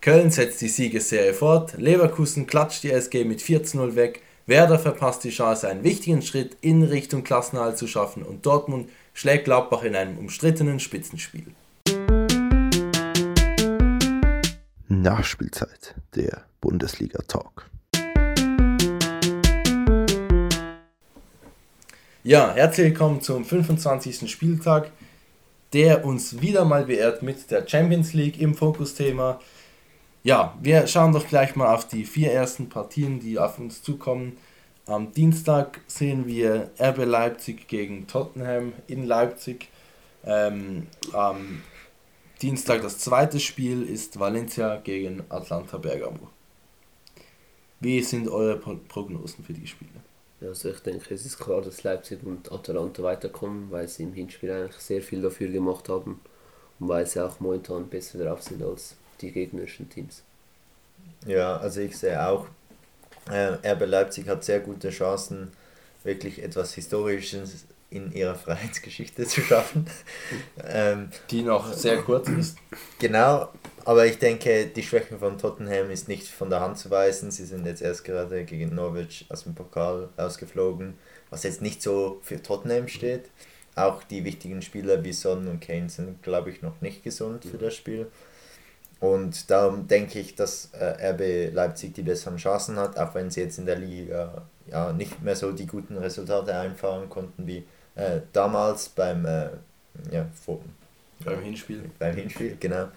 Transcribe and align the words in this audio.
Köln 0.00 0.30
setzt 0.30 0.60
die 0.60 0.68
Siegesserie 0.68 1.34
fort, 1.34 1.76
Leverkusen 1.76 2.46
klatscht 2.46 2.84
die 2.84 2.92
SG 2.92 3.24
mit 3.24 3.42
4 3.42 3.64
zu 3.64 3.78
0 3.78 3.96
weg, 3.96 4.22
Werder 4.46 4.78
verpasst 4.78 5.24
die 5.24 5.30
Chance, 5.30 5.68
einen 5.68 5.82
wichtigen 5.82 6.22
Schritt 6.22 6.56
in 6.60 6.84
Richtung 6.84 7.24
Klassenhalt 7.24 7.76
zu 7.76 7.88
schaffen 7.88 8.22
und 8.22 8.46
Dortmund 8.46 8.88
schlägt 9.12 9.46
Gladbach 9.46 9.82
in 9.82 9.96
einem 9.96 10.16
umstrittenen 10.16 10.78
Spitzenspiel. 10.78 11.46
Nachspielzeit, 14.86 15.96
der 16.14 16.44
Bundesliga-Talk. 16.60 17.68
Ja, 22.22 22.54
herzlich 22.54 22.86
willkommen 22.86 23.20
zum 23.20 23.44
25. 23.44 24.30
Spieltag, 24.30 24.92
der 25.72 26.04
uns 26.04 26.40
wieder 26.40 26.64
mal 26.64 26.84
beehrt 26.84 27.24
mit 27.24 27.50
der 27.50 27.66
Champions 27.66 28.12
League 28.12 28.40
im 28.40 28.54
Fokusthema. 28.54 29.40
Ja, 30.28 30.54
wir 30.60 30.86
schauen 30.86 31.14
doch 31.14 31.26
gleich 31.26 31.56
mal 31.56 31.74
auf 31.74 31.88
die 31.88 32.04
vier 32.04 32.30
ersten 32.32 32.68
Partien, 32.68 33.18
die 33.18 33.38
auf 33.38 33.58
uns 33.58 33.82
zukommen. 33.82 34.36
Am 34.84 35.10
Dienstag 35.10 35.80
sehen 35.86 36.26
wir 36.26 36.70
RB 36.78 37.06
Leipzig 37.06 37.66
gegen 37.66 38.06
Tottenham 38.06 38.74
in 38.88 39.06
Leipzig. 39.06 39.70
Ähm, 40.26 40.86
am 41.14 41.62
Dienstag 42.42 42.82
das 42.82 42.98
zweite 42.98 43.40
Spiel 43.40 43.82
ist 43.82 44.20
Valencia 44.20 44.76
gegen 44.76 45.24
Atlanta 45.30 45.78
Bergamo. 45.78 46.28
Wie 47.80 48.02
sind 48.02 48.28
eure 48.28 48.58
Prognosen 48.58 49.42
für 49.42 49.54
die 49.54 49.66
Spiele? 49.66 50.02
Also 50.42 50.68
ich 50.68 50.80
denke, 50.80 51.14
es 51.14 51.24
ist 51.24 51.38
klar, 51.38 51.62
dass 51.62 51.84
Leipzig 51.84 52.22
und 52.22 52.52
Atalanta 52.52 53.02
weiterkommen, 53.02 53.70
weil 53.70 53.88
sie 53.88 54.02
im 54.02 54.12
Hinspiel 54.12 54.50
eigentlich 54.50 54.76
sehr 54.76 55.00
viel 55.00 55.22
dafür 55.22 55.48
gemacht 55.48 55.88
haben 55.88 56.20
und 56.80 56.88
weil 56.88 57.06
sie 57.06 57.24
auch 57.24 57.40
momentan 57.40 57.88
besser 57.88 58.22
drauf 58.22 58.42
sind 58.42 58.62
als 58.62 58.94
die 59.22 59.32
gegnerischen 59.32 59.88
Teams. 59.88 60.22
Ja, 61.26 61.56
also 61.56 61.80
ich 61.80 61.96
sehe 61.96 62.26
auch, 62.26 62.46
äh, 63.30 63.72
RB 63.72 63.86
Leipzig 63.86 64.28
hat 64.28 64.44
sehr 64.44 64.60
gute 64.60 64.90
Chancen, 64.90 65.52
wirklich 66.04 66.42
etwas 66.42 66.74
Historisches 66.74 67.66
in 67.90 68.12
ihrer 68.12 68.34
Vereinsgeschichte 68.36 69.26
zu 69.26 69.40
schaffen. 69.40 69.86
ähm, 70.64 71.10
die 71.30 71.42
noch 71.42 71.72
sehr 71.72 71.98
kurz 71.98 72.28
ist. 72.28 72.56
Genau, 72.98 73.48
aber 73.84 74.06
ich 74.06 74.18
denke, 74.18 74.66
die 74.66 74.82
Schwäche 74.82 75.18
von 75.18 75.38
Tottenham 75.38 75.90
ist 75.90 76.08
nicht 76.08 76.28
von 76.28 76.50
der 76.50 76.60
Hand 76.60 76.78
zu 76.78 76.90
weisen. 76.90 77.30
Sie 77.30 77.44
sind 77.44 77.66
jetzt 77.66 77.82
erst 77.82 78.04
gerade 78.04 78.44
gegen 78.44 78.74
Norwich 78.74 79.26
aus 79.28 79.44
dem 79.44 79.54
Pokal 79.54 80.10
ausgeflogen, 80.16 80.94
was 81.30 81.42
jetzt 81.42 81.62
nicht 81.62 81.82
so 81.82 82.20
für 82.22 82.42
Tottenham 82.42 82.88
steht. 82.88 83.30
Auch 83.74 84.02
die 84.02 84.24
wichtigen 84.24 84.60
Spieler 84.60 85.04
wie 85.04 85.12
Son 85.12 85.46
und 85.46 85.60
Kane 85.60 85.88
sind, 85.88 86.22
glaube 86.22 86.50
ich, 86.50 86.62
noch 86.62 86.80
nicht 86.80 87.04
gesund 87.04 87.44
für 87.44 87.58
das 87.58 87.74
Spiel. 87.74 88.08
Und 89.00 89.50
darum 89.50 89.86
denke 89.86 90.18
ich, 90.18 90.34
dass 90.34 90.70
äh, 90.72 91.12
RB 91.12 91.54
Leipzig 91.54 91.94
die 91.94 92.02
besseren 92.02 92.36
Chancen 92.36 92.76
hat, 92.76 92.98
auch 92.98 93.14
wenn 93.14 93.30
sie 93.30 93.42
jetzt 93.42 93.58
in 93.58 93.66
der 93.66 93.76
Liga 93.76 94.42
ja, 94.66 94.92
nicht 94.92 95.22
mehr 95.22 95.36
so 95.36 95.52
die 95.52 95.66
guten 95.66 95.96
Resultate 95.96 96.54
einfahren 96.54 97.08
konnten 97.08 97.46
wie 97.46 97.64
äh, 97.94 98.20
damals 98.32 98.88
beim, 98.88 99.24
äh, 99.24 99.50
ja, 100.10 100.26
vor, 100.44 100.60
beim 101.24 101.42
Hinspiel. 101.42 101.90
Beim 101.98 102.14
Hinspiel, 102.14 102.56
genau. 102.58 102.88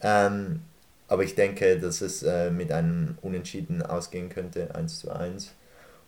Ähm, 0.00 0.62
aber 1.08 1.24
ich 1.24 1.34
denke, 1.34 1.78
dass 1.78 2.00
es 2.00 2.22
äh, 2.22 2.50
mit 2.50 2.72
einem 2.72 3.18
Unentschieden 3.20 3.82
ausgehen 3.82 4.30
könnte, 4.30 4.74
1 4.74 5.00
zu 5.00 5.10
1. 5.10 5.52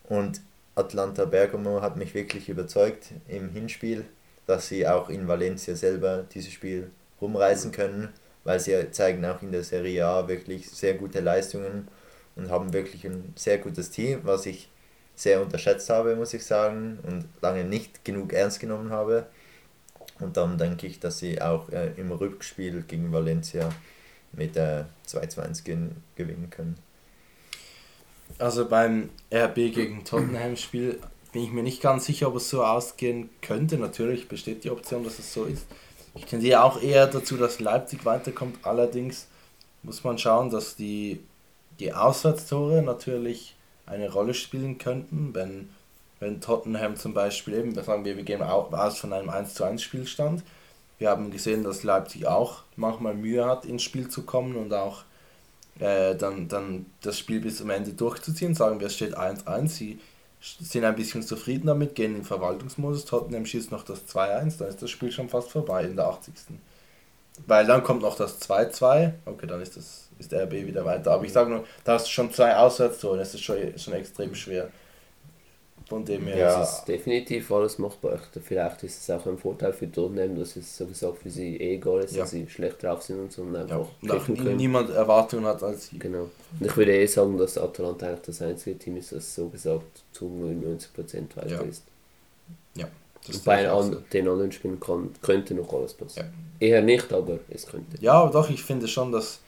Und 0.04 0.40
Atlanta 0.74 1.26
Bergamo 1.26 1.82
hat 1.82 1.96
mich 1.96 2.14
wirklich 2.14 2.48
überzeugt 2.48 3.10
im 3.28 3.50
Hinspiel, 3.50 4.04
dass 4.46 4.68
sie 4.68 4.86
auch 4.86 5.08
in 5.08 5.28
Valencia 5.28 5.74
selber 5.74 6.24
dieses 6.32 6.52
Spiel 6.52 6.90
rumreißen 7.20 7.70
können, 7.70 8.08
weil 8.44 8.60
sie 8.60 8.90
zeigen 8.90 9.24
auch 9.24 9.42
in 9.42 9.52
der 9.52 9.64
Serie 9.64 10.06
A 10.06 10.28
wirklich 10.28 10.70
sehr 10.70 10.94
gute 10.94 11.20
Leistungen 11.20 11.88
und 12.36 12.50
haben 12.50 12.72
wirklich 12.72 13.04
ein 13.06 13.32
sehr 13.36 13.58
gutes 13.58 13.90
Team, 13.90 14.20
was 14.24 14.46
ich 14.46 14.68
sehr 15.16 15.40
unterschätzt 15.40 15.88
habe, 15.90 16.16
muss 16.16 16.34
ich 16.34 16.44
sagen, 16.44 16.98
und 17.04 17.24
lange 17.40 17.64
nicht 17.64 18.04
genug 18.04 18.32
ernst 18.32 18.60
genommen 18.60 18.90
habe. 18.90 19.26
Und 20.20 20.36
dann 20.36 20.58
denke 20.58 20.86
ich, 20.86 21.00
dass 21.00 21.18
sie 21.18 21.40
auch 21.40 21.68
äh, 21.70 21.92
im 21.96 22.12
Rückspiel 22.12 22.82
gegen 22.82 23.12
Valencia 23.12 23.70
mit 24.32 24.56
äh, 24.56 24.84
2 25.06 25.26
zu 25.26 25.40
1 25.40 25.64
gewinnen 25.64 26.50
können. 26.50 26.76
Also 28.38 28.68
beim 28.68 29.10
RB 29.32 29.54
gegen 29.54 30.04
Tottenham-Spiel 30.04 30.98
bin 31.32 31.42
ich 31.42 31.50
mir 31.50 31.62
nicht 31.62 31.82
ganz 31.82 32.06
sicher, 32.06 32.28
ob 32.28 32.36
es 32.36 32.50
so 32.50 32.64
ausgehen 32.64 33.30
könnte. 33.42 33.76
Natürlich 33.76 34.28
besteht 34.28 34.64
die 34.64 34.70
Option, 34.70 35.04
dass 35.04 35.18
es 35.18 35.32
so 35.32 35.44
ist. 35.44 35.66
Ich 36.14 36.26
tendiere 36.26 36.62
auch 36.62 36.80
eher 36.80 37.06
dazu, 37.06 37.36
dass 37.36 37.60
Leipzig 37.60 38.04
weiterkommt. 38.04 38.58
Allerdings 38.62 39.26
muss 39.82 40.04
man 40.04 40.18
schauen, 40.18 40.50
dass 40.50 40.76
die, 40.76 41.20
die 41.80 41.92
Auswärtstore 41.92 42.82
natürlich 42.82 43.56
eine 43.86 44.10
Rolle 44.10 44.34
spielen 44.34 44.78
könnten, 44.78 45.34
wenn, 45.34 45.70
wenn 46.20 46.40
Tottenham 46.40 46.96
zum 46.96 47.14
Beispiel 47.14 47.54
eben, 47.54 47.74
sagen 47.74 48.04
wir, 48.04 48.16
wir 48.16 48.24
gehen 48.24 48.42
aus 48.42 48.98
von 48.98 49.12
einem 49.12 49.28
1 49.28 49.54
zu 49.54 49.64
1 49.64 49.82
Spielstand. 49.82 50.42
Wir 50.98 51.10
haben 51.10 51.30
gesehen, 51.30 51.64
dass 51.64 51.82
Leipzig 51.82 52.26
auch 52.26 52.62
manchmal 52.76 53.14
Mühe 53.14 53.44
hat, 53.44 53.64
ins 53.64 53.82
Spiel 53.82 54.08
zu 54.08 54.22
kommen 54.22 54.56
und 54.56 54.72
auch 54.72 55.02
äh, 55.80 56.14
dann, 56.14 56.48
dann 56.48 56.86
das 57.02 57.18
Spiel 57.18 57.40
bis 57.40 57.58
zum 57.58 57.70
Ende 57.70 57.92
durchzuziehen. 57.92 58.54
Sagen 58.54 58.78
wir, 58.78 58.86
es 58.86 58.94
steht 58.94 59.18
1-1, 59.18 59.68
sie 59.68 60.00
sind 60.44 60.84
ein 60.84 60.96
bisschen 60.96 61.22
zufrieden 61.22 61.66
damit, 61.66 61.94
gehen 61.94 62.16
in 62.16 62.24
Verwaltungsmodus, 62.24 63.04
Tottenham 63.04 63.46
schießt 63.46 63.70
noch 63.70 63.82
das 63.82 64.06
2-1, 64.06 64.58
dann 64.58 64.68
ist 64.68 64.82
das 64.82 64.90
Spiel 64.90 65.10
schon 65.10 65.28
fast 65.28 65.50
vorbei 65.50 65.84
in 65.84 65.96
der 65.96 66.06
80. 66.06 66.34
Weil 67.46 67.66
dann 67.66 67.82
kommt 67.82 68.02
noch 68.02 68.16
das 68.16 68.40
2-2, 68.42 69.12
okay, 69.26 69.46
dann 69.46 69.60
ist 69.60 69.76
das 69.76 70.04
ist 70.18 70.32
der 70.32 70.44
RB 70.44 70.52
wieder 70.52 70.84
weiter. 70.84 71.12
Aber 71.12 71.24
ich 71.24 71.32
sage 71.32 71.50
nur, 71.50 71.64
da 71.84 71.94
hast 71.94 72.06
du 72.06 72.10
schon 72.10 72.32
zwei 72.32 72.56
Auswärtstore, 72.56 73.18
das 73.18 73.34
ist 73.34 73.42
schon, 73.42 73.56
schon 73.78 73.94
extrem 73.94 74.34
schwer. 74.34 74.70
Von 75.94 76.04
dem 76.04 76.26
her 76.26 76.36
ja. 76.36 76.62
ist 76.62 76.70
es 76.70 76.84
definitiv 76.86 77.52
alles 77.52 77.78
machbar. 77.78 78.18
Vielleicht 78.42 78.82
ist 78.82 79.00
es 79.00 79.10
auch 79.10 79.24
ein 79.26 79.38
Vorteil 79.38 79.72
für 79.72 79.90
Tottenham, 79.90 80.36
dass 80.36 80.56
es 80.56 80.76
so 80.76 80.86
gesagt 80.86 81.18
für 81.18 81.30
sie 81.30 81.56
eh 81.56 81.74
egal 81.74 82.00
ist, 82.02 82.16
ja. 82.16 82.22
dass 82.22 82.32
sie 82.32 82.48
schlecht 82.48 82.82
drauf 82.82 83.02
sind 83.02 83.20
und 83.20 83.32
so. 83.32 83.42
Und 83.42 83.54
einfach 83.54 83.86
ja. 84.02 84.14
Und 84.14 84.56
niemand 84.56 84.90
Erwartungen 84.90 85.46
hat 85.46 85.62
als 85.62 85.86
sie. 85.86 85.98
Genau. 86.00 86.30
Und 86.58 86.66
ich 86.66 86.76
würde 86.76 86.96
eh 86.96 87.06
sagen, 87.06 87.38
dass 87.38 87.56
Atalanta 87.56 88.08
eigentlich 88.08 88.22
das 88.22 88.42
einzige 88.42 88.76
Team 88.76 88.96
ist, 88.96 89.12
das 89.12 89.32
so 89.32 89.48
gesagt 89.48 90.02
zu 90.10 90.24
99% 90.24 91.36
weiter 91.36 91.48
ja. 91.48 91.60
ist. 91.60 91.84
Ja. 92.74 92.88
und 93.28 93.44
bei 93.44 93.70
an, 93.70 94.04
den 94.12 94.28
anderen 94.28 94.50
Spielen 94.50 94.80
kann, 94.80 95.10
könnte 95.22 95.54
noch 95.54 95.72
alles 95.72 95.94
passieren. 95.94 96.34
Eher 96.58 96.82
nicht, 96.82 97.12
aber 97.12 97.38
es 97.50 97.66
könnte. 97.66 97.98
Ja, 98.00 98.14
aber 98.14 98.32
doch, 98.32 98.50
ich 98.50 98.64
finde 98.64 98.88
schon, 98.88 99.12
dass 99.12 99.38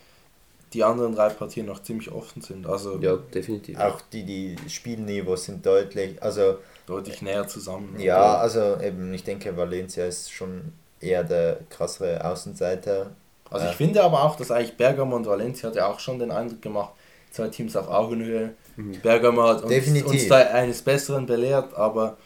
die 0.72 0.82
anderen 0.82 1.14
drei 1.14 1.28
Partien 1.28 1.66
noch 1.66 1.82
ziemlich 1.82 2.10
offen 2.10 2.42
sind. 2.42 2.66
Also 2.66 2.98
ja, 3.00 3.16
definitiv. 3.16 3.78
Auch 3.78 4.00
die, 4.12 4.24
die 4.24 4.56
Spielniveaus 4.68 5.44
sind 5.44 5.64
deutlich, 5.64 6.22
also 6.22 6.58
deutlich 6.86 7.22
näher 7.22 7.46
zusammen. 7.46 7.98
Ja, 7.98 8.36
also 8.38 8.78
eben, 8.80 9.12
ich 9.14 9.24
denke, 9.24 9.56
Valencia 9.56 10.04
ist 10.06 10.32
schon 10.32 10.72
eher 11.00 11.24
der 11.24 11.60
krassere 11.70 12.24
Außenseiter. 12.24 13.10
Also 13.50 13.66
ich 13.66 13.72
äh, 13.72 13.76
finde 13.76 14.02
aber 14.02 14.22
auch, 14.24 14.36
dass 14.36 14.50
eigentlich 14.50 14.76
Bergamo 14.76 15.16
und 15.16 15.26
Valencia 15.26 15.68
hat 15.68 15.76
ja 15.76 15.86
auch 15.86 16.00
schon 16.00 16.18
den 16.18 16.30
Eindruck 16.30 16.62
gemacht, 16.62 16.92
zwei 17.30 17.48
Teams 17.48 17.76
auf 17.76 17.88
Augenhöhe. 17.88 18.54
Mhm. 18.76 19.00
Bergamo 19.02 19.44
hat 19.44 19.62
uns, 19.62 20.02
uns, 20.02 20.28
da 20.28 20.36
eines 20.36 20.82
Besseren 20.82 21.26
belehrt, 21.26 21.74
aber 21.74 22.16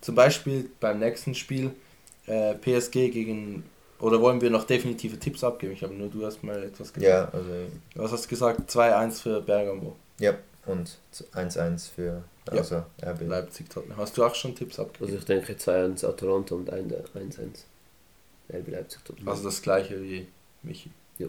zum 0.00 0.14
Beispiel 0.14 0.70
beim 0.80 0.98
nächsten 0.98 1.34
Spiel 1.34 1.70
äh, 2.26 2.54
PSG 2.54 3.10
gegen 3.10 3.64
oder 4.04 4.20
wollen 4.20 4.40
wir 4.40 4.50
noch 4.50 4.64
definitive 4.64 5.18
Tipps 5.18 5.42
abgeben? 5.42 5.72
Ich 5.72 5.82
habe 5.82 5.94
nur 5.94 6.08
du 6.08 6.26
hast 6.26 6.42
mal 6.42 6.62
etwas 6.62 6.92
gesagt. 6.92 7.02
Ja, 7.02 7.24
also. 7.32 7.50
Was 7.94 8.12
hast 8.12 8.26
du 8.26 8.28
gesagt? 8.28 8.70
2-1 8.70 9.22
für 9.22 9.40
Bergamo. 9.40 9.96
Ja, 10.18 10.34
und 10.66 10.98
1-1 11.34 11.90
für 11.90 12.22
also 12.46 12.74
ja. 12.74 13.10
RB. 13.10 13.22
Leipzig 13.22 13.70
Tottenham. 13.70 13.96
Hast 13.96 14.16
du 14.18 14.24
auch 14.24 14.34
schon 14.34 14.54
Tipps 14.54 14.78
abgegeben? 14.78 15.06
Also 15.06 15.18
ich 15.18 15.24
denke 15.24 15.54
2-1 15.54 16.06
Atalanta 16.06 16.54
und 16.54 16.70
1-1 16.70 16.92
RB 18.52 18.68
Leipzig 18.68 19.02
Tottenham. 19.04 19.28
Also 19.28 19.44
das 19.44 19.62
gleiche 19.62 20.02
wie 20.02 20.26
Michi. 20.62 20.90
Ja. 21.16 21.28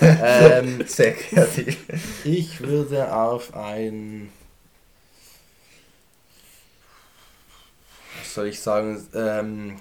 ähm, 0.00 0.82
Sehr 0.86 1.12
kreativ. 1.12 1.76
Ich 2.24 2.60
würde 2.60 3.14
auf 3.14 3.54
ein 3.54 4.30
was 8.18 8.34
soll 8.34 8.46
ich 8.46 8.60
sagen, 8.60 9.06
ähm, 9.14 9.76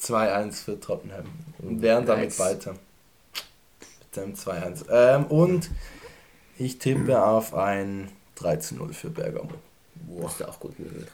2-1 0.00 0.52
für 0.64 0.80
Tottenham. 0.80 1.26
Und 1.58 1.82
wären 1.82 2.04
nice. 2.04 2.36
damit 2.36 2.38
weiter. 2.38 2.74
Mit 4.00 4.16
dem 4.16 4.34
2-1. 4.34 4.84
Ähm, 4.90 5.26
und 5.26 5.70
ich 6.58 6.78
tippe 6.78 7.22
auf 7.22 7.54
ein 7.54 8.10
13-0 8.38 8.92
für 8.92 9.10
Bergamo. 9.10 9.50
Wow. 10.06 10.22
Das 10.22 10.40
ist 10.40 10.48
auch 10.48 10.60
gut 10.60 10.78
möglich. 10.78 11.08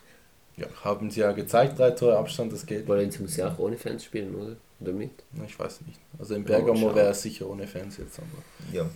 Ja, 0.56 0.66
haben 0.84 1.10
sie 1.10 1.20
ja 1.20 1.32
gezeigt, 1.32 1.78
drei 1.78 1.90
Tore 1.90 2.16
Abstand, 2.16 2.52
das 2.52 2.64
geht. 2.64 2.86
Valencia 2.86 3.20
muss 3.20 3.36
ja 3.36 3.48
auch 3.48 3.58
ohne 3.58 3.76
Fans 3.76 4.04
spielen, 4.04 4.34
oder? 4.34 4.56
Oder 4.80 4.92
mit? 4.92 5.10
Ich 5.46 5.58
weiß 5.58 5.80
nicht. 5.82 5.98
Also 6.18 6.34
in 6.34 6.44
Bergamo 6.44 6.90
oh, 6.90 6.94
wäre 6.94 7.10
es 7.10 7.22
sicher 7.22 7.48
ohne 7.48 7.66
Fans 7.66 7.96
jetzt. 7.96 8.18
Aber. 8.18 8.72
Ja. 8.72 8.86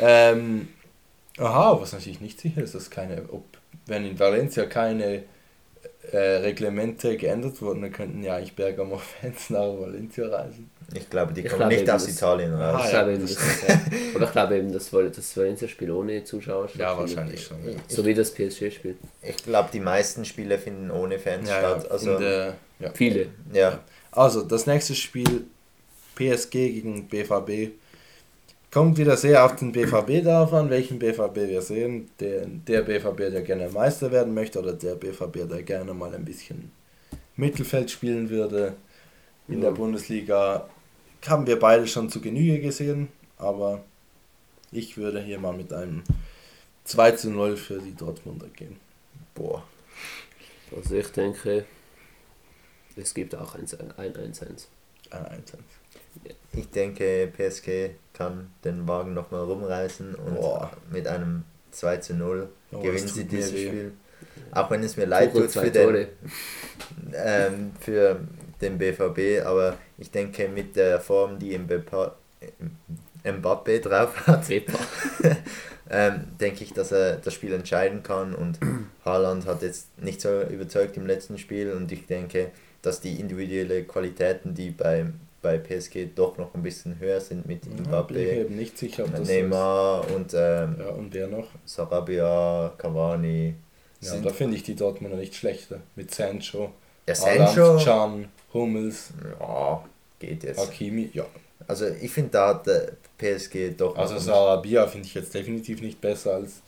Ähm, 0.00 0.68
aha, 1.38 1.78
was 1.80 1.92
natürlich 1.92 2.20
nicht 2.20 2.40
sicher 2.40 2.62
ist, 2.62 2.74
dass 2.74 2.90
keine, 2.90 3.22
ob, 3.30 3.44
wenn 3.86 4.06
in 4.06 4.18
Valencia 4.18 4.64
keine 4.66 5.24
äh, 6.10 6.16
Reglemente 6.16 7.16
geändert 7.16 7.62
wurden, 7.62 7.82
dann 7.82 7.92
könnten 7.92 8.22
ja 8.22 8.36
eigentlich 8.36 8.54
Bergamo-Fans 8.54 9.50
nach 9.50 9.60
Valencia 9.60 10.26
reisen. 10.26 10.70
Ich 10.94 11.08
glaube, 11.08 11.32
die 11.32 11.44
kommen 11.44 11.68
nicht 11.68 11.88
aus 11.88 12.08
Italien 12.08 12.54
raus. 12.54 12.80
Ah, 12.80 12.84
ich 12.84 12.90
glaube 12.90 13.12
eben, 13.12 13.22
das, 13.22 13.36
oder 14.14 14.24
ich 14.26 14.32
glaube 14.32 14.56
eben, 14.56 14.72
das, 14.72 14.90
das 14.90 15.36
Valencia-Spiel 15.36 15.90
ohne 15.90 16.24
Zuschauer 16.24 16.68
Ja, 16.76 16.98
wahrscheinlich 16.98 17.44
schon. 17.44 17.64
Ja. 17.64 17.76
So 17.88 18.04
wie 18.04 18.14
das 18.14 18.32
PSG-Spiel. 18.32 18.96
Ich 19.22 19.36
glaube, 19.38 19.70
die 19.72 19.80
meisten 19.80 20.24
Spiele 20.24 20.58
finden 20.58 20.90
ohne 20.90 21.18
Fans 21.18 21.48
ja, 21.48 21.58
statt. 21.58 21.90
Also, 21.90 22.18
der, 22.18 22.56
Viele. 22.94 23.28
Ja. 23.52 23.80
Also, 24.10 24.42
das 24.42 24.66
nächste 24.66 24.94
Spiel 24.94 25.46
PSG 26.16 26.50
gegen 26.50 27.08
BVB. 27.08 27.72
Kommt 28.72 28.96
wieder 28.96 29.18
sehr 29.18 29.44
auf 29.44 29.56
den 29.56 29.70
BVB 29.70 30.24
darauf 30.24 30.54
an, 30.54 30.70
welchen 30.70 30.98
BVB 30.98 31.36
wir 31.36 31.60
sehen. 31.60 32.10
Der, 32.20 32.46
der 32.46 32.80
BVB, 32.80 33.18
der 33.30 33.42
gerne 33.42 33.68
Meister 33.68 34.10
werden 34.10 34.32
möchte, 34.32 34.58
oder 34.58 34.72
der 34.72 34.94
BVB, 34.94 35.46
der 35.46 35.62
gerne 35.62 35.92
mal 35.92 36.14
ein 36.14 36.24
bisschen 36.24 36.72
Mittelfeld 37.36 37.90
spielen 37.90 38.30
würde 38.30 38.74
in 39.48 39.56
ja. 39.56 39.68
der 39.68 39.72
Bundesliga 39.72 40.68
haben 41.26 41.46
wir 41.46 41.58
beide 41.58 41.86
schon 41.86 42.08
zu 42.08 42.20
Genüge 42.20 42.60
gesehen, 42.60 43.08
aber 43.36 43.84
ich 44.70 44.96
würde 44.96 45.20
hier 45.20 45.38
mal 45.38 45.52
mit 45.52 45.72
einem 45.72 46.02
2 46.84 47.12
zu 47.12 47.30
0 47.30 47.56
für 47.56 47.78
die 47.78 47.94
Dortmunder 47.94 48.48
gehen. 48.48 48.76
Boah. 49.34 49.62
Also 50.74 50.94
ich 50.94 51.08
denke, 51.08 51.66
es 52.96 53.12
gibt 53.12 53.34
auch 53.34 53.54
ein 53.54 53.66
1-1. 53.66 53.98
Ein 53.98 55.24
1-1. 55.24 55.42
Ich 56.54 56.68
denke, 56.70 57.30
PSG 57.36 57.90
kann 58.12 58.50
den 58.64 58.86
Wagen 58.86 59.14
nochmal 59.14 59.44
rumreißen 59.44 60.14
und 60.14 60.34
Boah. 60.36 60.70
mit 60.90 61.06
einem 61.06 61.44
2 61.70 61.96
zu 61.98 62.14
0 62.14 62.48
oh, 62.72 62.80
gewinnen 62.80 63.08
sie 63.08 63.24
dieses 63.24 63.50
Spiel. 63.50 63.92
Auch 64.52 64.70
wenn 64.70 64.82
es 64.82 64.96
mir 64.96 65.06
leid 65.06 65.32
tut 65.32 65.50
für 65.50 65.70
den, 65.70 66.08
ähm, 67.14 67.72
für 67.80 68.20
den 68.60 68.78
BVB, 68.78 69.44
aber 69.44 69.76
ich 69.98 70.10
denke 70.10 70.48
mit 70.48 70.76
der 70.76 71.00
Form, 71.00 71.38
die 71.38 71.58
Mbappé 71.58 72.10
drauf 73.80 74.26
hat, 74.26 74.44
ähm, 75.90 76.24
denke 76.40 76.64
ich, 76.64 76.72
dass 76.72 76.92
er 76.92 77.16
das 77.16 77.34
Spiel 77.34 77.52
entscheiden 77.52 78.02
kann 78.02 78.34
und 78.34 78.58
Haaland 79.04 79.46
hat 79.46 79.62
jetzt 79.62 79.98
nicht 79.98 80.20
so 80.20 80.42
überzeugt 80.42 80.96
im 80.96 81.06
letzten 81.06 81.38
Spiel 81.38 81.72
und 81.72 81.90
ich 81.90 82.06
denke, 82.06 82.50
dass 82.82 83.00
die 83.00 83.20
individuellen 83.20 83.86
Qualitäten, 83.86 84.54
die 84.54 84.70
bei, 84.70 85.06
bei 85.42 85.58
PSG 85.58 86.14
doch 86.14 86.38
noch 86.38 86.54
ein 86.54 86.62
bisschen 86.62 86.98
höher 86.98 87.20
sind 87.20 87.46
mit 87.46 87.64
Mbappé, 87.64 88.16
ich 88.16 88.38
eben 88.38 88.56
nicht 88.56 88.78
sicher, 88.78 89.04
ob 89.04 89.14
das 89.14 89.28
Neymar 89.28 90.08
und, 90.14 90.32
ähm, 90.34 90.76
ja, 90.78 90.88
und 90.90 91.12
wer 91.12 91.26
noch? 91.26 91.48
Sarabia, 91.64 92.72
Cavani. 92.78 93.54
Ja, 94.00 94.16
da 94.16 94.30
finde 94.30 94.56
ich 94.56 94.62
die 94.62 94.74
Dortmunder 94.74 95.16
nicht 95.16 95.34
schlechter. 95.34 95.80
Mit 95.94 96.12
Sancho, 96.14 96.72
ja, 97.08 97.14
Sancho, 97.14 97.78
Can, 97.84 98.28
Hummels. 98.54 99.12
Ja, 99.38 99.84
geht 100.18 100.44
jetzt. 100.44 100.58
Hakimi, 100.58 101.10
ja. 101.12 101.26
Also 101.68 101.86
ich 101.86 102.10
finde 102.10 102.30
da 102.30 102.48
hat 102.48 102.66
der 102.66 102.92
PSG 103.18 103.76
doch. 103.76 103.96
Also 103.96 104.18
Sarabia 104.18 104.86
finde 104.86 105.06
ich 105.06 105.14
jetzt 105.14 105.34
definitiv 105.34 105.80
nicht 105.80 106.00
besser 106.00 106.34
als 106.34 106.62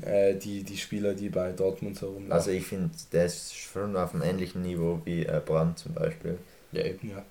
äh, 0.00 0.34
die, 0.34 0.62
die 0.62 0.76
Spieler, 0.76 1.14
die 1.14 1.28
bei 1.28 1.52
Dortmund 1.52 1.98
so 1.98 2.06
rumlaufen. 2.06 2.32
Also 2.32 2.50
ich 2.50 2.64
finde, 2.64 2.90
der 3.12 3.26
ist 3.26 3.54
schon 3.54 3.96
auf 3.96 4.14
einem 4.14 4.22
ähnlichen 4.22 4.62
Niveau 4.62 5.00
wie 5.04 5.24
äh, 5.24 5.40
Brandt 5.44 5.78
zum 5.78 5.92
Beispiel. 5.92 6.38
Ja, 6.72 6.84
eben, 6.84 7.10
ja. 7.10 7.22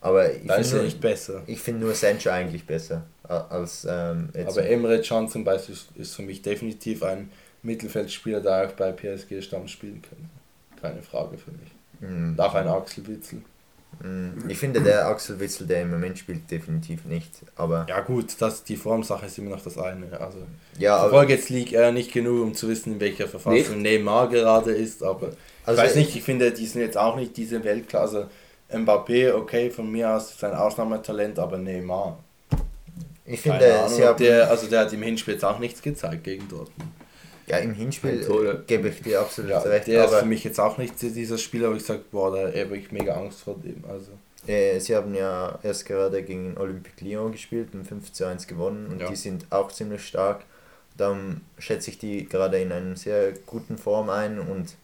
Aber 0.00 0.32
ich 0.32 0.46
da 0.46 0.56
ist 0.56 0.72
er 0.72 0.82
nicht 0.82 1.00
besser. 1.00 1.42
Ich 1.46 1.60
finde 1.60 1.80
nur 1.84 1.94
Sancho 1.94 2.30
eigentlich 2.30 2.64
besser 2.66 3.04
als 3.28 3.86
ähm, 3.88 4.30
Aber 4.46 4.64
Emre 4.64 5.00
Can 5.02 5.28
zum 5.28 5.44
Beispiel 5.44 5.76
ist 5.96 6.14
für 6.14 6.22
mich 6.22 6.42
definitiv 6.42 7.02
ein 7.02 7.30
Mittelfeldspieler, 7.62 8.40
der 8.40 8.68
auch 8.68 8.72
bei 8.72 8.92
PSG 8.92 9.42
Stamm 9.42 9.68
spielen 9.68 10.02
kann. 10.02 10.30
Keine 10.80 11.02
Frage 11.02 11.36
für 11.36 11.50
mich. 11.50 11.70
Mhm. 12.00 12.38
Auch 12.38 12.54
ein 12.54 12.68
Axel 12.68 13.06
Witzel. 13.06 13.42
Mhm. 14.00 14.48
Ich 14.48 14.58
finde, 14.58 14.80
der 14.80 15.06
Axel 15.08 15.40
Witzel, 15.40 15.66
der 15.66 15.82
im 15.82 15.90
Moment 15.90 16.18
spielt, 16.18 16.48
definitiv 16.50 17.04
nicht. 17.04 17.30
Aber 17.56 17.86
ja 17.88 18.00
gut, 18.00 18.36
das, 18.38 18.62
die 18.62 18.76
Formsache 18.76 19.26
ist 19.26 19.38
immer 19.38 19.50
noch 19.50 19.62
das 19.62 19.76
eine. 19.76 20.20
Also, 20.20 20.38
ja, 20.78 20.96
ich 20.96 21.02
verfolge 21.02 21.32
jetzt 21.34 21.50
League 21.50 21.72
äh, 21.72 21.90
nicht 21.90 22.12
genug, 22.12 22.42
um 22.42 22.54
zu 22.54 22.68
wissen, 22.68 22.94
in 22.94 23.00
welcher 23.00 23.26
Verfassung 23.26 23.58
nicht? 23.58 23.76
Neymar 23.76 24.28
gerade 24.28 24.70
ist. 24.70 25.02
Aber 25.02 25.32
also 25.64 25.82
ich 25.82 25.88
weiß 25.88 25.96
nicht, 25.96 26.14
ich 26.14 26.22
finde, 26.22 26.52
die 26.52 26.66
sind 26.66 26.80
jetzt 26.80 26.96
auch 26.96 27.16
nicht 27.16 27.36
diese 27.36 27.64
Weltklasse. 27.64 28.28
Mbappé, 28.72 29.32
okay, 29.34 29.70
von 29.70 29.90
mir 29.90 30.10
aus 30.10 30.30
ist 30.30 30.44
ein 30.44 30.54
Ausnahmetalent, 30.54 31.38
aber 31.38 31.58
Neymar. 31.58 32.18
Ich 33.24 33.40
finde, 33.40 33.82
Ahnung, 33.82 34.16
der, 34.18 34.50
also 34.50 34.66
der 34.66 34.80
hat 34.80 34.92
im 34.92 35.02
Hinspiel 35.02 35.34
jetzt 35.34 35.44
auch 35.44 35.58
nichts 35.58 35.82
gezeigt 35.82 36.24
gegen 36.24 36.48
Dortmund. 36.48 36.90
Ja, 37.46 37.58
im 37.58 37.74
Hinspiel 37.74 38.62
gebe 38.66 38.88
ich 38.88 39.02
dir 39.02 39.20
absolut 39.20 39.50
ja, 39.50 39.60
recht. 39.60 39.86
Der 39.86 40.04
ist 40.04 40.14
für 40.14 40.26
mich 40.26 40.44
jetzt 40.44 40.60
auch 40.60 40.76
nicht 40.76 41.00
dieser 41.00 41.38
Spieler, 41.38 41.70
wo 41.70 41.74
ich 41.74 41.84
sage, 41.84 42.02
boah, 42.10 42.30
da 42.30 42.58
habe 42.58 42.76
ich 42.76 42.92
mega 42.92 43.14
Angst 43.14 43.40
vor 43.40 43.56
dem. 43.56 43.82
Also. 43.88 44.12
Äh, 44.46 44.78
sie 44.80 44.94
haben 44.94 45.14
ja 45.14 45.58
erst 45.62 45.86
gerade 45.86 46.22
gegen 46.22 46.56
Olympique 46.58 47.04
Lyon 47.04 47.32
gespielt 47.32 47.68
und 47.72 47.86
5 47.86 48.12
zu 48.12 48.26
1 48.26 48.46
gewonnen 48.46 48.86
und 48.86 49.00
ja. 49.00 49.08
die 49.08 49.16
sind 49.16 49.46
auch 49.50 49.72
ziemlich 49.72 50.06
stark. 50.06 50.44
Darum 50.96 51.42
schätze 51.58 51.90
ich 51.90 51.98
die 51.98 52.26
gerade 52.26 52.58
in 52.60 52.72
einer 52.72 52.96
sehr 52.96 53.32
guten 53.46 53.78
Form 53.78 54.10
ein 54.10 54.38
und 54.38 54.74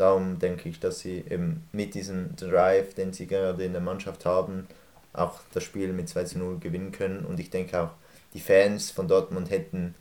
darum 0.00 0.38
denke 0.38 0.68
ich, 0.68 0.80
dass 0.80 1.00
sie 1.00 1.24
eben 1.28 1.68
mit 1.72 1.94
diesem 1.94 2.34
Drive, 2.36 2.94
den 2.94 3.12
sie 3.12 3.26
gerade 3.26 3.64
in 3.64 3.72
der 3.72 3.82
Mannschaft 3.82 4.24
haben, 4.24 4.66
auch 5.12 5.40
das 5.52 5.64
Spiel 5.64 5.92
mit 5.92 6.08
2 6.08 6.24
zu 6.24 6.38
0 6.38 6.58
gewinnen 6.58 6.92
können. 6.92 7.24
Und 7.24 7.40
ich 7.40 7.50
denke 7.50 7.80
auch, 7.80 7.90
die 8.34 8.40
Fans 8.40 8.90
von 8.90 9.08
Dortmund 9.08 9.50
hätten 9.50 9.94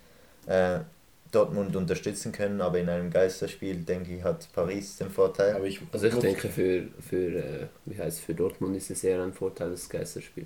äh, 0.46 0.80
Dortmund 1.32 1.76
unterstützen 1.76 2.32
können, 2.32 2.62
aber 2.62 2.80
in 2.80 2.90
einem 2.90 3.10
Geisterspiel, 3.10 3.78
denke 3.78 4.16
ich, 4.16 4.24
hat 4.24 4.48
Paris 4.54 4.98
den 4.98 5.10
Vorteil. 5.10 5.56
Aber 5.56 5.66
ich, 5.66 5.82
also 5.92 6.08
ich 6.08 6.16
denke, 6.16 6.48
für, 6.50 6.88
für, 7.02 7.36
äh, 7.36 7.68
wie 7.86 7.98
heißt, 7.98 8.22
für 8.22 8.34
Dortmund 8.34 8.76
ist 8.76 8.92
es 8.92 9.04
eher 9.04 9.22
ein 9.22 9.34
Vorteil, 9.34 9.72
das 9.72 9.90
Geisterspiel. 9.90 10.46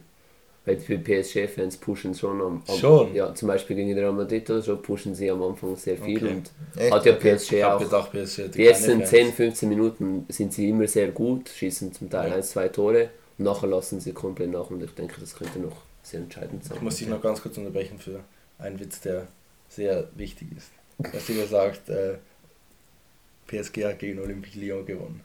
Weil 0.64 0.78
für 0.78 1.00
PSG-Fans 1.00 1.78
pushen 1.78 2.14
schon 2.14 2.40
am, 2.40 2.64
am, 2.68 2.78
schon. 2.78 3.16
Ja, 3.16 3.34
zum 3.34 3.48
Beispiel 3.48 3.76
gegen 3.76 3.94
Real 3.94 4.12
Madrid 4.12 4.48
oder 4.50 4.62
so 4.62 4.78
pushen 4.78 5.16
sie 5.16 5.32
am 5.32 5.42
Anfang 5.42 5.76
sehr 5.76 5.98
viel 5.98 6.24
okay. 6.24 6.36
und 6.36 6.52
Echt? 6.80 6.94
hat 6.94 7.06
ja 7.06 7.14
PSG 7.14 7.54
ich 7.54 7.66
auch. 7.66 7.80
Gedacht, 7.80 8.12
PSG 8.12 8.52
die 8.54 8.68
ersten 8.68 9.04
10, 9.04 9.34
15 9.34 9.68
Minuten 9.68 10.26
sind 10.30 10.54
sie 10.54 10.70
immer 10.70 10.88
sehr 10.88 11.08
gut, 11.08 11.50
schießen 11.50 11.94
zum 11.94 12.12
Teil 12.12 12.30
ja. 12.30 12.36
1, 12.36 12.52
2 12.52 12.68
Tore 12.70 13.10
und 13.40 13.46
nachher 13.46 13.68
lassen 13.68 14.00
sie 14.00 14.14
komplett 14.14 14.52
nach 14.52 14.70
und 14.70 14.84
ich 14.84 14.92
denke, 14.92 15.20
das 15.20 15.34
könnte 15.34 15.58
noch 15.58 15.78
sehr 16.04 16.20
entscheidend 16.20 16.64
sein. 16.64 16.78
Ich 16.78 16.84
muss 16.84 16.98
dich 16.98 17.08
noch 17.08 17.22
ganz 17.22 17.42
kurz 17.42 17.58
unterbrechen 17.58 17.98
für 17.98 18.20
einen 18.60 18.80
Witz, 18.80 19.02
der 19.02 19.28
sehr 19.68 20.10
wichtig 20.16 20.50
ist. 20.56 20.70
Dass 21.12 21.26
sie 21.26 21.44
sagt, 21.46 21.90
äh, 21.90 22.18
PSG 23.48 23.86
hat 23.86 24.00
gegen 24.00 24.20
Olympique 24.20 24.60
Lyon 24.60 24.86
gewonnen. 24.86 25.22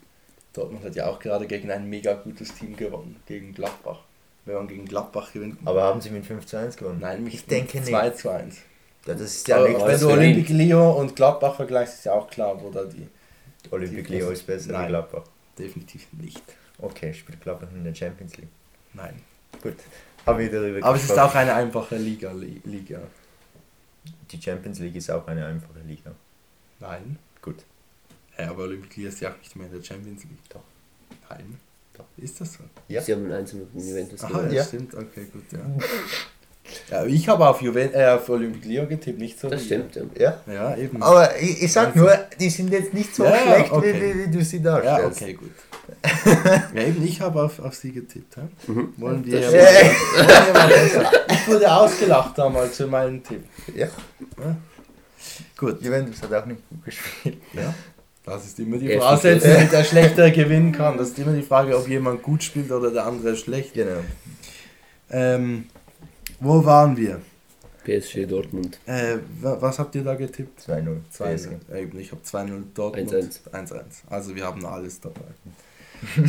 Dortmund 0.54 0.84
hat 0.84 0.96
ja 0.96 1.08
auch 1.08 1.18
gerade 1.18 1.46
gegen 1.46 1.70
ein 1.70 1.88
mega 1.90 2.14
gutes 2.14 2.54
Team 2.54 2.74
gewonnen, 2.76 3.16
gegen 3.26 3.52
Gladbach. 3.52 4.00
Wenn 4.46 4.54
man 4.54 4.68
gegen 4.68 4.86
Gladbach 4.86 5.32
gewinnt. 5.32 5.58
Aber 5.64 5.82
haben 5.82 6.00
sie 6.00 6.10
mit 6.10 6.24
5 6.24 6.46
zu 6.46 6.56
1 6.56 6.76
gewonnen? 6.76 7.00
Nein, 7.00 7.26
ich 7.26 7.44
denke 7.46 7.82
2 7.82 8.10
zu 8.10 8.30
1. 8.30 8.56
Ja, 9.04 9.14
das 9.14 9.22
ist 9.22 9.48
ja 9.48 9.56
aber, 9.58 9.86
wenn 9.86 10.00
du 10.00 10.08
Olympique 10.08 10.52
Lyon 10.52 10.96
und 10.96 11.14
Gladbach 11.14 11.56
vergleichst, 11.56 11.98
ist 11.98 12.04
ja 12.06 12.12
auch 12.12 12.28
klar, 12.28 12.60
wo 12.60 12.70
da 12.70 12.84
die. 12.84 13.06
Olympique 13.70 14.08
Lyon 14.12 14.32
ist 14.32 14.46
besser 14.46 14.76
als 14.78 14.88
Gladbach. 14.88 15.24
Definitiv 15.58 16.06
nicht. 16.12 16.42
Okay, 16.78 17.12
spielt 17.12 17.40
Gladbach 17.40 17.68
in 17.74 17.84
der 17.84 17.94
Champions 17.94 18.36
League. 18.36 18.48
Nein. 18.94 19.20
Gut. 19.62 19.76
Haben 20.24 20.38
wir 20.38 20.50
darüber 20.50 20.86
Aber 20.86 20.94
gesprochen. 20.94 20.96
es 20.96 21.10
ist 21.10 21.18
auch 21.18 21.34
eine 21.34 21.54
einfache 21.54 21.96
Liga. 21.96 22.32
Liga. 22.32 23.00
Die 24.30 24.42
Champions 24.42 24.78
League 24.80 24.96
ist 24.96 25.10
auch 25.10 25.26
eine 25.26 25.46
einfache 25.46 25.80
Liga. 25.86 26.12
Nein. 26.80 27.18
Gut. 27.40 27.64
Ja, 28.38 28.50
aber 28.50 28.64
Olympic 28.64 28.96
League 28.96 29.08
ist 29.08 29.20
ja 29.20 29.30
auch 29.30 29.38
nicht 29.38 29.54
mehr 29.56 29.66
in 29.66 29.72
der 29.72 29.82
Champions 29.82 30.24
League. 30.24 30.48
Doch. 30.50 30.62
Nein. 31.30 31.58
Ist 32.16 32.40
das 32.40 32.54
so? 32.54 32.64
Ja. 32.88 33.02
Sie 33.02 33.12
haben 33.12 33.30
eins 33.30 33.52
mit 33.52 33.68
Juventus 33.74 34.22
Aha, 34.24 34.28
gewonnen. 34.28 34.52
ja, 34.52 34.64
stimmt. 34.64 34.94
Okay, 34.94 35.26
gut, 35.32 35.44
ja. 35.52 35.58
Ja, 36.90 37.04
ich 37.04 37.28
habe 37.28 37.48
auf, 37.48 37.62
Juven 37.62 37.94
äh, 37.94 38.06
auf 38.06 38.28
Olympic 38.28 38.68
Lyon 38.68 38.88
getippt, 38.88 39.18
nicht 39.18 39.38
so. 39.38 39.48
Das 39.48 39.64
stimmt, 39.64 39.98
ja. 40.18 40.40
Ja, 40.46 40.76
eben. 40.76 41.02
Aber 41.02 41.36
ich, 41.38 41.62
ich 41.62 41.72
sag 41.72 41.94
nur, 41.96 42.12
die 42.38 42.50
sind 42.50 42.72
jetzt 42.72 42.92
nicht 42.92 43.14
so 43.14 43.24
ja, 43.24 43.36
schlecht, 43.36 43.72
okay. 43.72 43.94
wie, 43.94 44.24
wie, 44.24 44.30
du 44.30 44.44
sie 44.44 44.60
darstellst. 44.62 45.20
Ja, 45.20 45.26
okay, 45.26 45.34
gut. 45.34 45.52
ja, 46.74 46.82
eben, 46.82 47.04
ich 47.04 47.20
habe 47.20 47.42
auf, 47.42 47.58
auf 47.60 47.74
sie 47.74 47.92
getippt. 47.92 48.36
Ja? 48.36 48.48
Mhm. 48.66 48.94
Wollen 48.96 49.24
wir. 49.24 49.40
Ja, 49.40 51.10
ich 51.28 51.48
wurde 51.48 51.72
ausgelacht 51.72 52.36
damals 52.36 52.76
für 52.76 52.86
meinen 52.86 53.22
Tipp. 53.22 53.44
Ja. 53.74 53.86
ja. 53.86 54.56
Gut. 55.56 55.82
Juventus 55.82 56.22
hat 56.22 56.32
auch 56.32 56.46
nicht 56.46 56.68
gut 56.68 56.84
gespielt. 56.84 57.38
Ja. 57.52 57.74
Das 58.26 58.44
ist 58.44 58.58
immer 58.58 58.76
die 58.76 58.92
Voraussetzung, 58.96 59.52
damit 59.52 59.72
der 59.72 59.84
Schlechter 59.84 60.30
gewinnen 60.32 60.72
kann. 60.72 60.98
Das 60.98 61.10
ist 61.10 61.18
immer 61.18 61.32
die 61.32 61.42
Frage, 61.42 61.78
ob 61.78 61.88
jemand 61.88 62.22
gut 62.22 62.42
spielt 62.42 62.72
oder 62.72 62.90
der 62.90 63.06
andere 63.06 63.36
schlecht. 63.36 63.74
Genau. 63.74 64.00
Ähm, 65.10 65.66
wo 66.40 66.64
waren 66.64 66.96
wir? 66.96 67.20
PSG 67.84 68.26
Dortmund. 68.26 68.80
Äh, 68.86 69.18
was 69.40 69.78
habt 69.78 69.94
ihr 69.94 70.02
da 70.02 70.16
getippt? 70.16 70.60
2-0. 70.68 70.96
2-0. 71.16 71.98
Ich 71.98 72.10
habe 72.10 72.20
2-0 72.22 72.62
Dortmund. 72.74 73.12
1-1. 73.12 73.82
Also 74.10 74.34
wir 74.34 74.44
haben 74.44 74.66
alles 74.66 75.00
dabei. 75.00 75.20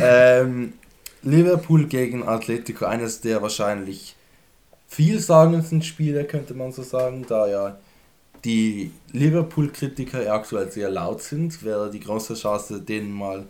ähm, 0.00 0.74
Liverpool 1.22 1.86
gegen 1.86 2.22
Atletico, 2.22 2.84
eines 2.84 3.20
der 3.20 3.42
wahrscheinlich 3.42 4.14
vielsagendsten 4.86 5.82
Spiele, 5.82 6.24
könnte 6.24 6.54
man 6.54 6.70
so 6.70 6.82
sagen, 6.84 7.26
da 7.28 7.48
ja 7.48 7.78
die 8.44 8.92
Liverpool-Kritiker 9.12 10.32
aktuell 10.32 10.70
sehr 10.70 10.90
laut 10.90 11.22
sind, 11.22 11.62
wäre 11.64 11.90
die 11.90 12.00
große 12.00 12.34
Chance, 12.34 12.80
denen 12.80 13.12
mal 13.12 13.46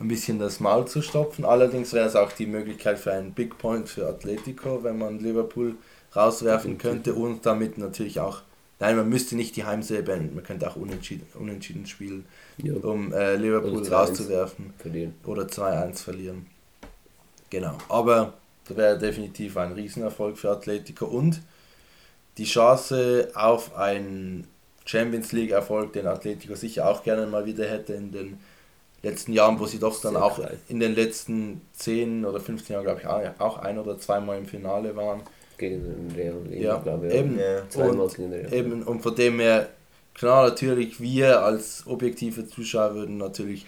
ein 0.00 0.08
bisschen 0.08 0.38
das 0.38 0.60
Maul 0.60 0.86
zu 0.86 1.00
stopfen. 1.00 1.44
Allerdings 1.44 1.92
wäre 1.92 2.08
es 2.08 2.16
auch 2.16 2.32
die 2.32 2.46
Möglichkeit 2.46 2.98
für 2.98 3.12
einen 3.12 3.32
Big 3.32 3.58
Point 3.58 3.88
für 3.88 4.08
Atletico, 4.08 4.82
wenn 4.82 4.98
man 4.98 5.20
Liverpool 5.20 5.76
rauswerfen 6.14 6.78
könnte 6.78 7.14
und 7.14 7.46
damit 7.46 7.78
natürlich 7.78 8.20
auch, 8.20 8.42
nein, 8.80 8.96
man 8.96 9.08
müsste 9.08 9.36
nicht 9.36 9.56
die 9.56 9.64
Heimserie 9.64 10.02
beenden, 10.02 10.34
man 10.34 10.44
könnte 10.44 10.68
auch 10.68 10.76
unentschieden, 10.76 11.26
unentschieden 11.34 11.86
spielen, 11.86 12.26
ja. 12.58 12.74
um 12.74 13.12
äh, 13.12 13.36
Liverpool 13.36 13.86
rauszuwerfen 13.86 14.74
verlieren. 14.78 15.14
oder 15.24 15.44
2-1 15.44 16.02
verlieren. 16.02 16.46
Genau, 17.48 17.76
aber 17.88 18.34
das 18.66 18.76
wäre 18.76 18.98
definitiv 18.98 19.56
ein 19.56 19.72
Riesenerfolg 19.72 20.38
für 20.38 20.50
Atletico 20.50 21.06
und 21.06 21.40
die 22.38 22.44
Chance 22.44 23.30
auf 23.34 23.76
einen 23.76 24.46
Champions 24.84 25.32
League 25.32 25.50
Erfolg, 25.50 25.92
den 25.92 26.06
Atletico 26.06 26.54
sicher 26.54 26.88
auch 26.88 27.02
gerne 27.02 27.26
mal 27.26 27.46
wieder 27.46 27.66
hätte 27.66 27.94
in 27.94 28.12
den 28.12 28.38
letzten 29.02 29.32
Jahren, 29.32 29.58
wo 29.58 29.66
sie 29.66 29.78
doch 29.78 30.00
dann 30.00 30.14
Sehr 30.14 30.24
auch 30.24 30.40
in 30.68 30.80
den 30.80 30.94
letzten 30.94 31.60
10 31.74 32.24
oder 32.24 32.40
15 32.40 32.74
Jahren, 32.74 32.84
glaube 32.84 33.00
ich, 33.00 33.40
auch 33.40 33.58
ein 33.58 33.78
oder 33.78 33.98
zweimal 33.98 34.38
im 34.38 34.46
Finale 34.46 34.94
waren. 34.96 35.22
Gegen 35.58 35.82
den 35.82 36.12
Real 36.16 36.36
ja, 36.50 36.76
glaube 36.78 37.08
ich. 37.08 37.14
Eben, 37.14 37.38
ja. 37.38 37.84
und, 37.84 38.16
gegen 38.16 38.32
Real. 38.32 38.52
eben, 38.52 38.82
und 38.82 39.02
von 39.02 39.14
dem 39.14 39.38
her, 39.38 39.68
klar, 40.14 40.48
natürlich, 40.48 41.00
wir 41.00 41.42
als 41.42 41.84
objektive 41.86 42.46
Zuschauer 42.46 42.94
würden 42.94 43.18
natürlich 43.18 43.66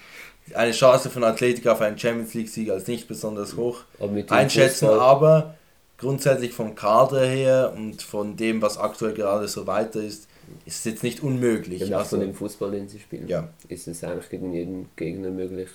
eine 0.55 0.73
Chance 0.73 1.11
von 1.11 1.25
Atletico 1.25 1.71
auf 1.71 1.81
einen 1.81 1.99
Champions 1.99 2.35
League-Sieg 2.35 2.71
als 2.71 2.87
nicht 2.87 3.09
besonders 3.09 3.57
hoch 3.57 3.85
einschätzen, 4.29 4.89
Fußball. 4.89 5.01
aber 5.01 5.55
grundsätzlich 5.99 6.53
vom 6.53 6.75
Kader 6.75 7.25
her 7.27 7.73
und 7.77 8.03
von 8.03 8.37
dem, 8.37 8.61
was 8.63 8.79
aktuell 8.79 9.15
gerade 9.15 9.49
so 9.49 9.67
weiter 9.67 10.01
ist, 10.03 10.29
ist 10.67 10.79
es 10.79 10.85
jetzt 10.85 11.03
nicht 11.03 11.23
unmöglich. 11.23 11.81
Ja, 11.89 11.99
also, 11.99 12.11
von 12.11 12.21
dem 12.21 12.35
Fußball, 12.35 12.71
den 12.73 12.89
sie 12.89 12.99
spielen, 12.99 13.29
ja. 13.29 13.49
ist 13.69 13.87
es 13.89 14.05
eigentlich 14.05 14.29
gegen 14.29 14.53
jeden 14.53 14.89
Gegner 14.97 15.31
möglich, 15.31 15.69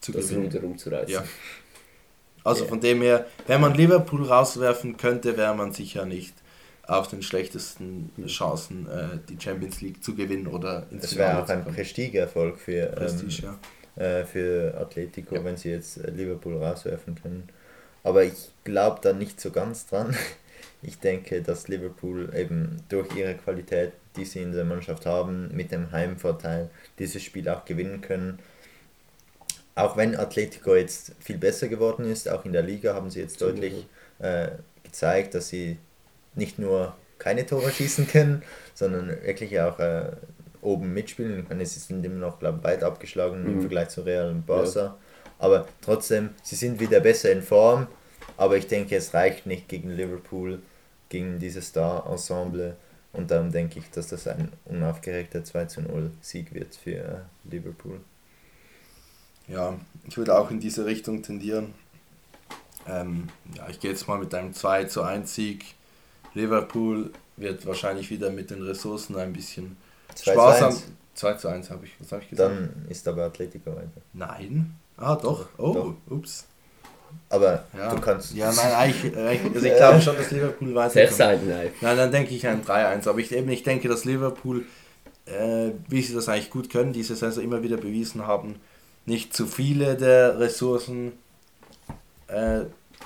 zu 0.00 0.12
das. 0.12 0.32
Ruder 0.32 0.62
umzureißen. 0.62 1.12
Ja. 1.12 1.24
Also 2.42 2.64
ja. 2.64 2.68
von 2.68 2.80
dem 2.80 3.02
her, 3.02 3.26
wenn 3.46 3.60
man 3.60 3.74
Liverpool 3.74 4.24
rauswerfen 4.24 4.96
könnte, 4.96 5.36
wäre 5.36 5.54
man 5.54 5.72
sicher 5.72 6.06
nicht 6.06 6.34
auf 6.86 7.06
den 7.08 7.22
schlechtesten 7.22 8.10
Chancen, 8.26 8.88
äh, 8.88 9.18
die 9.28 9.40
Champions 9.40 9.80
League 9.80 10.02
zu 10.02 10.14
gewinnen 10.14 10.46
oder 10.46 10.86
ins 10.90 11.02
Das 11.02 11.16
wäre 11.16 11.42
auch 11.42 11.48
ein 11.48 11.64
Prestigeerfolg 11.64 12.58
für, 12.58 12.86
Prestige, 12.86 13.46
ähm, 13.46 13.58
ja. 13.96 14.02
äh, 14.02 14.24
für 14.24 14.74
Atletico, 14.80 15.36
ja. 15.36 15.44
wenn 15.44 15.56
sie 15.56 15.70
jetzt 15.70 15.98
äh, 15.98 16.10
Liverpool 16.10 16.56
rauswerfen 16.56 17.14
können. 17.14 17.48
Aber 18.02 18.24
ich 18.24 18.50
glaube 18.64 19.00
da 19.02 19.12
nicht 19.12 19.40
so 19.40 19.50
ganz 19.50 19.86
dran. 19.86 20.16
Ich 20.82 20.98
denke, 20.98 21.42
dass 21.42 21.68
Liverpool 21.68 22.34
eben 22.34 22.82
durch 22.88 23.14
ihre 23.14 23.34
Qualität, 23.34 23.92
die 24.16 24.24
sie 24.24 24.40
in 24.40 24.52
der 24.52 24.64
Mannschaft 24.64 25.04
haben, 25.04 25.54
mit 25.54 25.72
dem 25.72 25.92
Heimvorteil 25.92 26.70
dieses 26.98 27.22
Spiel 27.22 27.50
auch 27.50 27.66
gewinnen 27.66 28.00
können. 28.00 28.38
Auch 29.74 29.98
wenn 29.98 30.16
Atletico 30.16 30.74
jetzt 30.74 31.12
viel 31.20 31.36
besser 31.36 31.68
geworden 31.68 32.10
ist, 32.10 32.30
auch 32.30 32.46
in 32.46 32.54
der 32.54 32.62
Liga 32.62 32.94
haben 32.94 33.10
sie 33.10 33.20
jetzt 33.20 33.42
deutlich 33.42 33.86
äh, 34.20 34.52
gezeigt, 34.82 35.34
dass 35.34 35.50
sie 35.50 35.76
nicht 36.34 36.58
nur 36.58 36.96
keine 37.18 37.44
Tore 37.44 37.70
schießen 37.72 38.08
können, 38.08 38.42
sondern 38.74 39.08
wirklich 39.22 39.60
auch 39.60 39.78
äh, 39.80 40.12
oben 40.62 40.92
mitspielen. 40.92 41.46
Meine, 41.48 41.66
sie 41.66 41.80
sind 41.80 42.04
immer 42.04 42.26
noch, 42.26 42.38
glaube 42.38 42.58
ich, 42.58 42.64
weit 42.64 42.82
abgeschlagen 42.82 43.42
mhm. 43.42 43.50
im 43.50 43.60
Vergleich 43.60 43.90
zu 43.90 44.02
Real 44.02 44.30
und 44.30 44.46
Barca. 44.46 44.80
Ja. 44.80 44.98
Aber 45.40 45.66
trotzdem, 45.80 46.30
sie 46.42 46.54
sind 46.54 46.78
wieder 46.78 47.00
besser 47.00 47.32
in 47.32 47.42
Form. 47.42 47.88
Aber 48.36 48.56
ich 48.56 48.68
denke, 48.68 48.94
es 48.94 49.12
reicht 49.12 49.46
nicht 49.46 49.68
gegen 49.68 49.90
Liverpool, 49.90 50.62
gegen 51.08 51.38
dieses 51.38 51.68
Star-Ensemble. 51.68 52.76
Und 53.12 53.30
darum 53.30 53.50
denke 53.50 53.80
ich, 53.80 53.90
dass 53.90 54.08
das 54.08 54.28
ein 54.28 54.52
unaufgeregter 54.66 55.42
2 55.42 55.64
zu 55.64 55.80
0 55.82 56.12
Sieg 56.20 56.54
wird 56.54 56.76
für 56.76 57.24
Liverpool. 57.44 58.00
Ja, 59.48 59.76
ich 60.06 60.16
würde 60.16 60.38
auch 60.38 60.50
in 60.50 60.60
diese 60.60 60.86
Richtung 60.86 61.22
tendieren. 61.22 61.74
Ähm, 62.86 63.28
ja, 63.56 63.68
ich 63.68 63.80
gehe 63.80 63.90
jetzt 63.90 64.06
mal 64.06 64.18
mit 64.18 64.32
einem 64.34 64.54
2 64.54 64.84
zu 64.84 65.02
1 65.02 65.34
Sieg. 65.34 65.74
Liverpool 66.34 67.10
wird 67.36 67.66
wahrscheinlich 67.66 68.10
wieder 68.10 68.30
mit 68.30 68.50
den 68.50 68.62
Ressourcen 68.62 69.16
ein 69.16 69.32
bisschen 69.32 69.76
2 70.14 70.32
sparsam. 70.32 70.76
2 71.14 71.34
zu 71.34 71.48
1 71.48 71.70
habe 71.70 71.86
ich, 71.86 71.92
was 71.98 72.12
habe 72.12 72.22
ich 72.22 72.30
gesagt? 72.30 72.50
Dann 72.50 72.86
ist 72.88 73.08
aber 73.08 73.24
Atletico 73.24 73.74
weiter. 73.74 74.00
Nein. 74.12 74.76
Ah, 75.00 75.16
doch. 75.16 75.46
Oh, 75.56 75.72
doch. 75.72 75.94
ups. 76.16 76.46
Aber 77.28 77.64
ja. 77.76 77.94
du 77.94 78.00
kannst. 78.00 78.34
Ja, 78.34 78.52
nein, 78.52 78.72
eigentlich, 78.72 79.16
also 79.54 79.66
ich 79.66 79.76
glaube 79.76 80.00
schon, 80.00 80.16
dass 80.16 80.30
Liverpool. 80.30 80.90
Sechs 80.90 81.16
Seiten, 81.16 81.48
nein. 81.48 81.70
Nein, 81.80 81.96
dann 81.96 82.12
denke 82.12 82.34
ich 82.34 82.46
ein 82.46 82.62
3-1. 82.62 83.08
Aber 83.08 83.18
ich 83.18 83.32
eben 83.32 83.48
ich 83.50 83.62
denke, 83.62 83.88
dass 83.88 84.04
Liverpool, 84.04 84.66
äh, 85.26 85.70
wie 85.88 86.02
sie 86.02 86.14
das 86.14 86.28
eigentlich 86.28 86.50
gut 86.50 86.70
können, 86.70 86.92
diese 86.92 87.16
Saison 87.16 87.42
immer 87.42 87.62
wieder 87.62 87.78
bewiesen 87.78 88.26
haben, 88.26 88.56
nicht 89.06 89.34
zu 89.34 89.46
viele 89.46 89.96
der 89.96 90.38
Ressourcen 90.38 91.12
äh, 92.28 92.60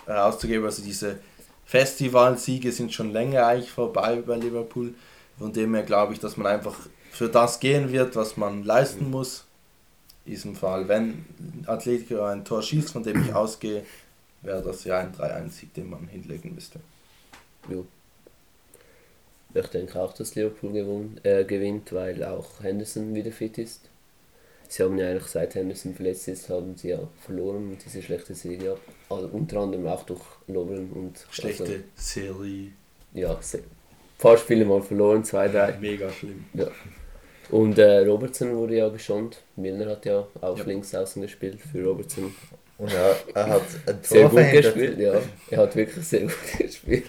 herauszugeben. 0.06 0.64
Also 0.64 0.82
diese 0.82 1.18
Festivalsiege 1.64 2.72
sind 2.72 2.92
schon 2.92 3.12
länger 3.12 3.46
eigentlich 3.46 3.70
vorbei 3.70 4.22
bei 4.26 4.36
Liverpool. 4.36 4.94
Von 5.38 5.52
dem 5.52 5.74
her 5.74 5.84
glaube 5.84 6.12
ich, 6.12 6.20
dass 6.20 6.36
man 6.36 6.46
einfach 6.46 6.74
für 7.12 7.28
das 7.28 7.60
gehen 7.60 7.92
wird, 7.92 8.16
was 8.16 8.36
man 8.36 8.64
leisten 8.64 9.10
muss. 9.10 9.44
In 10.24 10.32
diesem 10.32 10.56
Fall, 10.56 10.88
wenn 10.88 11.24
Atletico 11.66 12.22
ein 12.22 12.44
Tor 12.44 12.62
schießt, 12.62 12.90
von 12.90 13.02
dem 13.02 13.22
ich 13.22 13.34
ausgehe, 13.34 13.84
wäre 14.42 14.62
das 14.62 14.84
ja 14.84 14.98
ein 14.98 15.12
3-1-Sieg, 15.12 15.74
den 15.74 15.90
man 15.90 16.06
hinlegen 16.08 16.54
müsste. 16.54 16.80
Ja. 17.68 17.78
Ich 19.60 19.68
denke 19.68 20.00
auch, 20.00 20.12
dass 20.12 20.34
Liverpool 20.34 20.72
gewohnt, 20.72 21.24
äh, 21.24 21.44
gewinnt, 21.44 21.92
weil 21.92 22.24
auch 22.24 22.62
Henderson 22.62 23.14
wieder 23.14 23.30
fit 23.30 23.58
ist. 23.58 23.88
Sie 24.68 24.82
haben 24.82 24.98
ja 24.98 25.08
eigentlich 25.08 25.26
seit 25.26 25.54
Henderson 25.54 25.94
verletzt 25.94 26.26
ist, 26.26 26.48
haben 26.48 26.76
sie 26.76 26.88
ja 26.88 26.98
verloren 27.20 27.70
und 27.70 27.84
diese 27.84 28.02
schlechte 28.02 28.34
Serie. 28.34 28.76
Also 29.08 29.28
unter 29.28 29.58
anderem 29.60 29.86
auch 29.86 30.02
durch 30.04 30.22
Lovren 30.48 30.90
und. 30.90 31.24
Schlechte 31.30 31.62
also, 31.62 31.74
Serie. 31.94 32.72
Ja, 33.12 33.30
ein 33.34 33.60
paar 34.18 34.36
Spiele 34.36 34.64
mal 34.64 34.82
verloren, 34.82 35.22
zwei, 35.22 35.48
drei. 35.48 35.78
Mega 35.78 36.10
schlimm. 36.10 36.46
Ja. 36.54 36.68
Und 37.50 37.78
äh, 37.78 37.98
Robertson 37.98 38.54
wurde 38.56 38.76
ja 38.76 38.88
geschont. 38.88 39.42
Milner 39.56 39.90
hat 39.90 40.04
ja 40.06 40.26
auch 40.40 40.58
ja. 40.58 40.64
links 40.64 40.94
außen 40.94 41.22
gespielt 41.22 41.58
für 41.60 41.84
Robertson. 41.84 42.34
Und 42.78 42.92
er, 42.92 43.16
er 43.34 43.48
hat 43.48 43.62
ein 43.86 44.02
Tor 44.02 44.02
sehr 44.02 44.28
gut 44.28 44.50
gespielt, 44.50 44.98
ja. 44.98 45.14
Er 45.50 45.58
hat 45.58 45.76
wirklich 45.76 46.06
sehr 46.06 46.22
gut 46.22 46.34
gespielt. 46.58 47.06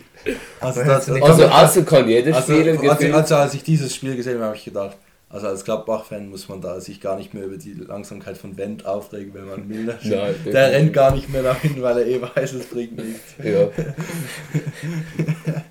Also, 0.60 0.84
das, 0.84 1.10
also, 1.10 1.46
also 1.48 1.84
kann 1.84 2.08
jeder 2.08 2.36
also, 2.36 2.54
spielen. 2.54 2.77
Also, 2.77 3.13
also, 3.13 3.36
als 3.36 3.54
ich 3.54 3.63
dieses 3.63 3.94
Spiel 3.94 4.15
gesehen 4.15 4.36
habe, 4.36 4.46
habe 4.46 4.56
ich 4.56 4.65
gedacht, 4.65 4.98
also 5.27 5.48
als 5.48 5.65
Gladbach-Fan 5.65 6.30
muss 6.30 6.48
man 6.50 6.62
da 6.62 6.80
sich 6.80 7.01
gar 7.01 7.18
nicht 7.18 7.34
mehr 7.34 7.46
über 7.46 7.58
die 7.58 7.74
Langsamkeit 7.74 8.38
von 8.38 8.58
Wendt 8.58 8.86
aufregen, 8.86 9.34
wenn 9.34 9.48
man 9.48 9.68
Milner 9.68 9.98
Nein, 10.04 10.36
Der 10.46 10.72
rennt 10.72 10.94
gar 10.94 11.13
nicht 11.13 11.30
mehr 11.30 11.44
dahin, 11.44 11.82
weil 11.82 11.98
er 11.98 12.08
eh 12.08 12.22
weiß, 12.22 12.54
es 12.54 12.68
bringt 12.68 12.96
nichts. 12.96 13.36
Ja. 13.44 13.68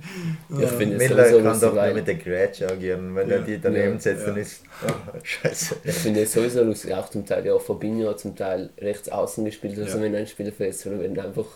ich 0.61 0.69
finde 0.69 0.97
Miller 0.97 1.29
so 1.29 1.43
kann 1.43 1.61
doch 1.61 1.75
nur 1.75 1.95
mit 1.95 2.07
der 2.07 2.15
Grätsche 2.15 2.69
agieren. 2.71 3.15
Wenn 3.15 3.29
ja. 3.29 3.37
er 3.37 3.43
die 3.43 3.61
daneben 3.61 3.95
ja, 3.95 4.01
setzt, 4.01 4.23
ja. 4.23 4.27
dann 4.29 4.37
ist 4.37 4.63
oh, 4.87 5.19
scheiße. 5.23 5.77
Ich 5.85 5.95
finde 5.95 6.23
es 6.23 6.33
sowieso 6.33 6.63
lustig. 6.63 6.95
Auch 6.95 7.09
zum 7.09 7.27
Teil, 7.27 7.47
ja, 7.47 7.59
Fabinho 7.59 8.11
hat 8.11 8.21
zum 8.21 8.37
Teil 8.37 8.71
rechts 8.79 9.09
außen 9.09 9.45
gespielt, 9.45 9.79
also 9.79 10.01
wenn 10.01 10.15
ein 10.15 10.27
Spieler 10.27 10.53
verletzt 10.53 10.87
wird, 10.87 11.01
werden 11.01 11.19
einfach 11.19 11.47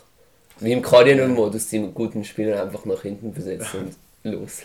wie 0.61 0.73
im 0.73 0.83
Cardinal-Modus 0.83 1.69
die 1.69 1.88
guten 1.95 2.25
Spieler 2.25 2.62
einfach 2.62 2.85
nach 2.85 3.03
hinten 3.03 3.33
versetzt 3.33 3.75
und 3.75 3.95
los. 4.33 4.62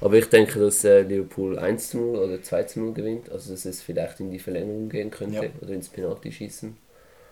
Aber 0.00 0.14
ich 0.14 0.28
denke, 0.28 0.58
dass 0.60 0.84
äh, 0.84 1.02
Liverpool 1.02 1.58
1 1.58 1.94
0 1.94 2.16
oder 2.16 2.42
2 2.42 2.66
0 2.76 2.92
gewinnt. 2.92 3.30
Also 3.30 3.52
dass 3.52 3.64
es 3.64 3.82
vielleicht 3.82 4.20
in 4.20 4.30
die 4.30 4.38
Verlängerung 4.38 4.88
gehen 4.88 5.10
könnte 5.10 5.44
ja. 5.44 5.50
oder 5.60 5.72
ins 5.72 5.88
Penalty 5.88 6.32
schießen. 6.32 6.76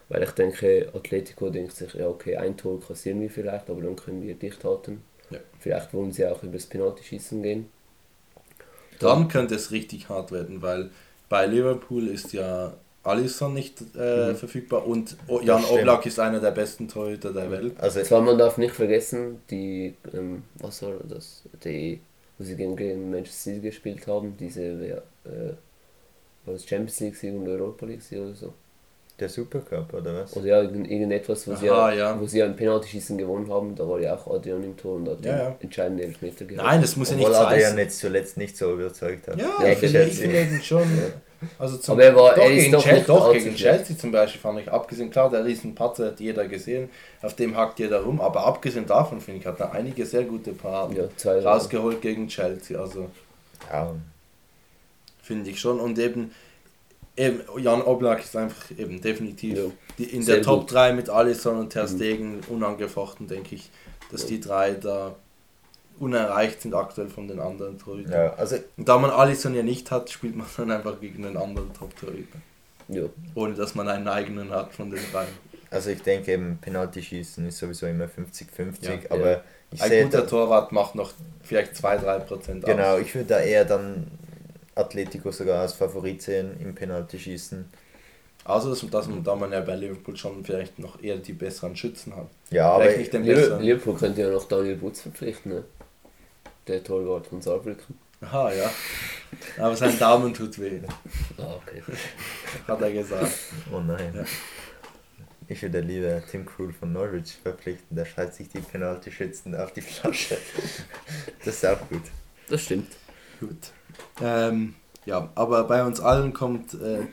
Weil 0.08 0.22
ich 0.22 0.30
denke, 0.30 0.90
Atletico 0.94 1.50
denkt 1.50 1.72
sich, 1.72 1.94
ja 1.94 2.08
okay, 2.08 2.36
ein 2.36 2.56
Tor 2.56 2.80
kassieren 2.80 3.20
wir 3.20 3.30
vielleicht, 3.30 3.68
aber 3.70 3.82
dann 3.82 3.96
können 3.96 4.22
wir 4.22 4.34
dicht 4.34 4.62
halten. 4.64 5.02
Ja. 5.30 5.38
Vielleicht 5.58 5.92
wollen 5.92 6.12
sie 6.12 6.26
auch 6.26 6.42
über 6.42 6.52
das 6.52 6.66
Penalty 6.66 7.02
schießen 7.02 7.42
gehen. 7.42 7.68
Dann 8.98 9.28
könnte 9.28 9.54
es 9.54 9.70
richtig 9.72 10.08
hart 10.08 10.32
werden, 10.32 10.62
weil 10.62 10.90
bei 11.28 11.46
Liverpool 11.46 12.08
ist 12.08 12.32
ja 12.32 12.74
Alisson 13.02 13.54
nicht 13.54 13.80
äh, 13.96 14.32
mhm. 14.32 14.36
verfügbar 14.36 14.86
und 14.86 15.16
Jan 15.42 15.64
Oblak 15.64 16.06
ist 16.06 16.18
einer 16.18 16.40
der 16.40 16.50
besten 16.50 16.88
Torhüter 16.88 17.32
der 17.32 17.50
Welt. 17.50 17.78
Also 17.78 18.02
Zwar 18.02 18.20
man 18.20 18.38
darf 18.38 18.58
nicht 18.58 18.74
vergessen, 18.74 19.40
die 19.50 19.94
ähm, 20.12 20.42
was 20.56 20.82
war 20.82 20.94
das, 21.08 21.42
die 21.62 22.00
wo 22.38 22.44
sie 22.44 22.56
gegen, 22.56 22.76
gegen 22.76 23.10
Manchester 23.10 23.50
City 23.50 23.60
gespielt 23.60 24.06
haben, 24.06 24.36
diese 24.36 24.62
äh, 24.62 26.58
Champions 26.58 27.00
League 27.00 27.16
Sieg 27.16 27.34
und 27.34 27.48
Europa 27.48 27.86
League 27.86 28.02
Sieg 28.02 28.18
oder 28.18 28.34
so. 28.34 28.54
Der 29.18 29.30
Supercup 29.30 29.94
oder 29.94 30.14
was? 30.14 30.36
Oder 30.36 30.46
ja, 30.46 30.62
irgendetwas, 30.62 31.46
wo, 31.46 31.52
Aha, 31.52 31.58
sie 31.58 31.66
ja, 31.66 31.92
ja. 31.92 32.20
wo 32.20 32.26
sie 32.26 32.38
ja 32.38 32.44
ein 32.44 32.54
Penaltyschießen 32.54 33.16
gewonnen 33.16 33.50
haben, 33.50 33.74
da 33.74 33.88
war 33.88 33.98
ja 33.98 34.14
auch 34.14 34.34
Adrian 34.34 34.62
im 34.62 34.76
Tor 34.76 34.96
und 34.96 35.08
hat 35.08 35.24
ja, 35.24 35.36
ja. 35.38 35.56
entscheidenden 35.58 36.06
Elfmeter 36.06 36.44
gehabt. 36.44 36.68
Nein, 36.68 36.82
das 36.82 36.96
muss 36.96 37.10
ja 37.10 37.16
nicht 37.16 37.26
sein. 37.26 37.46
Adrian 37.46 37.78
jetzt 37.78 37.98
zuletzt 37.98 38.36
nicht 38.36 38.58
so 38.58 38.74
überzeugt 38.74 39.26
hat. 39.28 39.38
Ja, 39.38 39.54
ja 39.62 39.72
ich 39.72 39.78
finde 39.78 40.42
ihn 40.42 40.62
schon. 40.62 40.82
Also 41.58 41.76
zum, 41.78 41.94
Aber 41.94 42.04
er 42.04 42.16
war, 42.16 42.34
doch, 42.34 42.42
er 42.42 42.50
gegen, 42.50 42.78
Chelsea, 42.78 43.04
doch, 43.06 43.32
gegen 43.32 43.54
Chelsea 43.54 43.96
zum 43.96 44.10
Beispiel 44.10 44.40
fand 44.40 44.60
ich, 44.60 44.70
abgesehen, 44.70 45.10
klar, 45.10 45.30
der 45.30 45.44
Riesenpatzer 45.44 46.06
hat 46.06 46.20
jeder 46.20 46.48
gesehen, 46.48 46.88
auf 47.22 47.34
dem 47.34 47.56
hackt 47.56 47.78
jeder 47.78 48.00
rum, 48.02 48.20
aber 48.20 48.46
abgesehen 48.46 48.86
davon, 48.86 49.20
finde 49.20 49.40
ich, 49.40 49.46
hat 49.46 49.60
er 49.60 49.72
einige 49.72 50.06
sehr 50.06 50.24
gute 50.24 50.52
Paraden 50.52 50.96
ja, 50.96 51.32
rausgeholt 51.40 52.00
gegen 52.00 52.28
Chelsea, 52.28 52.78
also 52.78 53.10
ja. 53.70 53.94
finde 55.22 55.50
ich 55.50 55.60
schon 55.60 55.78
und 55.78 55.98
eben 55.98 56.32
eben, 57.16 57.40
Jan 57.58 57.82
Oblak 57.82 58.20
ist 58.20 58.36
einfach 58.36 58.70
eben 58.76 59.00
definitiv 59.00 59.72
die, 59.98 60.04
in 60.04 60.22
Sehr 60.22 60.36
der 60.36 60.44
Top 60.44 60.60
gut. 60.60 60.72
3 60.72 60.92
mit 60.92 61.10
Alisson 61.10 61.58
und 61.58 61.70
Ter 61.70 61.84
mhm. 61.84 61.96
Stegen, 61.96 62.36
mhm. 62.36 62.42
unangefochten, 62.48 63.26
denke 63.26 63.54
ich, 63.54 63.70
dass 64.10 64.22
ja. 64.22 64.28
die 64.28 64.40
drei 64.40 64.72
da 64.72 65.14
unerreicht 65.98 66.60
sind 66.60 66.74
aktuell 66.74 67.08
von 67.08 67.26
den 67.26 67.40
anderen 67.40 67.78
Torhütern. 67.78 68.12
Ja, 68.12 68.34
also 68.34 68.56
und 68.76 68.86
da 68.86 68.98
man 68.98 69.10
Alisson 69.10 69.54
ja 69.54 69.62
nicht 69.62 69.90
hat, 69.90 70.10
spielt 70.10 70.36
man 70.36 70.46
dann 70.56 70.70
einfach 70.70 71.00
gegen 71.00 71.24
einen 71.24 71.36
anderen 71.36 71.72
Top-Torhüter. 71.72 72.38
Ja. 72.88 73.04
Ohne 73.34 73.54
dass 73.54 73.74
man 73.74 73.88
einen 73.88 74.06
eigenen 74.06 74.50
hat 74.50 74.74
von 74.74 74.90
den 74.90 75.00
drei. 75.12 75.26
Also 75.70 75.90
ich 75.90 76.02
denke 76.02 76.32
eben, 76.32 76.58
Penalty-Schießen 76.60 77.46
ist 77.46 77.58
sowieso 77.58 77.86
immer 77.86 78.04
50-50, 78.04 78.82
ja, 78.82 78.98
aber 79.10 79.30
ja. 79.30 79.42
Ein 79.80 80.04
guter 80.04 80.22
da, 80.22 80.26
Torwart 80.26 80.70
macht 80.70 80.94
noch 80.94 81.12
vielleicht 81.42 81.74
2-3% 81.74 82.60
Genau, 82.64 82.94
aus. 82.94 83.00
ich 83.00 83.14
würde 83.14 83.28
da 83.28 83.40
eher 83.40 83.64
dann 83.64 84.06
Atletico 84.76 85.32
sogar 85.32 85.62
als 85.62 85.72
Favorit 85.72 86.22
sehen 86.22 86.56
im 86.60 86.74
Penalty-Schießen. 86.74 87.68
Also, 88.44 88.70
dass, 88.70 88.88
dass 88.88 89.08
man, 89.08 89.24
da 89.24 89.34
man 89.34 89.50
ja 89.50 89.60
bei 89.60 89.74
Liverpool 89.74 90.16
schon 90.16 90.44
vielleicht 90.44 90.78
noch 90.78 91.02
eher 91.02 91.16
die 91.16 91.32
besseren 91.32 91.74
Schützen 91.74 92.14
hat. 92.14 92.28
Ja, 92.50 92.70
aber 92.70 92.96
nicht 92.96 93.12
den 93.12 93.24
Liverpool, 93.24 93.60
Liverpool 93.60 93.96
könnte 93.96 94.20
ja 94.20 94.30
noch 94.30 94.46
Daniel 94.46 94.76
Butz 94.76 95.00
verpflichten, 95.00 95.52
ne? 95.52 95.64
der 96.68 96.84
Torwart 96.84 97.26
von 97.26 97.40
Saarbrücken. 97.40 97.98
Aha, 98.20 98.52
ja. 98.52 98.70
Aber 99.58 99.76
sein 99.76 99.98
Daumen 99.98 100.32
tut 100.32 100.58
weh. 100.58 100.80
Ah, 101.36 101.56
okay. 101.56 101.82
Hat 102.68 102.80
er 102.80 102.92
gesagt. 102.92 103.32
Oh 103.72 103.80
nein. 103.80 104.12
Ja. 104.14 104.24
Ich 105.48 105.62
würde 105.62 105.80
lieber 105.80 106.22
Tim 106.28 106.44
Krul 106.44 106.72
von 106.72 106.92
Norwich 106.92 107.36
verpflichten, 107.42 107.96
der 107.96 108.04
schreibt 108.04 108.34
sich 108.34 108.48
die 108.48 108.58
Penalty-Schützen 108.58 109.54
auf 109.54 109.72
die 109.72 109.80
Flasche. 109.80 110.38
Das 111.44 111.54
ist 111.54 111.66
auch 111.66 111.88
gut. 111.88 112.02
Das 112.48 112.62
stimmt. 112.62 112.92
Gut. 113.38 113.70
Ähm, 114.22 114.74
ja, 115.04 115.28
aber 115.34 115.64
bei 115.64 115.84
uns 115.84 116.00
allen 116.00 116.32
kommt 116.32 116.74
äh, 116.74 117.06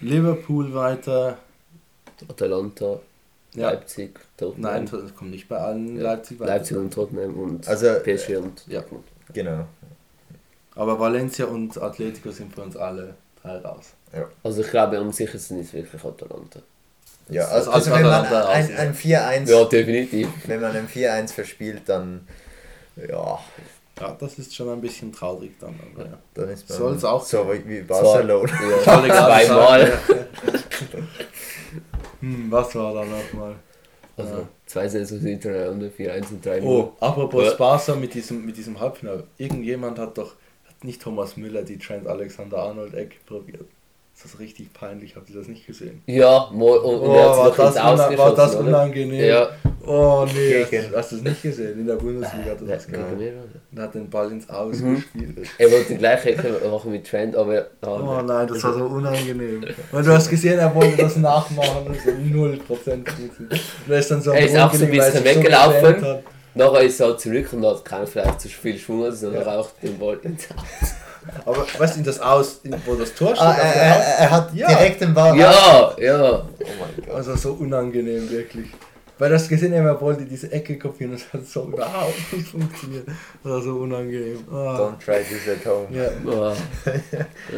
Liverpool 0.00 0.74
weiter. 0.74 1.38
Atalanta, 2.28 2.98
ja. 3.54 3.70
Leipzig, 3.70 4.18
Tottenham. 4.36 4.72
Nein, 4.72 4.88
das 4.90 5.14
kommt 5.14 5.30
nicht 5.30 5.48
bei 5.48 5.58
allen 5.58 5.96
ja. 5.96 6.02
Leipzig 6.02 6.40
weiter. 6.40 6.54
Leipzig 6.54 6.76
und 6.76 6.92
Tottenham 6.92 7.34
und 7.34 7.68
also, 7.68 7.94
PSG 8.02 8.36
und 8.36 8.66
ja. 8.66 8.82
Genau. 9.32 9.66
Aber 10.74 10.98
Valencia 10.98 11.46
und 11.46 11.80
Atletico 11.80 12.30
sind 12.30 12.54
für 12.54 12.62
uns 12.62 12.76
alle 12.76 13.14
drei 13.42 13.58
raus. 13.58 13.94
Ja. 14.12 14.28
Also 14.42 14.62
ich 14.62 14.70
glaube, 14.70 14.98
am 14.98 15.12
sichersten 15.12 15.60
ist 15.60 15.72
wirklich 15.72 16.02
Atalanta. 16.04 16.60
Ja, 17.28 17.44
also, 17.46 17.70
also 17.70 17.90
wenn 17.90 18.02
man 18.02 18.24
ein, 18.24 18.76
ein 18.76 18.94
4-1 18.94 19.50
ja, 19.50 19.64
definitiv. 19.64 20.28
Wenn 20.46 20.60
man 20.60 20.74
ein 20.74 20.88
4-1 20.88 21.32
verspielt, 21.32 21.82
dann 21.86 22.26
ja. 22.96 23.38
Ja, 24.00 24.16
das 24.18 24.38
ist 24.38 24.54
schon 24.54 24.68
ein 24.68 24.80
bisschen 24.80 25.12
traurig 25.12 25.52
dann. 25.58 25.74
Aber 25.92 26.04
ja. 26.04 26.18
Dann 26.34 26.48
ist 26.50 26.68
man 26.68 26.78
Soll 26.78 26.94
es 26.94 27.04
auch 27.04 27.24
so 27.24 27.46
wie 27.64 27.82
Barcelona. 27.82 28.52
Ja, 28.68 28.82
zweimal. 28.82 29.98
hm, 32.20 32.46
was 32.50 32.74
war 32.74 32.94
da 32.94 33.04
nochmal? 33.04 33.56
Also 34.16 34.34
ja. 34.34 34.48
zwei 34.66 34.88
Saisons 34.88 35.22
hintereinander, 35.22 35.88
4-1 35.88 36.30
und 36.30 36.44
3-0. 36.44 36.62
Oh, 36.64 36.92
apropos 36.98 37.44
ja. 37.44 37.54
Barca 37.54 37.94
mit 37.94 38.14
diesem, 38.14 38.44
mit 38.44 38.56
diesem 38.56 38.78
Halbfinale. 38.80 39.24
Irgendjemand 39.36 39.98
hat 39.98 40.18
doch, 40.18 40.34
hat 40.66 40.84
nicht 40.84 41.00
Thomas 41.00 41.36
Müller 41.36 41.62
die 41.62 41.78
Trent 41.78 42.06
Alexander-Arnold-Ecke 42.06 43.16
probiert. 43.26 43.66
Das 44.20 44.32
ist 44.32 44.40
richtig 44.40 44.72
peinlich, 44.72 45.14
habt 45.14 45.30
ihr 45.30 45.36
das 45.36 45.46
nicht 45.46 45.64
gesehen? 45.64 46.02
Ja, 46.06 46.38
und, 46.38 46.60
und 46.60 46.64
oh, 46.64 47.14
war, 47.14 47.54
das 47.56 47.76
war 47.76 48.34
das 48.34 48.54
unangenehm? 48.56 49.24
Ja. 49.24 49.48
Oh 49.86 50.26
nee, 50.34 50.64
hast, 50.64 50.96
hast 50.96 51.12
du 51.12 51.16
es 51.16 51.22
nicht 51.22 51.40
gesehen? 51.40 51.78
In 51.78 51.86
der 51.86 51.94
Bundesliga 51.94 52.50
hat 52.50 52.60
er 52.60 52.66
das 52.66 52.88
gemacht. 52.88 53.12
Und 53.70 53.80
hat 53.80 53.94
den 53.94 54.10
Ball 54.10 54.32
ins 54.32 54.50
Aus 54.50 54.80
mhm. 54.80 54.96
gespielt. 54.96 55.48
Er 55.56 55.70
wollte 55.70 55.92
die 55.92 55.98
gleiche 55.98 56.36
machen 56.68 56.90
mit 56.90 57.06
Trent, 57.06 57.36
aber... 57.36 57.68
Oh 57.86 58.20
nein, 58.26 58.48
das 58.48 58.64
war 58.64 58.74
so 58.74 58.86
unangenehm. 58.86 59.64
Und 59.92 60.06
du 60.06 60.12
hast 60.12 60.28
gesehen, 60.28 60.58
er 60.58 60.74
wollte 60.74 60.96
das 60.96 61.16
nachmachen 61.16 61.86
und 61.86 62.00
so 62.00 62.10
0% 62.10 62.96
gut. 62.96 63.60
Er 63.88 63.98
ist 63.98 64.10
dann 64.10 64.20
so 64.20 64.32
Er 64.32 64.46
ist 64.46 64.56
auch 64.58 64.74
so 64.74 64.84
ein 64.84 64.90
bisschen 64.90 65.24
weggelaufen. 65.24 66.00
So 66.00 66.18
Nachher 66.54 66.82
ist 66.82 66.98
er 66.98 67.16
zurück 67.16 67.52
und 67.52 67.64
hat 67.64 67.84
keinen 67.84 68.06
vielleicht 68.08 68.40
zu 68.40 68.48
viel 68.48 68.76
Schwung, 68.76 69.12
sondern 69.12 69.46
ja. 69.46 69.58
auch 69.58 69.70
den 69.80 69.96
Ball 69.96 70.18
ins 70.24 70.48
Aus. 70.50 71.07
Aber 71.44 71.66
weißt 71.78 71.98
du, 71.98 72.02
das 72.02 72.20
Aus, 72.20 72.60
wo 72.86 72.94
das 72.94 73.14
Tor 73.14 73.34
steht? 73.34 73.46
Ah, 73.46 73.54
er, 73.54 73.74
er, 73.74 74.18
er, 74.18 74.30
hat 74.30 74.54
ja. 74.54 74.68
direkt 74.68 75.00
den 75.00 75.14
Ball. 75.14 75.36
Ja, 75.36 75.94
ja. 75.98 76.32
Oh 76.32 76.66
mein 76.80 77.06
Gott. 77.06 77.14
Also 77.14 77.36
so 77.36 77.52
unangenehm, 77.52 78.30
wirklich. 78.30 78.68
Weil 79.18 79.30
das 79.30 79.48
gesehen 79.48 79.74
haben, 79.74 79.86
er 79.86 80.00
wollte 80.00 80.24
diese 80.24 80.50
Ecke 80.52 80.78
kopieren, 80.78 81.12
das 81.12 81.32
hat 81.32 81.44
so 81.44 81.64
überhaupt 81.66 82.32
nicht 82.32 82.48
funktioniert. 82.48 83.08
Das 83.42 83.52
war 83.52 83.60
so 83.60 83.78
unangenehm. 83.78 84.44
Oh. 84.48 84.54
Don't 84.54 85.04
try 85.04 85.22
this 85.24 85.48
at 85.48 85.66
home. 85.66 85.88
Ja. 85.90 86.08
Oh. 86.24 86.54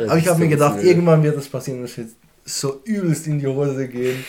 Aber 0.08 0.16
ich 0.16 0.26
habe 0.26 0.38
mir 0.38 0.48
gedacht, 0.48 0.82
irgendwann 0.82 1.22
wird 1.22 1.36
das 1.36 1.48
passieren, 1.48 1.82
dass 1.82 1.96
wir 1.98 2.06
so 2.44 2.80
übelst 2.84 3.26
in 3.26 3.38
die 3.38 3.46
Hose 3.46 3.88
gehen. 3.88 4.24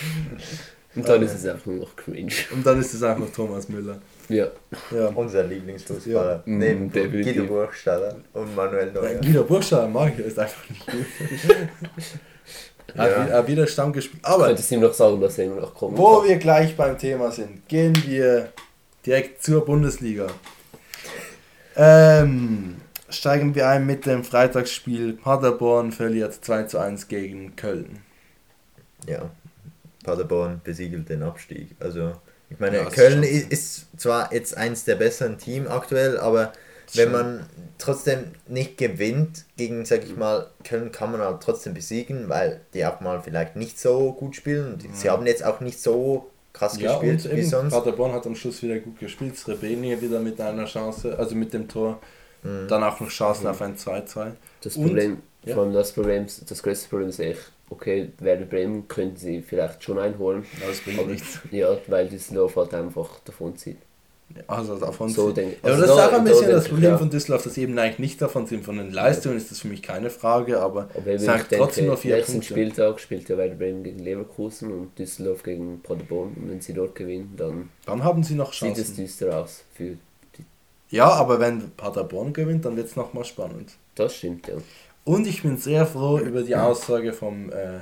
Und 0.94 1.08
dann 1.08 1.22
ist 1.22 1.34
es 1.34 1.46
einfach 1.46 1.66
nur 1.66 1.78
noch 1.78 1.96
cringe. 1.96 2.34
Und 2.52 2.66
dann 2.66 2.80
ist 2.82 2.94
es 2.94 3.02
einfach 3.02 3.30
Thomas 3.34 3.70
Müller. 3.70 4.00
Ja. 4.30 4.48
ja. 4.92 5.08
Unser 5.16 5.44
Lieblingsfußballer. 5.44 6.32
Ja. 6.36 6.42
Neben 6.46 6.88
mm, 6.88 6.92
Guido 6.92 7.46
Burgstaller 7.46 8.16
und 8.34 8.56
Manuel 8.56 8.92
Neuer. 8.92 9.16
Guido 9.16 9.44
Burgstaller 9.44 9.88
mag 9.88 10.14
ich, 10.18 10.26
ist 10.26 10.40
einfach 10.40 10.70
nicht 10.70 10.86
gut. 10.86 11.06
ja. 12.96 13.04
Hat 13.04 13.48
wieder 13.48 13.68
Stamm 13.68 13.94
gespielt. 13.94 14.24
Aber 14.24 14.48
könntest 14.48 14.72
du 14.72 14.76
ihm 14.76 14.82
noch 14.82 14.94
sagen, 14.94 15.20
dass 15.22 15.38
er 15.38 15.50
noch 15.50 15.74
kommt. 15.74 15.98
Wo 15.98 16.18
kann. 16.20 16.30
wir 16.30 16.38
gleich 16.38 16.76
beim 16.76 16.98
Thema 16.98 17.32
sind, 17.32 17.68
gehen 17.68 17.96
wir 18.06 18.50
direkt 19.06 19.44
zur 19.44 19.66
Bundesliga. 19.66 20.28
Ähm, 21.76 22.78
steigen 23.10 23.56
wir 23.56 23.70
ein 23.70 23.86
mit 23.86 24.06
dem 24.06 24.24
Freitagsspiel. 24.24 25.14
Paderborn 25.14 25.92
verliert 25.92 26.34
2 26.34 26.64
zu 26.64 26.80
1 26.80 27.08
gegen 27.08 27.56
Köln. 27.56 28.00
Ja, 29.08 29.32
Paderborn 30.04 30.62
besiegelt 30.64 31.10
den 31.10 31.24
Abstieg. 31.24 31.76
Also 31.80 32.14
ich 32.52 32.60
meine, 32.60 32.78
ja, 32.78 32.86
Köln 32.86 33.24
ist, 33.24 33.52
ist, 33.52 33.86
zwar 33.98 34.34
jetzt 34.34 34.58
eins 34.58 34.84
der 34.84 34.96
besseren 34.96 35.38
Teams 35.38 35.70
aktuell, 35.70 36.20
aber 36.20 36.52
wenn 36.94 37.12
man 37.12 37.46
trotzdem 37.78 38.26
nicht 38.48 38.78
gewinnt 38.78 39.46
gegen, 39.56 39.86
sag 39.86 40.04
ich 40.04 40.18
mal, 40.18 40.48
Köln 40.66 40.92
kann 40.92 41.12
man 41.14 41.22
halt 41.22 41.42
trotzdem 41.42 41.74
besiegen, 41.74 42.28
weil 42.28 42.60
die 42.74 42.86
auch 42.86 43.00
mal 43.00 43.22
vielleicht 43.22 43.56
nicht 43.56 43.80
so 43.80 44.12
gut 44.12 44.36
spielen. 44.36 44.74
Und 44.74 44.96
sie 44.98 45.10
haben 45.10 45.26
jetzt 45.26 45.46
auch 45.46 45.62
nicht 45.62 45.82
so 45.82 46.30
krass 46.52 46.78
ja, 46.78 47.00
gespielt 47.00 47.34
wie 47.34 47.44
sonst. 47.44 47.72
Paderborn 47.72 48.12
hat 48.12 48.28
am 48.28 48.36
Schluss 48.36 48.62
wieder 48.62 48.80
gut 48.80 49.00
gespielt. 49.00 49.38
Srebeni 49.38 50.02
wieder 50.02 50.20
mit 50.20 50.42
einer 50.42 50.66
Chance, 50.66 51.18
also 51.18 51.34
mit 51.36 51.54
dem 51.54 51.70
Tor. 51.70 52.02
Mhm. 52.44 52.68
Dann 52.68 52.84
auch 52.84 53.00
noch 53.00 53.10
Chancen 53.10 53.44
mhm. 53.44 53.50
auf 53.50 53.62
ein 53.62 53.78
2-2. 53.78 54.32
Das 54.62 54.74
Problem, 54.74 55.22
ja. 55.46 55.54
vor 55.54 55.64
allem 55.64 55.74
das 55.74 55.94
Problem, 55.94 56.28
das 56.48 56.62
größte 56.62 56.90
Problem 56.90 57.08
ist 57.08 57.20
echt, 57.20 57.52
okay, 57.72 58.12
Werder 58.20 58.46
Bremen 58.46 58.88
könnten 58.88 59.18
sie 59.18 59.42
vielleicht 59.42 59.84
schon 59.84 59.98
einholen. 59.98 60.46
Ja, 60.60 60.68
das 60.68 60.82
bringt 60.82 61.08
nichts. 61.08 61.40
Ja, 61.52 61.78
weil 61.88 62.08
Düsseldorf 62.08 62.56
halt 62.56 62.74
einfach 62.74 63.20
davon 63.26 63.56
zieht. 63.56 63.78
Also 64.48 64.78
davon 64.78 65.10
so 65.10 65.32
denk, 65.32 65.58
ja, 65.62 65.70
also 65.70 65.82
das 65.82 65.92
ist 65.92 65.98
auch 65.98 66.14
ein 66.14 66.24
bisschen 66.24 66.52
das 66.52 66.70
Problem 66.70 66.98
von 66.98 67.10
Düsseldorf, 67.10 67.44
dass 67.44 67.54
sie 67.56 67.64
eben 67.64 67.78
eigentlich 67.78 68.00
nicht 68.00 68.22
davon 68.22 68.48
sind. 68.48 68.64
Von 68.64 68.78
den 68.78 68.92
Leistungen 68.92 69.36
ist 69.36 69.52
das 69.52 69.60
für 69.60 69.68
mich 69.68 69.82
keine 69.82 70.10
Frage, 70.10 70.62
aber, 70.62 70.90
aber 70.96 71.20
sagt 71.20 71.54
trotzdem 71.54 71.88
noch 71.88 71.98
vier 71.98 72.22
Punkte. 72.22 72.44
Spieltag 72.44 73.00
spielt 73.02 73.28
ja 73.28 73.38
Werder 73.38 73.56
Bremen 73.56 73.84
gegen 73.84 74.00
Leverkusen 74.00 74.72
und 74.72 74.98
Düsseldorf 74.98 75.44
gegen 75.44 75.82
Paderborn. 75.82 76.34
Und 76.36 76.50
wenn 76.50 76.62
sie 76.62 76.74
dort 76.74 76.96
gewinnen, 76.96 77.34
dann, 77.36 77.70
dann 77.86 78.04
haben 78.04 78.24
sie 78.24 78.36
noch 78.36 78.54
Chancen. 78.54 78.76
sieht 78.76 78.86
es 78.86 78.96
düster 78.96 79.38
aus 79.38 79.64
für 79.74 79.98
die 80.38 80.46
Ja, 80.90 81.10
aber 81.10 81.40
wenn 81.40 81.72
Paderborn 81.72 82.32
gewinnt, 82.32 82.64
dann 82.64 82.78
wird 82.78 82.88
es 82.88 82.96
nochmal 82.96 83.26
spannend. 83.26 83.74
Das 83.96 84.16
stimmt, 84.16 84.48
ja. 84.48 84.56
Und 85.04 85.28
ich 85.28 85.42
bin 85.42 85.58
sehr 85.58 85.86
froh 85.86 86.20
über 86.20 86.44
die 86.44 86.56
Aussage 86.56 87.12
vom, 87.14 87.50
äh, 87.52 87.80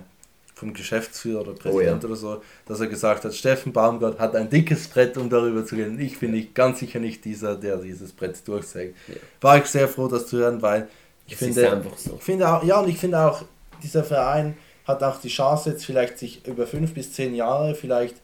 vom 0.56 0.74
Geschäftsführer 0.74 1.42
oder 1.42 1.54
Präsident 1.54 2.04
oh, 2.04 2.08
ja. 2.08 2.10
oder 2.10 2.16
so, 2.16 2.42
dass 2.66 2.80
er 2.80 2.88
gesagt 2.88 3.26
hat, 3.26 3.34
Steffen 3.34 3.74
Baumgart 3.74 4.20
hat 4.20 4.36
ein 4.36 4.50
dickes 4.50 4.88
Brett, 4.88 5.18
um 5.18 5.30
darüber 5.30 5.66
zu 5.66 5.76
gehen. 5.76 6.00
Ich 6.00 6.20
bin 6.20 6.32
nicht, 6.32 6.56
ganz 6.56 6.80
sicher 6.80 7.00
nicht 7.00 7.26
dieser, 7.26 7.56
der 7.56 7.78
dieses 7.78 8.14
Brett 8.14 8.48
durchsägt. 8.48 8.96
Ja. 9.08 9.16
War 9.42 9.58
ich 9.58 9.66
sehr 9.66 9.88
froh, 9.88 10.08
das 10.08 10.28
zu 10.28 10.38
hören, 10.38 10.62
weil 10.62 10.88
ich 11.28 11.34
das 11.34 11.40
finde, 11.40 11.84
so. 11.96 12.16
ich 12.16 12.24
finde 12.24 12.50
auch, 12.50 12.64
ja, 12.64 12.80
und 12.80 12.90
ich 12.90 12.98
finde 12.98 13.20
auch, 13.20 13.44
dieser 13.84 14.04
Verein 14.04 14.58
hat 14.86 15.04
auch 15.04 15.20
die 15.22 15.30
Chance, 15.30 15.72
jetzt 15.72 15.86
vielleicht 15.86 16.18
sich 16.18 16.46
über 16.48 16.66
fünf 16.68 16.94
bis 16.94 17.14
zehn 17.14 17.36
Jahre 17.36 17.76
vielleicht 17.76 18.16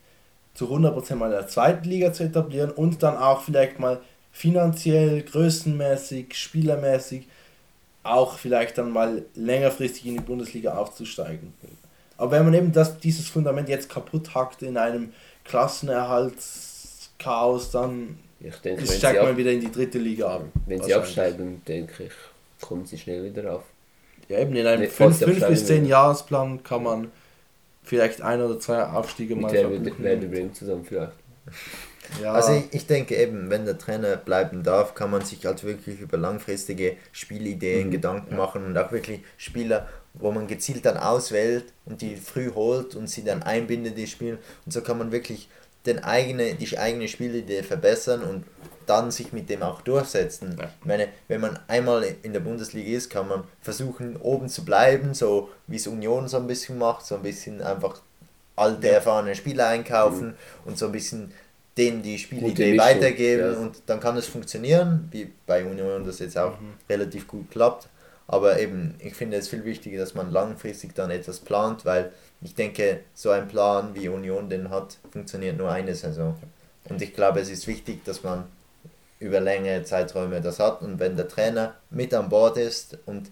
zu 0.54 0.66
100% 0.68 1.16
mal 1.16 1.28
in 1.28 1.32
der 1.32 1.48
zweiten 1.48 1.88
Liga 1.88 2.12
zu 2.12 2.24
etablieren 2.24 2.72
und 2.72 3.04
dann 3.04 3.18
auch 3.18 3.44
vielleicht 3.44 3.80
mal 3.80 4.02
finanziell, 4.32 5.22
größenmäßig, 5.22 6.34
spielermäßig 6.34 7.28
auch 8.06 8.38
vielleicht 8.38 8.78
dann 8.78 8.92
mal 8.92 9.26
längerfristig 9.36 10.06
in 10.06 10.16
die 10.16 10.22
Bundesliga 10.22 10.78
aufzusteigen. 10.78 11.54
Aber 12.18 12.32
wenn 12.32 12.46
man 12.46 12.54
eben 12.54 12.72
das, 12.72 12.98
dieses 13.00 13.28
Fundament 13.28 13.68
jetzt 13.68 13.90
kaputt 13.90 14.34
hackt 14.36 14.62
in 14.62 14.78
einem 14.78 15.12
Klassenerhaltschaos, 15.44 17.72
dann 17.72 18.18
denke, 18.64 18.88
steigt 18.88 19.22
man 19.22 19.36
wieder 19.36 19.52
in 19.52 19.60
die 19.62 19.72
dritte 19.72 19.98
Liga 19.98 20.36
ab. 20.36 20.44
Wenn 20.66 20.82
sie 20.82 20.94
absteigen, 20.94 21.62
denke 21.68 22.06
ich, 22.06 22.14
kommen 22.62 22.86
sie 22.86 22.98
schnell 22.98 23.26
wieder 23.26 23.56
auf. 23.56 23.64
Ja, 24.30 24.40
eben 24.40 24.56
in 24.56 24.66
einem 24.66 24.90
5 24.90 25.26
bis 25.26 25.66
10 25.66 25.86
Jahresplan 25.86 26.64
kann 26.64 26.84
man 26.84 27.12
vielleicht 27.84 28.22
ein 28.22 28.42
oder 28.42 28.58
zwei 28.60 28.82
Aufstiege 28.84 29.36
Mit 29.36 29.44
mal 29.44 29.52
der 29.52 29.70
Werder 29.70 30.28
Bremen 30.28 30.54
zusammen 30.54 30.86
vielleicht. 30.86 31.12
Ja. 32.22 32.34
Also 32.34 32.54
ich, 32.54 32.66
ich, 32.72 32.88
denke 32.88 33.16
eben, 33.16 33.50
wenn 33.50 33.66
der 33.66 33.78
Trainer 33.78 34.16
bleiben 34.16 34.64
darf, 34.64 34.94
kann 34.94 35.12
man 35.12 35.26
sich 35.26 35.46
halt 35.46 35.64
wirklich 35.64 36.00
über 36.00 36.18
langfristige 36.18 36.98
Spielideen 37.12 37.88
mhm. 37.88 37.92
Gedanken 37.92 38.32
ja. 38.32 38.38
machen 38.38 38.66
und 38.66 38.78
auch 38.78 38.92
wirklich 38.92 39.22
Spieler, 39.38 39.90
wo 40.14 40.32
man 40.32 40.48
gezielt 40.48 40.86
dann 40.86 40.98
auswählt 40.98 41.66
und 41.86 42.02
die 42.02 42.16
früh 42.16 42.52
holt 42.54 42.96
und 42.96 43.10
sie 43.10 43.24
dann 43.24 43.44
einbindet, 43.44 43.98
die 43.98 44.08
spielen. 44.08 44.38
Und 44.66 44.72
so 44.72 44.82
kann 44.82 44.98
man 44.98 45.12
wirklich 45.12 45.50
den 45.86 46.04
eigene, 46.04 46.56
die 46.56 46.78
eigene 46.78 47.08
Spielidee 47.08 47.64
verbessern 47.64 48.24
und 48.24 48.46
dann 48.86 49.12
sich 49.12 49.34
mit 49.34 49.50
dem 49.50 49.64
auch 49.64 49.82
durchsetzen. 49.82 50.58
Ja. 50.60 50.70
Ich 50.80 50.86
meine, 50.86 51.08
wenn 51.28 51.42
man 51.42 51.60
einmal 51.68 52.16
in 52.22 52.34
der 52.34 52.40
Bundesliga 52.40 52.96
ist, 52.96 53.10
kann 53.10 53.28
man 53.28 53.44
versuchen, 53.62 54.16
oben 54.18 54.48
zu 54.48 54.64
bleiben, 54.64 55.14
so 55.14 55.50
wie 55.68 55.78
es 55.78 55.88
Union 55.88 56.28
so 56.28 56.38
ein 56.38 56.48
bisschen 56.48 56.78
macht, 56.78 57.06
so 57.06 57.16
ein 57.16 57.24
bisschen 57.24 57.62
einfach 57.62 58.02
alte, 58.56 58.90
erfahrene 58.90 59.36
Spieler 59.36 59.68
einkaufen 59.68 60.28
mhm. 60.28 60.34
und 60.66 60.78
so 60.78 60.88
ein 60.88 60.92
bisschen 60.92 61.32
denen 61.78 62.02
die 62.02 62.18
Spielidee 62.18 62.78
weitergeben 62.78 63.54
ja. 63.54 63.60
und 63.60 63.82
dann 63.86 64.00
kann 64.00 64.16
es 64.16 64.28
funktionieren, 64.28 65.10
wie 65.12 65.32
bei 65.46 65.66
Union 65.66 66.06
das 66.06 66.20
jetzt 66.20 66.38
auch 66.38 66.60
mhm. 66.60 66.74
relativ 66.90 67.28
gut 67.28 67.52
klappt. 67.52 67.90
Aber 68.28 68.60
eben, 68.60 68.96
ich 69.00 69.14
finde 69.14 69.38
es 69.38 69.50
viel 69.50 69.66
wichtiger, 69.66 70.00
dass 70.00 70.16
man 70.16 70.32
langfristig 70.32 70.96
dann 70.96 71.12
etwas 71.12 71.40
plant, 71.40 71.86
weil 71.86 72.12
ich 72.42 72.56
denke, 72.56 73.02
so 73.14 73.30
ein 73.30 73.48
Plan 73.48 73.94
wie 73.94 74.10
Union 74.10 74.50
den 74.50 74.70
hat, 74.70 74.98
funktioniert 75.12 75.58
nur 75.58 75.70
eine 75.72 75.94
Saison. 75.94 76.36
Und 76.90 77.02
ich 77.02 77.14
glaube, 77.14 77.40
es 77.40 77.50
ist 77.50 77.68
wichtig, 77.68 78.04
dass 78.06 78.24
man 78.24 78.46
über 79.20 79.40
längere 79.40 79.84
Zeiträume 79.84 80.42
das 80.42 80.60
hat 80.60 80.82
und 80.82 81.00
wenn 81.00 81.16
der 81.16 81.28
Trainer 81.28 81.76
mit 81.90 82.14
an 82.14 82.30
Bord 82.30 82.58
ist 82.58 82.98
und 83.06 83.32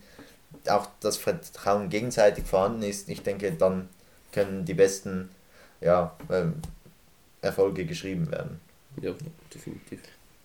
auch 0.68 0.88
das 1.02 1.18
Vertrauen 1.18 1.90
gegenseitig 1.90 2.46
vorhanden 2.46 2.84
ist, 2.84 3.10
ich 3.10 3.22
denke, 3.22 3.52
dann 3.52 3.90
können 4.34 4.66
die 4.66 4.74
besten 4.74 5.30
ja, 5.80 6.16
ähm, 6.32 6.56
Erfolge 7.42 7.86
geschrieben 7.86 8.32
werden. 8.32 8.60
Ja, 9.02 9.12
definitiv. 9.54 10.00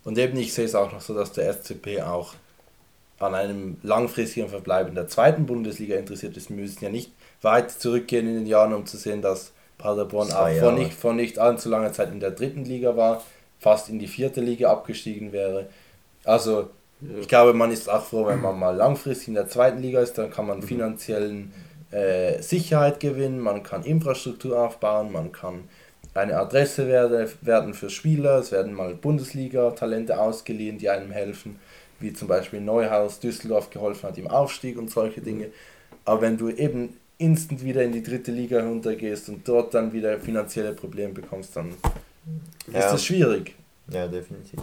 Und 0.04 0.18
eben, 0.18 0.36
ich 0.38 0.54
sehe 0.54 0.64
es 0.64 0.74
auch 0.74 0.92
noch 0.92 1.00
so, 1.00 1.14
dass 1.14 1.32
der 1.32 1.52
SCP 1.52 2.02
auch 2.02 2.34
an 3.18 3.34
einem 3.34 3.76
langfristigen 3.82 4.48
Verbleib 4.48 4.88
in 4.88 4.94
der 4.94 5.08
zweiten 5.08 5.46
Bundesliga 5.46 5.96
interessiert 5.96 6.36
ist. 6.36 6.50
Wir 6.50 6.56
müssen 6.56 6.82
ja 6.82 6.90
nicht 6.90 7.12
weit 7.42 7.70
zurückgehen 7.70 8.28
in 8.28 8.34
den 8.34 8.46
Jahren, 8.46 8.72
um 8.72 8.86
zu 8.86 8.96
sehen, 8.96 9.22
dass 9.22 9.52
Paderborn 9.76 10.32
auch 10.32 10.50
vor 10.50 10.72
nicht, 10.72 10.94
vor 10.94 11.12
nicht 11.12 11.38
allzu 11.38 11.68
langer 11.68 11.92
Zeit 11.92 12.10
in 12.10 12.20
der 12.20 12.30
dritten 12.30 12.64
Liga 12.64 12.96
war, 12.96 13.22
fast 13.60 13.88
in 13.88 13.98
die 13.98 14.08
vierte 14.08 14.40
Liga 14.40 14.70
abgestiegen 14.70 15.32
wäre. 15.32 15.68
Also 16.24 16.70
ja. 17.00 17.18
ich 17.20 17.28
glaube, 17.28 17.54
man 17.54 17.70
ist 17.70 17.88
auch 17.88 18.04
froh, 18.04 18.26
wenn 18.26 18.40
man 18.40 18.58
mal 18.58 18.76
langfristig 18.76 19.28
in 19.28 19.34
der 19.34 19.48
zweiten 19.48 19.80
Liga 19.80 20.00
ist, 20.00 20.18
dann 20.18 20.30
kann 20.30 20.46
man 20.46 20.58
mhm. 20.58 20.62
finanziellen 20.64 21.52
äh, 21.90 22.42
Sicherheit 22.42 23.00
gewinnen, 23.00 23.40
man 23.40 23.62
kann 23.62 23.82
Infrastruktur 23.82 24.60
aufbauen, 24.60 25.12
man 25.12 25.32
kann 25.32 25.64
eine 26.14 26.36
Adresse 26.36 26.86
werde, 26.86 27.30
werden 27.42 27.74
für 27.74 27.90
Spieler, 27.90 28.38
es 28.38 28.52
werden 28.52 28.74
mal 28.74 28.94
Bundesliga-Talente 28.94 30.18
ausgeliehen, 30.18 30.78
die 30.78 30.90
einem 30.90 31.10
helfen, 31.10 31.58
wie 32.00 32.12
zum 32.12 32.28
Beispiel 32.28 32.60
Neuhaus 32.60 33.20
Düsseldorf 33.20 33.70
geholfen 33.70 34.08
hat 34.08 34.18
im 34.18 34.26
Aufstieg 34.26 34.78
und 34.78 34.90
solche 34.90 35.20
Dinge. 35.20 35.48
Aber 36.04 36.22
wenn 36.22 36.36
du 36.36 36.48
eben 36.48 36.96
instant 37.18 37.64
wieder 37.64 37.82
in 37.82 37.92
die 37.92 38.02
dritte 38.02 38.32
Liga 38.32 38.62
runtergehst 38.62 39.28
und 39.28 39.46
dort 39.46 39.74
dann 39.74 39.92
wieder 39.92 40.18
finanzielle 40.18 40.72
Probleme 40.72 41.12
bekommst, 41.12 41.56
dann 41.56 41.74
ja. 42.72 42.80
ist 42.80 42.92
das 42.92 43.04
schwierig. 43.04 43.54
Ja, 43.90 44.06
definitiv. 44.06 44.60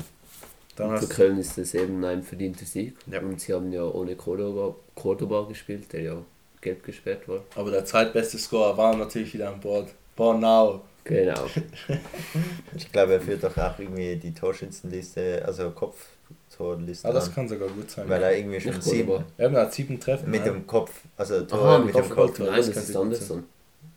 Dann 0.75 0.97
Für 0.97 1.07
Köln 1.07 1.37
ist 1.37 1.57
das 1.57 1.73
eben 1.73 2.03
ein 2.03 2.21
verdienter 2.21 2.65
Sieg. 2.65 2.95
Ja. 3.09 3.21
Und 3.21 3.39
sie 3.39 3.53
haben 3.53 3.71
ja 3.71 3.83
ohne 3.83 4.15
Cordoba, 4.15 4.75
Cordoba 4.93 5.45
gespielt, 5.47 5.91
der 5.93 6.01
ja 6.01 6.17
gelb 6.65 6.83
gesperrt 6.83 7.27
war. 7.27 7.41
Aber 7.55 7.71
der 7.71 7.85
zweitbeste 7.85 8.37
Scorer 8.37 8.75
war 8.75 8.97
natürlich 8.97 9.33
wieder 9.33 9.49
an 9.49 9.59
Bord. 9.61 9.87
Bornau. 10.15 10.81
Genau. 11.03 11.45
ich 12.75 12.91
glaube, 12.91 13.13
er 13.13 13.21
führt 13.21 13.43
doch 13.43 13.55
auch 13.55 13.77
irgendwie 13.77 14.15
die 14.15 14.33
Torschützenliste, 14.33 15.43
also 15.45 15.69
Kopftorliste. 15.69 17.07
Ah, 17.07 17.13
das 17.13 17.33
kann 17.33 17.47
sogar 17.47 17.69
gut 17.69 17.91
sein. 17.91 18.09
Weil 18.09 18.23
er 18.23 18.35
irgendwie 18.35 18.59
schon 18.59 18.81
sieben. 18.81 19.23
Er 19.37 19.51
hat 19.51 19.73
sieben 19.73 19.99
Treffen. 19.99 20.31
Mit 20.31 20.45
dem 20.45 20.65
Kopf, 20.65 20.91
also 21.15 21.41
Tor 21.43 21.59
Aha, 21.59 21.77
mit, 21.79 21.95
dem 21.95 22.09
Kopf. 22.09 22.39
Nein, 22.39 22.55
das, 22.57 22.71
das 22.71 22.89
ist 22.89 22.95
Anderson. 22.95 23.43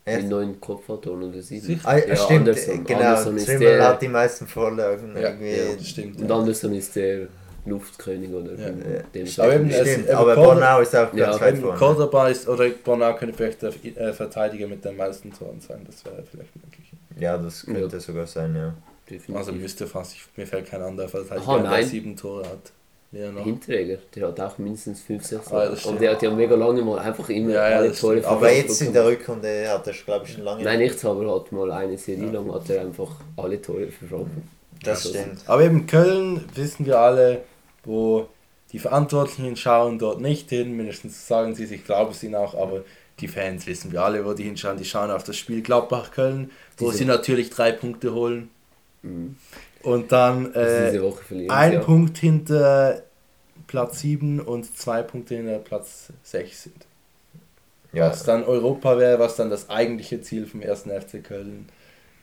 Die 0.07 0.23
neuen 0.23 0.59
Kopfautoren 0.59 1.23
oder 1.23 1.41
sieben. 1.41 1.79
Ah, 1.83 1.97
ja, 1.97 2.15
stimmt, 2.15 2.49
Anderson. 2.49 2.83
genau. 2.83 2.99
Anderson 2.99 3.37
Trimmel 3.37 3.83
hat 3.83 4.01
die 4.01 4.07
meisten 4.07 4.47
Vorlagen. 4.47 5.15
Ja, 5.15 5.29
irgendwie. 5.29 5.49
ja 5.49 5.75
das 5.75 5.87
stimmt. 5.87 6.21
Und 6.21 6.31
Anderson 6.31 6.73
ist 6.73 6.95
der 6.95 7.27
Luftkönig 7.65 8.31
oder 8.31 8.53
ja. 8.55 8.69
dem 9.13 9.27
aber, 9.37 9.55
eben, 9.55 9.71
Stimmt, 9.71 10.09
aber 10.09 10.35
Bornau 10.35 10.81
ist 10.81 10.95
auch 10.95 11.13
ja, 11.13 11.39
weit 11.39 11.57
vorne. 11.57 11.77
Cordoba 11.77 12.29
ist, 12.29 12.47
oder 12.47 12.69
Bornau 12.69 13.15
könnte 13.15 13.35
vielleicht 13.35 13.61
der 13.61 13.73
äh, 13.97 14.13
Verteidiger 14.13 14.67
mit 14.67 14.83
den 14.83 14.97
meisten 14.97 15.31
Toren 15.31 15.59
sein, 15.59 15.81
das 15.85 16.05
wäre 16.05 16.23
vielleicht 16.29 16.55
möglich. 16.55 16.91
Ja, 17.19 17.37
das 17.37 17.65
könnte 17.65 17.97
ja. 17.97 17.99
sogar 17.99 18.27
sein, 18.27 18.55
ja. 18.55 18.73
Definitiv. 19.09 19.35
Also 19.35 19.51
müsste 19.51 19.87
fast, 19.87 20.15
mir 20.35 20.45
fällt 20.45 20.67
kein 20.67 20.81
anderer 20.81 21.07
Verteidiger, 21.07 21.47
Aha, 21.47 21.75
der 21.75 21.85
sieben 21.85 22.15
Tore 22.15 22.45
hat. 22.45 22.71
Hinträger, 23.11 23.97
der 24.13 24.27
hat 24.27 24.39
auch 24.39 24.59
mindestens 24.59 25.01
5, 25.01 25.25
6 25.25 25.51
ah, 25.51 25.73
Und 25.85 25.99
der 25.99 26.11
hat 26.11 26.21
ja 26.21 26.29
mega 26.29 26.53
lange 26.53 26.83
mal 26.83 26.99
einfach 26.99 27.27
immer 27.29 27.53
ja, 27.53 27.61
alle 27.61 27.91
Tore 27.91 28.23
Aber 28.23 28.51
jetzt 28.51 28.79
in 28.83 28.93
der 28.93 29.03
Rückrunde 29.03 29.67
hat 29.67 29.87
er, 29.87 29.93
glaube 29.93 30.25
ich, 30.25 30.33
schon 30.33 30.43
lange. 30.43 30.63
Nein, 30.63 30.77
nichts, 30.77 31.03
aber 31.03 31.35
hat 31.35 31.51
mal 31.51 31.71
eine 31.71 31.97
Serie 31.97 32.27
ja. 32.27 32.31
lang 32.33 32.53
hat 32.53 32.69
er 32.69 32.81
einfach 32.81 33.09
alle 33.35 33.59
Tore 33.59 33.87
verschoben. 33.87 34.47
Das 34.83 35.07
also, 35.07 35.17
stimmt. 35.17 35.39
Aber 35.47 35.63
eben 35.63 35.87
Köln 35.87 36.45
wissen 36.53 36.85
wir 36.85 36.99
alle, 36.99 37.41
wo 37.89 38.29
die 38.71 38.79
Verantwortlichen 38.79 39.55
schauen 39.55 39.97
dort 39.97 40.21
nicht 40.21 40.49
hin, 40.49 40.77
mindestens 40.77 41.27
sagen 41.27 41.55
sie 41.55 41.63
es, 41.63 41.71
ich 41.71 41.83
glaube 41.83 42.11
es 42.11 42.23
ihnen 42.23 42.35
auch, 42.35 42.53
aber 42.53 42.83
die 43.19 43.27
Fans 43.27 43.65
wissen 43.65 43.91
wir 43.91 44.03
alle, 44.03 44.23
wo 44.25 44.33
die 44.33 44.43
hinschauen, 44.43 44.77
die 44.77 44.85
schauen 44.85 45.11
auf 45.11 45.23
das 45.23 45.35
Spiel 45.35 45.61
Gladbach-Köln, 45.61 46.51
wo 46.77 46.85
Diese 46.85 46.99
sie 46.99 47.05
natürlich 47.05 47.49
drei 47.49 47.71
Punkte 47.71 48.13
holen. 48.13 48.49
Mhm. 49.01 49.35
Und 49.81 50.11
dann 50.11 50.53
äh, 50.53 50.99
ein 51.49 51.73
ja. 51.73 51.79
Punkt 51.79 52.17
hinter 52.19 53.01
Platz 53.67 53.99
7 54.01 54.39
und 54.39 54.77
zwei 54.77 55.01
Punkte 55.01 55.35
hinter 55.35 55.57
Platz 55.57 56.13
6 56.23 56.63
sind. 56.63 56.85
Ja. 57.91 58.11
Was 58.11 58.23
dann 58.23 58.43
Europa 58.43 58.97
wäre, 58.99 59.19
was 59.19 59.35
dann 59.35 59.49
das 59.49 59.69
eigentliche 59.69 60.21
Ziel 60.21 60.45
vom 60.45 60.61
ersten 60.61 60.89
FC 60.89 61.23
Köln 61.23 61.67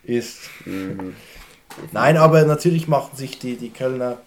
ist. 0.04 0.48
Mhm. 0.64 1.16
Nein, 1.92 2.16
aber 2.16 2.44
natürlich 2.44 2.86
machen 2.88 3.16
sich 3.16 3.38
die, 3.38 3.56
die 3.56 3.70
Kölner 3.70 4.18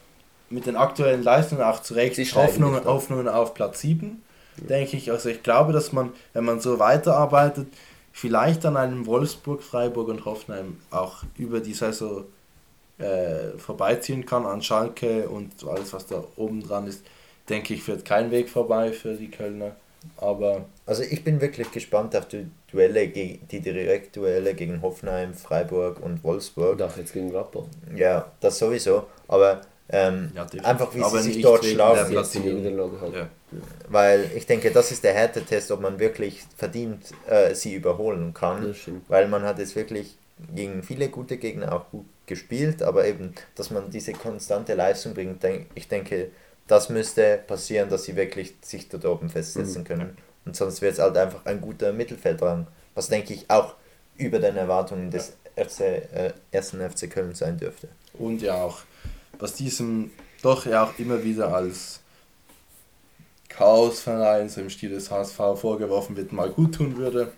mit 0.50 0.66
den 0.66 0.76
aktuellen 0.76 1.24
Leistungen 1.24 1.62
auch 1.62 1.82
zu 1.82 1.94
Recht 1.94 2.18
Hoffnungen, 2.36 2.84
Hoffnungen 2.86 3.28
auf 3.28 3.54
Platz 3.54 3.82
7, 3.82 4.22
ja. 4.58 4.68
denke 4.68 4.98
ich. 4.98 5.12
Also 5.12 5.30
ich 5.30 5.44
glaube, 5.44 5.74
dass 5.74 5.92
man, 5.92 6.12
wenn 6.34 6.46
man 6.46 6.60
so 6.60 6.80
weiterarbeitet, 6.80 7.68
vielleicht 8.12 8.66
an 8.66 8.78
einem 8.78 9.06
Wolfsburg, 9.06 9.64
Freiburg 9.64 10.10
und 10.10 10.26
Hoffenheim 10.26 10.78
auch 10.92 11.24
über 11.38 11.60
die 11.60 11.74
Saison 11.74 12.26
äh, 12.98 13.58
vorbeiziehen 13.58 14.26
kann, 14.26 14.46
an 14.46 14.62
Schalke 14.62 15.30
und 15.30 15.52
alles, 15.68 15.94
was 15.94 16.08
da 16.08 16.24
oben 16.36 16.62
dran 16.62 16.88
ist, 16.88 17.04
denke 17.48 17.74
ich, 17.74 17.84
führt 17.84 18.06
kein 18.06 18.32
Weg 18.32 18.50
vorbei 18.50 18.92
für 18.92 19.14
die 19.14 19.32
Kölner. 19.32 19.76
Aber 20.18 20.66
also 20.86 21.04
ich 21.04 21.24
bin 21.24 21.42
wirklich 21.42 21.72
gespannt 21.72 22.16
auf 22.16 22.28
die 22.28 22.48
Duelle, 22.72 23.08
die 23.08 23.40
Direktduelle 23.60 24.54
gegen 24.54 24.82
Hoffenheim, 24.82 25.34
Freiburg 25.34 26.00
und 26.02 26.24
Wolfsburg. 26.24 26.74
Und 26.74 26.82
auch 26.82 26.98
jetzt 26.98 27.14
gegen 27.14 27.36
Rappel. 27.36 27.64
Ja, 27.96 28.32
das 28.40 28.60
sowieso. 28.60 29.08
Aber 29.28 29.62
ähm, 29.92 30.32
ja, 30.36 30.46
einfach 30.64 30.94
wie 30.94 31.04
sie 31.04 31.34
sich 31.34 31.42
dort 31.42 31.66
schlafen. 31.66 32.16
Halt. 32.16 33.16
Ja. 33.16 33.30
Weil 33.88 34.30
ich 34.36 34.46
denke, 34.46 34.72
das 34.72 34.92
ist 34.92 35.04
der 35.04 35.14
Härtetest, 35.14 35.72
ob 35.72 35.82
man 35.82 36.00
wirklich 36.00 36.44
verdient 36.56 37.12
äh, 37.28 37.56
sie 37.56 37.74
überholen 37.74 38.34
kann. 38.34 38.76
Weil 39.08 39.28
man 39.28 39.44
hat 39.44 39.58
es 39.60 39.76
wirklich 39.76 40.16
gegen 40.56 40.84
viele 40.84 41.10
gute 41.10 41.38
Gegner 41.38 41.74
auch 41.74 41.90
gut 41.90 42.06
gespielt, 42.28 42.84
aber 42.84 43.08
eben, 43.08 43.34
dass 43.56 43.72
man 43.72 43.90
diese 43.90 44.14
konstante 44.14 44.76
Leistung 44.76 45.16
bringt, 45.16 45.42
denk, 45.42 45.66
ich 45.74 45.88
denke, 45.88 46.30
das 46.68 46.90
müsste 46.90 47.40
passieren, 47.48 47.90
dass 47.90 48.04
sie 48.04 48.16
wirklich 48.16 48.54
sich 48.62 48.88
dort 48.88 49.06
oben 49.06 49.30
festsetzen 49.30 49.82
mhm. 49.82 49.88
können. 49.88 50.18
Und 50.46 50.56
sonst 50.56 50.82
wird 50.82 50.94
es 50.94 51.00
halt 51.00 51.18
einfach 51.18 51.46
ein 51.46 51.60
guter 51.60 51.92
Mittelfeldrang, 51.92 52.68
was 52.94 53.10
denke 53.10 53.34
ich 53.34 53.50
auch 53.50 53.74
über 54.18 54.38
den 54.38 54.56
Erwartungen 54.56 55.10
des 55.10 55.34
FC, 55.56 55.82
äh, 55.82 56.34
ersten 56.52 56.88
FC 56.88 57.10
Köln 57.10 57.34
sein 57.34 57.58
dürfte. 57.58 57.90
Und 58.14 58.42
ja 58.42 58.64
auch 58.64 58.80
was 59.38 59.54
diesem 59.54 60.12
doch 60.42 60.66
ja 60.66 60.86
auch 60.86 60.98
immer 60.98 61.24
wieder 61.24 61.54
als 61.54 62.00
Chaosverein, 63.50 64.50
so 64.50 64.62
im 64.62 64.70
Stil 64.70 64.92
des 64.92 65.12
HSV 65.12 65.36
vorgeworfen 65.36 66.16
wird, 66.16 66.32
mal 66.32 66.50
gut 66.50 66.76
tun 66.76 66.98
würde. 66.98 67.34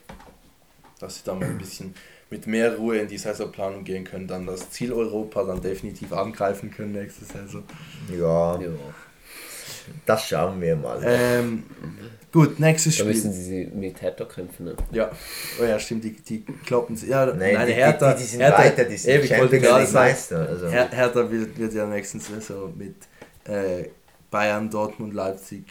Dass 1.00 1.16
sie 1.16 1.24
dann 1.26 1.40
mal 1.40 1.50
ein 1.50 1.58
bisschen 1.58 1.96
mit 2.30 2.48
mehr 2.48 2.76
Ruhe 2.76 3.00
in 3.00 3.08
die 3.08 3.18
Saisonplanung 3.18 3.84
gehen 3.84 4.04
können, 4.04 4.28
dann 4.28 4.46
das 4.46 4.70
Ziel 4.70 4.94
Europa 4.94 5.44
dann 5.44 5.62
definitiv 5.62 6.14
angreifen 6.14 6.72
können 6.72 6.94
nächste 6.94 7.26
Saison. 7.26 7.64
Ja. 8.10 8.60
ja. 8.60 8.70
Das 10.06 10.28
schauen 10.28 10.62
wir 10.62 10.76
mal. 10.76 11.02
Ähm, 11.04 11.64
gut, 12.32 12.60
nächstes 12.60 12.96
Spiel. 12.96 13.08
Da 13.08 13.12
müssen 13.12 13.34
sie 13.34 13.66
mit 13.74 14.02
Hertha 14.02 14.26
kämpfen. 14.26 14.66
Ne? 14.66 14.76
Ja. 14.92 15.12
Oh 15.60 15.64
ja, 15.64 15.80
stimmt, 15.80 16.04
die, 16.04 16.14
die 16.14 16.44
kloppen 16.66 16.96
sie. 16.96 17.08
Ja, 17.08 17.26
nein, 17.26 17.54
nein 17.54 17.68
die, 17.68 17.74
Hertha, 17.74 18.14
die, 18.14 18.22
die, 18.22 18.28
sind 18.28 18.42
Hertha, 18.42 18.58
weiter, 18.60 18.84
die 18.86 18.98
sind 18.98 19.14
ewig, 19.14 19.38
wollte 19.38 19.60
gerade 19.60 19.86
sagen, 19.86 20.16
also. 20.36 20.70
Her 20.70 20.90
Hertha 20.92 21.32
wird, 21.32 21.58
wird 21.58 21.74
ja 21.74 21.86
nächstens 21.86 22.28
Saison 22.28 22.74
mit 22.78 22.96
äh, 23.46 23.90
Bayern, 24.30 24.70
Dortmund, 24.70 25.14
Leipzig 25.14 25.66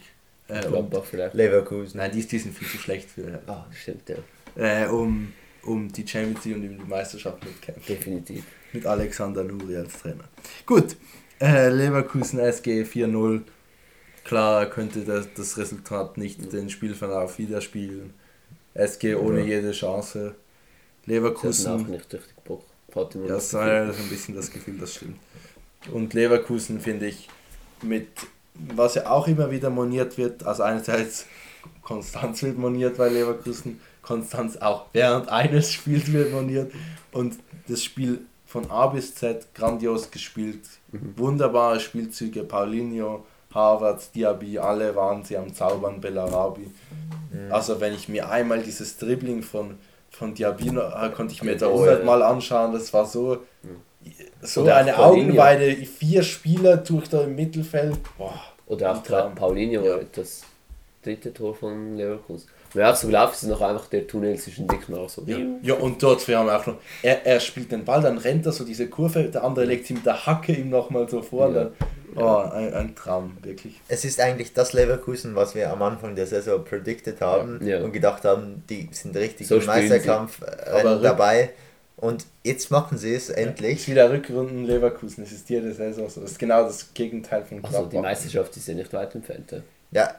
äh, 0.47 0.65
und 0.67 0.93
vielleicht. 1.05 1.33
Leverkusen. 1.33 1.97
Nein, 1.97 2.11
die, 2.11 2.25
die 2.25 2.39
sind 2.39 2.57
viel 2.57 2.67
zu 2.67 2.77
schlecht 2.77 3.09
für 3.09 3.29
Hertha. 3.29 3.65
Oh, 3.67 3.73
stimmt, 3.73 4.09
ja. 4.09 4.17
Äh, 4.55 4.87
um 4.87 5.33
um 5.63 5.91
die 5.91 6.07
Champions 6.07 6.45
League 6.45 6.57
und 6.57 6.69
um 6.69 6.77
die 6.77 6.89
Meisterschaft 6.89 7.43
mitkämpfen. 7.43 7.83
Definitiv. 7.87 8.43
Mit 8.73 8.85
Alexander 8.85 9.43
Nuri 9.43 9.77
als 9.77 9.99
Trainer. 9.99 10.23
Gut, 10.65 10.95
äh, 11.39 11.69
Leverkusen 11.69 12.39
SG 12.39 12.83
4-0. 12.83 13.41
Klar 14.31 14.65
könnte 14.67 15.01
das, 15.01 15.27
das 15.35 15.57
Resultat 15.57 16.17
nicht 16.17 16.53
den 16.53 16.69
Spielverlauf 16.69 17.37
widerspiegeln. 17.37 18.13
SG 18.73 19.15
ohne 19.15 19.41
jede 19.41 19.73
Chance. 19.73 20.35
Leverkusen. 21.05 21.91
nicht 21.91 22.13
die 22.13 22.19
Party 22.89 23.19
Ja, 23.19 23.27
das 23.27 23.53
war 23.53 23.67
ja 23.67 23.83
ein 23.83 24.09
bisschen 24.09 24.33
das 24.33 24.49
Gefühl, 24.49 24.77
das 24.77 24.95
stimmt. 24.95 25.17
Und 25.91 26.13
Leverkusen 26.13 26.79
finde 26.79 27.07
ich 27.07 27.27
mit, 27.81 28.07
was 28.53 28.95
ja 28.95 29.09
auch 29.09 29.27
immer 29.27 29.51
wieder 29.51 29.69
moniert 29.69 30.17
wird, 30.17 30.45
also 30.45 30.63
einerseits 30.63 31.25
Konstanz 31.81 32.41
wird 32.41 32.57
moniert 32.57 32.95
bei 32.95 33.09
Leverkusen, 33.09 33.81
Konstanz 34.01 34.55
auch 34.55 34.85
während 34.93 35.27
eines 35.27 35.73
Spiels 35.73 36.09
wird 36.13 36.31
moniert 36.31 36.71
und 37.11 37.37
das 37.67 37.83
Spiel 37.83 38.21
von 38.45 38.71
A 38.71 38.87
bis 38.87 39.13
Z 39.13 39.53
grandios 39.53 40.09
gespielt, 40.09 40.61
mhm. 40.93 41.17
wunderbare 41.17 41.81
Spielzüge, 41.81 42.45
Paulinho, 42.45 43.25
Harvard, 43.53 44.15
Diaby, 44.15 44.59
alle 44.59 44.95
waren 44.95 45.23
sie 45.23 45.37
am 45.37 45.53
Zaubern, 45.53 45.99
Bellarabi. 45.99 46.71
Mhm. 47.31 47.51
Also 47.51 47.79
wenn 47.79 47.93
ich 47.93 48.09
mir 48.09 48.29
einmal 48.29 48.61
dieses 48.61 48.97
Dribbling 48.97 49.43
von, 49.43 49.77
von 50.09 50.33
Diaby 50.33 50.69
äh, 50.69 51.09
konnte 51.09 51.33
ich 51.33 51.43
mir 51.43 51.57
da 51.57 51.67
hundertmal 51.67 52.21
anschauen, 52.23 52.73
das 52.73 52.93
war 52.93 53.05
so, 53.05 53.39
mhm. 53.63 54.11
so 54.41 54.65
eine 54.65 54.97
Augenweide, 54.97 55.75
vier 55.85 56.23
Spieler 56.23 56.77
durch 56.77 57.09
da 57.09 57.23
im 57.23 57.35
Mittelfeld. 57.35 57.99
Boah, 58.17 58.33
Oder 58.67 58.95
auch 58.95 59.35
Paulinho, 59.35 59.83
ja. 59.83 59.99
das 60.13 60.43
dritte 61.03 61.33
Tor 61.33 61.55
von 61.55 61.97
Leverkusen. 61.97 62.47
Mir 62.73 62.89
auch 62.89 62.95
so 62.95 63.07
gelaufen 63.07 63.33
ist 63.33 63.47
noch 63.47 63.61
einfach 63.61 63.87
der 63.87 64.07
Tunnel 64.07 64.37
zwischen 64.37 64.65
Dickner 64.67 65.09
so. 65.09 65.23
Ja. 65.25 65.37
ja, 65.61 65.73
und 65.73 66.01
dort 66.01 66.25
wir 66.27 66.39
haben 66.39 66.49
auch 66.49 66.65
noch, 66.65 66.75
er, 67.01 67.25
er 67.25 67.39
spielt 67.41 67.71
den 67.71 67.83
Ball, 67.83 68.01
dann 68.01 68.17
rennt 68.17 68.45
er 68.45 68.53
so 68.53 68.63
diese 68.63 68.87
Kurve, 68.87 69.23
der 69.25 69.43
andere 69.43 69.65
legt 69.65 69.89
ihm 69.89 69.97
mit 69.97 70.05
der 70.05 70.25
Hacke 70.25 70.53
ihm 70.53 70.69
nochmal 70.69 71.09
so 71.09 71.21
vor. 71.21 71.47
Ja. 71.49 71.53
Dann, 71.53 71.73
oh, 72.15 72.37
ein, 72.37 72.73
ein, 72.73 72.95
Traum, 72.95 73.37
wirklich. 73.41 73.79
Es 73.87 74.05
ist 74.05 74.19
eigentlich 74.19 74.53
das 74.53 74.73
Leverkusen, 74.73 75.35
was 75.35 75.55
wir 75.55 75.71
am 75.71 75.81
Anfang 75.81 76.15
der 76.15 76.27
Saison 76.27 76.63
predicted 76.63 77.21
haben 77.21 77.65
ja. 77.65 77.81
und 77.83 77.91
gedacht 77.91 78.23
haben, 78.25 78.63
die 78.69 78.89
sind 78.91 79.15
richtig 79.15 79.47
so 79.47 79.57
im 79.57 79.65
Meisterkampf 79.65 80.39
dabei. 81.01 81.51
Und 81.97 82.25
jetzt 82.43 82.71
machen 82.71 82.97
sie 82.97 83.13
es 83.13 83.29
endlich. 83.29 83.81
Ist 83.81 83.87
wieder 83.87 84.11
Rückrunden 84.11 84.65
Leverkusen, 84.65 85.23
es 85.23 85.31
ist 85.31 85.49
jede 85.49 85.71
Saison 85.71 86.09
so. 86.09 86.23
Es 86.23 86.31
ist 86.31 86.39
genau 86.39 86.63
das 86.63 86.93
Gegenteil 86.95 87.45
von 87.45 87.63
Also 87.63 87.85
die 87.85 87.99
Meisterschaft 87.99 88.57
ist 88.57 88.67
ja 88.67 88.73
nicht 88.73 88.91
weit 88.91 89.13
entfernt. 89.13 89.61
Ja, 89.91 90.15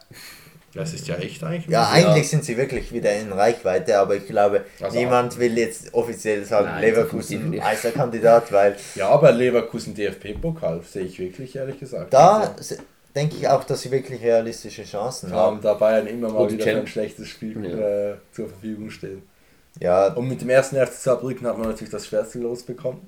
das 0.75 0.95
ist 0.95 1.07
ja 1.07 1.17
echt 1.17 1.45
eigentlich. 1.45 1.71
Ja, 1.71 1.91
eigentlich 1.91 2.29
sind 2.29 2.45
sie 2.45 2.57
wirklich 2.57 2.93
wieder 2.93 3.15
in 3.15 3.31
Reichweite, 3.33 3.99
aber 3.99 4.17
ich 4.17 4.27
glaube, 4.27 4.65
also 4.81 4.99
niemand 4.99 5.39
will 5.39 5.59
jetzt 5.59 5.93
offiziell 5.93 6.45
sagen, 6.45 6.67
Nein, 6.67 6.81
Leverkusen 6.81 7.51
Meisterkandidat, 7.51 8.51
weil. 8.53 8.77
Ja, 8.95 9.09
aber 9.11 9.33
Leverkusen 9.33 9.95
DFB-Pokal 9.95 10.83
sehe 10.83 11.05
ich 11.05 11.19
wirklich, 11.19 11.57
ehrlich 11.57 11.79
gesagt. 11.79 12.15
Da 12.15 12.55
also. 12.57 12.77
denke 13.15 13.37
ich 13.37 13.49
auch, 13.49 13.65
dass 13.65 13.83
sie 13.83 13.91
wirklich 13.91 14.23
realistische 14.23 14.85
Chancen 14.85 15.31
haben. 15.31 15.57
haben. 15.57 15.61
Da 15.61 15.75
Bayern 15.75 16.07
immer 16.07 16.31
mal 16.31 16.51
wieder 16.51 16.67
ein 16.67 16.87
schlechtes 16.87 17.29
Spiel 17.29 17.65
ja. 17.65 18.13
äh, 18.13 18.15
zur 18.33 18.49
Verfügung 18.49 18.89
stehen. 18.91 19.23
Ja. 19.81 20.09
Und 20.09 20.29
mit 20.29 20.41
dem 20.41 20.49
ersten 20.49 20.77
FC 20.77 20.93
Saarbrücken 20.93 21.47
hat 21.47 21.59
man 21.59 21.69
natürlich 21.69 21.91
das 21.91 22.07
schwerste 22.07 22.39
losbekommen. 22.39 23.01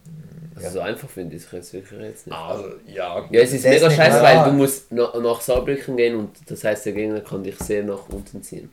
Also 0.57 0.71
so 0.71 0.81
einfach 0.81 1.09
finde 1.09 1.37
ich 1.37 1.45
es 1.45 1.53
jetzt 1.53 1.73
wirklich 1.73 2.01
jetzt 2.01 2.27
nicht. 2.27 2.37
Also, 2.37 2.65
ja, 2.87 3.25
ja, 3.31 3.41
es 3.41 3.53
ist 3.53 3.65
mega 3.65 3.91
scheiße, 3.91 4.23
weil 4.23 4.45
du 4.45 4.53
musst 4.53 4.93
nach, 4.93 5.15
nach 5.15 5.41
Saarbrücken 5.41 5.97
gehen 5.97 6.17
und 6.17 6.31
das 6.47 6.63
heißt, 6.63 6.87
der 6.87 6.93
Gegner 6.93 7.21
kann 7.21 7.43
dich 7.43 7.59
sehr 7.59 7.83
nach 7.83 8.09
unten 8.09 8.43
ziehen. 8.43 8.71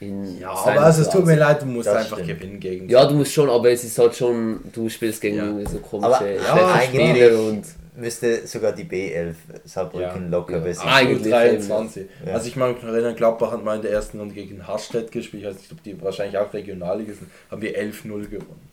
In 0.00 0.38
ja, 0.40 0.50
aber 0.50 0.80
also, 0.80 1.02
es 1.02 1.10
tut 1.10 1.24
mir 1.24 1.36
leid, 1.36 1.62
du 1.62 1.66
musst 1.66 1.86
das 1.86 1.96
einfach 1.96 2.18
stimmt. 2.18 2.40
gewinnen 2.40 2.60
gegen. 2.60 2.88
Ja, 2.88 3.06
du 3.06 3.14
musst 3.14 3.32
schon, 3.32 3.48
aber 3.48 3.70
es 3.70 3.84
ist 3.84 3.98
halt 3.98 4.16
schon, 4.16 4.60
du 4.72 4.88
spielst 4.88 5.20
gegen 5.20 5.36
ja. 5.36 5.70
so 5.70 5.78
komische 5.78 6.14
aber, 6.14 6.28
ja, 6.28 6.80
Spieler 6.82 7.38
und 7.38 7.64
müsste 7.94 8.46
sogar 8.46 8.72
die 8.72 8.84
B11 8.84 9.34
Saarbrücken 9.64 10.24
ja. 10.24 10.28
locker 10.28 10.58
ja. 10.58 10.64
besiegen. 10.64 10.90
Eigentlich 10.90 11.32
23. 11.32 12.06
Ja. 12.26 12.32
Also 12.32 12.48
ich 12.48 12.56
meine, 12.56 12.76
erinnern, 12.82 13.14
Gladbach 13.14 13.52
hat 13.52 13.62
mal 13.64 13.76
in 13.76 13.82
der 13.82 13.92
ersten 13.92 14.18
Runde 14.18 14.34
gegen 14.34 14.66
Harstedt 14.66 15.12
gespielt, 15.12 15.44
ich 15.44 15.48
weiß 15.48 15.56
nicht, 15.56 15.72
ob 15.72 15.82
die 15.82 16.02
wahrscheinlich 16.02 16.38
auch 16.38 16.52
Regionalliga 16.52 17.12
sind, 17.12 17.30
haben 17.50 17.62
wir 17.62 17.78
11-0 17.78 18.28
gewonnen. 18.28 18.71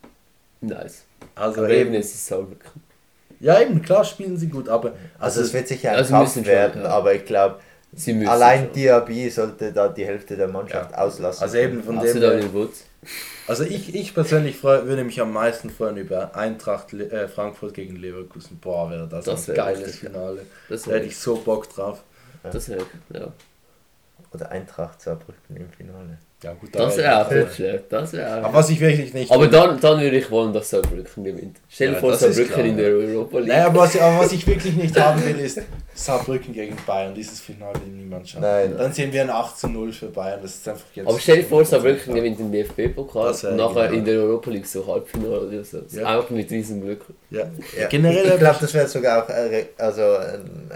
Nice. 0.62 1.06
Also 1.36 1.62
aber 1.62 1.70
eben, 1.70 1.94
es 1.94 2.14
ist 2.14 2.28
Saarbrücken. 2.28 2.82
Ja, 3.40 3.62
eben, 3.62 3.82
klar 3.82 4.04
spielen 4.04 4.38
sie 4.38 4.48
gut, 4.48 4.68
aber. 4.68 4.90
Also, 5.18 5.40
also 5.40 5.42
es 5.42 5.54
wird 5.54 5.68
sicher 5.68 5.92
ein 5.92 5.98
also 5.98 6.14
Kampf 6.14 6.46
werden, 6.46 6.82
schon, 6.82 6.92
aber 6.92 7.14
ich 7.16 7.26
glaube, 7.26 7.60
allein 8.28 8.66
schon. 8.66 8.74
Diaby 8.74 9.30
sollte 9.30 9.72
da 9.72 9.88
die 9.88 10.06
Hälfte 10.06 10.36
der 10.36 10.50
Mannschaft 10.50 10.94
auslassen. 10.94 11.42
Also 11.42 11.58
eben 11.58 11.82
von 11.84 12.00
dem. 12.00 12.20
Da 12.20 12.40
also 13.48 13.64
ich, 13.64 13.96
ich 13.96 14.14
persönlich 14.14 14.58
freu, 14.58 14.84
würde 14.86 15.04
mich 15.04 15.20
am 15.22 15.32
meisten 15.32 15.70
freuen 15.70 15.98
über 15.98 16.36
Eintracht 16.36 16.94
äh, 16.94 17.28
Frankfurt 17.28 17.74
gegen 17.74 17.96
Leverkusen. 17.96 18.60
Boah, 18.60 18.92
wäre 18.92 19.08
das, 19.08 19.26
das 19.26 19.50
ein 19.50 19.56
geiles 19.56 19.88
richtig. 19.88 20.00
Finale. 20.02 20.46
Das 20.68 20.84
da 20.84 20.92
hätte 20.92 21.08
ich 21.08 21.18
so 21.18 21.38
Bock 21.38 21.74
drauf. 21.74 22.04
Das 22.44 22.70
wäre, 22.70 22.86
ja. 23.14 23.32
Oder 24.34 24.52
Eintracht 24.52 25.02
Saarbrücken 25.02 25.56
im 25.56 25.70
Finale. 25.70 26.20
Ja, 26.42 26.54
gut, 26.54 26.74
das 26.74 26.96
wäre 26.96 27.26
auch 27.26 27.30
nicht 27.30 27.54
schlecht. 27.54 27.84
Das 27.90 28.14
wär 28.14 28.46
Aber 28.46 28.54
was 28.54 28.70
ich 28.70 28.80
wirklich 28.80 29.14
nicht. 29.14 29.30
Aber 29.30 29.48
dann, 29.48 29.78
dann 29.82 30.00
würde 30.00 30.18
ich 30.18 30.32
wollen, 30.32 30.54
dass 30.54 30.70
Saarbrücken 30.70 31.26
gewinnt. 31.26 31.58
Stell 31.68 31.90
dir 31.90 31.94
ja, 31.96 32.00
vor, 32.00 32.16
Saarbrücken 32.16 32.66
in 32.66 32.78
der 32.78 32.92
Europa 32.92 33.40
League. 33.40 33.50
Naja, 33.50 33.66
aber 33.66 33.80
was, 33.82 34.00
aber 34.00 34.20
was 34.20 34.32
ich 34.32 34.48
wirklich 34.48 34.74
nicht 34.74 34.98
haben 35.00 35.22
will, 35.26 35.38
ist 35.38 35.62
Saarbrücken 35.94 36.54
gegen 36.54 36.78
Bayern. 36.88 37.14
Dieses 37.14 37.42
Finale 37.42 37.74
will 37.86 37.92
niemand 37.92 38.30
schauen. 38.30 38.42
Nein. 38.42 38.74
Dann 38.78 38.94
sehen 38.94 39.12
wir 39.12 39.22
ein 39.22 39.30
8 39.30 39.60
zu 39.60 39.68
0 39.68 39.92
für 39.92 40.06
Bayern. 40.06 40.40
Das 40.42 40.56
ist 40.56 40.70
einfach 40.70 40.86
jetzt 40.94 41.10
aber 41.10 41.20
stell 41.20 41.38
dir 41.40 41.44
vor, 41.44 41.66
Saarbrücken 41.66 42.14
gewinnt 42.16 42.40
den 42.40 42.52
DFB-Pokal 42.54 43.32
und 43.32 43.58
nachher 43.58 43.88
genau. 43.88 44.00
in 44.00 44.06
der 44.06 44.20
Europa 44.22 44.50
League 44.50 44.66
so 44.66 44.88
Halbfinale 44.88 45.42
oder 45.42 45.64
so. 45.66 45.80
Ja. 45.92 46.06
Einfach 46.06 46.30
mit 46.30 46.50
diesem 46.50 46.80
Glück. 46.80 47.02
Ja. 47.32 47.48
ja. 47.78 47.88
Generell 47.90 48.28
ich 48.28 48.40
glaube, 48.40 48.60
das 48.62 48.74
wäre 48.74 48.88
sogar 48.88 49.26
auch 49.26 49.30
also 49.78 50.02
ein 50.04 50.72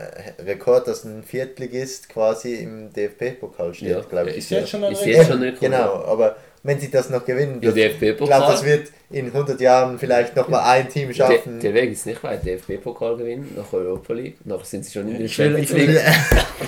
Rekord, 0.46 0.90
dass 0.90 1.06
ein 1.06 1.24
Viertligist 1.24 2.10
quasi 2.10 2.56
im 2.56 2.92
DFB-Pokal 2.92 3.74
steht, 3.74 3.90
ja. 3.90 4.02
glaube 4.02 4.32
ich. 4.32 4.40
Ist 4.40 4.50
jetzt 4.50 4.70
schon 4.70 4.84
ein 4.84 4.94
Rekord. 4.94 5.53
Genau, 5.60 6.04
aber 6.06 6.36
wenn 6.64 6.80
sie 6.80 6.90
das 6.90 7.10
noch 7.10 7.26
gewinnen, 7.26 7.60
das, 7.60 7.76
ich 7.76 8.00
glaube, 8.00 8.28
das 8.28 8.64
wird 8.64 8.90
in 9.12 9.28
100 9.28 9.60
Jahren 9.60 10.00
vielleicht 10.00 10.36
noch 10.36 10.48
mal 10.48 10.64
ein 10.64 10.88
Team 10.88 11.14
schaffen. 11.14 11.60
Der, 11.60 11.72
der 11.72 11.82
Weg 11.82 11.92
ist 11.92 12.06
nicht 12.06 12.24
weit, 12.24 12.46
DFB-Pokal 12.46 13.18
gewinnen, 13.18 13.54
nach 13.56 13.72
Europa 13.74 14.14
League, 14.14 14.38
nachher 14.46 14.66
sind 14.66 14.86
sie 14.86 14.94
schon 14.94 15.10
in 15.10 15.20
der 15.20 15.28
Champions 15.28 15.72
League. 15.72 15.90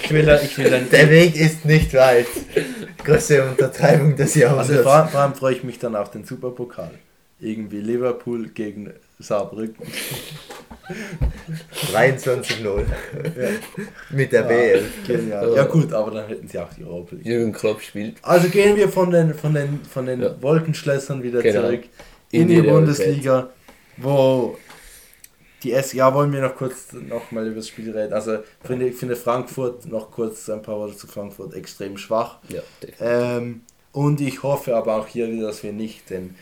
Ich 0.04 0.12
will, 0.12 0.40
ich 0.44 0.58
will, 0.58 0.74
ich 0.74 0.90
der 0.90 1.10
Weg 1.10 1.36
ist 1.36 1.66
nicht 1.66 1.94
weit. 1.94 2.28
Größte 3.04 3.44
Untertreibung 3.44 4.16
des 4.16 4.36
Jahrhunderts. 4.36 4.70
Also 4.70 4.84
vor, 4.84 5.08
vor 5.08 5.20
allem 5.22 5.34
freue 5.34 5.54
ich 5.54 5.64
mich 5.64 5.80
dann 5.80 5.96
auf 5.96 6.12
den 6.12 6.26
Superpokal. 6.26 6.92
Irgendwie 7.40 7.80
Liverpool 7.80 8.50
gegen 8.50 8.94
Saarbrücken. 9.20 9.86
23-0. 11.94 12.64
Ja. 12.66 13.50
Mit 14.12 14.32
der 14.32 14.42
ja, 14.42 14.48
BL. 14.48 15.56
Ja 15.56 15.64
gut, 15.66 15.94
aber 15.94 16.12
dann 16.12 16.28
hätten 16.28 16.48
sie 16.48 16.60
auch 16.60 16.74
die 16.74 16.84
Europa 16.84 17.16
League. 17.16 17.26
Jürgen 17.26 17.54
Klopp 17.54 17.82
spielt. 17.82 18.18
Also 18.22 18.50
gehen 18.50 18.76
wir 18.76 18.90
von 18.90 19.10
den, 19.12 19.34
von 19.34 19.54
den, 19.54 19.84
von 19.84 20.06
den 20.06 20.22
ja. 20.22 20.42
Wolkenschlössern 20.42 21.24
wieder 21.24 21.42
genau. 21.42 21.62
zurück 21.62 21.84
in, 22.32 22.42
in 22.42 22.48
die, 22.48 22.62
die 22.62 22.68
Bundesliga, 22.68 23.50
wo 23.98 24.58
die 25.64 25.72
S 25.72 25.94
ja 25.94 26.14
wollen 26.14 26.32
wir 26.32 26.42
noch 26.42 26.56
kurz 26.56 26.94
noch 26.94 27.32
mal 27.32 27.46
über 27.48 27.56
das 27.56 27.70
Spiel 27.70 27.92
reden. 27.92 28.14
Also 28.14 28.40
finde 28.64 28.90
ich 28.90 28.96
finde 28.96 29.16
Frankfurt 29.16 29.88
noch 29.88 30.12
kurz 30.12 30.50
ein 30.50 30.62
paar 30.62 30.78
Worte 30.78 30.96
zu 30.96 31.08
Frankfurt 31.08 31.56
extrem 31.56 31.98
schwach. 31.98 32.38
Ja, 32.50 32.62
ähm, 33.00 33.62
und 33.92 34.22
ich 34.22 34.44
hoffe 34.44 34.76
aber 34.76 34.96
auch 34.98 35.08
hier 35.08 35.32
wieder, 35.32 35.48
dass 35.48 35.64
wir 35.64 35.74
nicht 35.74 36.10
den 36.10 36.36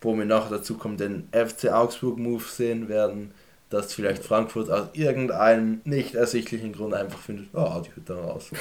wo 0.00 0.16
wir 0.16 0.24
nachher 0.24 0.50
dazu 0.50 0.76
kommen, 0.76 0.96
den 0.96 1.28
FC 1.32 1.72
Augsburg 1.72 2.18
Move 2.18 2.44
sehen 2.44 2.88
werden, 2.88 3.32
dass 3.70 3.92
vielleicht 3.92 4.24
Frankfurt 4.24 4.70
aus 4.70 4.88
irgendeinem 4.92 5.80
nicht 5.84 6.14
ersichtlichen 6.14 6.72
Grund 6.72 6.94
einfach 6.94 7.18
findet, 7.18 7.48
oh, 7.52 7.82
die 7.84 7.94
Hütte 7.94 8.14
raus. 8.14 8.50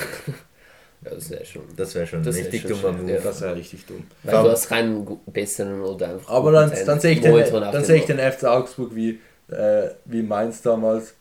Ja, 1.06 1.12
das 1.12 1.30
wäre 1.30 1.46
schon. 1.46 1.62
Das 1.76 1.94
wäre 1.94 2.08
schon 2.08 2.24
das 2.24 2.36
richtig 2.36 2.64
wär 2.64 2.76
dummer 2.76 2.92
Move. 2.92 3.12
Ja. 3.12 3.20
Das 3.20 3.42
wäre 3.42 3.56
richtig 3.56 3.86
dumm. 3.86 4.04
Weil 4.24 4.44
du 4.44 4.50
hast 4.50 4.68
keinen 4.68 5.06
besseren 5.28 5.82
oder 5.82 6.10
einfach. 6.10 6.30
Aber 6.30 6.52
dann, 6.52 6.74
dann 6.86 7.00
sehe 7.00 7.12
ich, 7.12 7.22
den, 7.22 7.36
dann 7.36 7.84
sehe 7.86 7.98
ich 7.98 8.06
den 8.06 8.18
FC 8.18 8.46
Augsburg 8.46 8.96
wie, 8.96 9.20
äh, 9.50 9.90
wie 10.06 10.24
Mainz 10.24 10.64
damals 10.64 11.14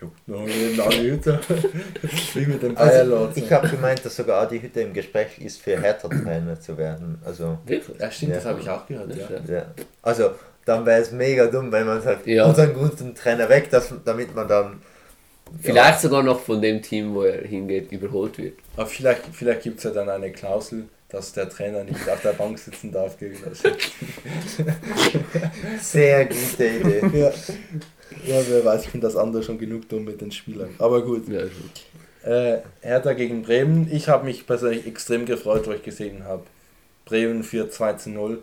juckt 0.00 0.28
noch 0.28 0.40
eine 0.86 1.02
Hütte. 1.02 1.40
Wie 2.34 2.46
mit 2.46 2.62
dem 2.62 2.76
also, 2.76 3.30
Ich 3.34 3.52
habe 3.52 3.68
gemeint, 3.68 4.04
dass 4.04 4.16
sogar 4.16 4.48
die 4.48 4.60
Hütte 4.62 4.80
im 4.80 4.92
Gespräch 4.92 5.38
ist, 5.38 5.60
für 5.60 5.80
Hertha-Trainer 5.80 6.60
zu 6.60 6.76
werden. 6.76 7.20
Also, 7.24 7.58
Wirklich? 7.66 7.98
Ja, 7.98 8.10
stimmt, 8.10 8.30
ja. 8.30 8.36
das 8.36 8.46
habe 8.46 8.60
ich 8.60 8.68
auch 8.68 8.86
gehört. 8.86 9.14
Ja. 9.14 9.54
ja. 9.54 9.66
Also, 10.02 10.30
dann 10.64 10.86
wäre 10.86 11.02
es 11.02 11.10
mega 11.10 11.46
dumm, 11.46 11.72
wenn 11.72 11.86
man 11.86 12.00
sagt, 12.02 12.26
ja. 12.26 12.46
unseren 12.46 12.74
guten 12.74 13.14
Trainer 13.14 13.48
weg, 13.48 13.70
dass, 13.70 13.92
damit 14.04 14.34
man 14.34 14.48
dann. 14.48 14.82
Vielleicht 15.60 15.94
ja. 15.94 15.98
sogar 15.98 16.22
noch 16.22 16.40
von 16.40 16.62
dem 16.62 16.80
Team, 16.80 17.14
wo 17.14 17.22
er 17.22 17.42
hingeht, 17.42 17.90
überholt 17.90 18.38
wird. 18.38 18.54
Aber 18.76 18.86
vielleicht, 18.86 19.22
vielleicht 19.32 19.62
gibt 19.62 19.78
es 19.78 19.84
ja 19.84 19.90
dann 19.90 20.08
eine 20.08 20.30
Klausel, 20.30 20.84
dass 21.08 21.32
der 21.32 21.48
Trainer 21.48 21.82
nicht 21.82 22.08
auf 22.08 22.22
der 22.22 22.34
Bank 22.34 22.56
sitzen 22.56 22.92
darf 22.92 23.18
gegen 23.18 23.36
das. 23.44 23.62
Sehr 25.90 26.26
gute 26.26 26.66
Idee. 26.66 27.02
Ja. 27.18 27.32
Ja, 28.26 28.40
wer 28.48 28.64
weiß, 28.64 28.84
ich 28.84 28.90
finde 28.90 29.06
das 29.06 29.16
andere 29.16 29.42
schon 29.42 29.58
genug 29.58 29.88
dumm 29.88 30.04
mit 30.04 30.20
den 30.20 30.32
Spielern. 30.32 30.70
Aber 30.78 31.02
gut. 31.02 31.28
Ja, 31.28 31.42
äh, 32.22 32.60
Hertha 32.80 33.12
gegen 33.14 33.42
Bremen. 33.42 33.88
Ich 33.90 34.08
habe 34.08 34.24
mich 34.24 34.46
persönlich 34.46 34.86
extrem 34.86 35.24
gefreut, 35.24 35.66
wo 35.66 35.72
ich 35.72 35.82
gesehen 35.82 36.24
habe. 36.24 36.42
Bremen 37.04 37.42
für 37.42 37.70
2 37.70 37.94
zu 37.94 38.10
0. 38.10 38.42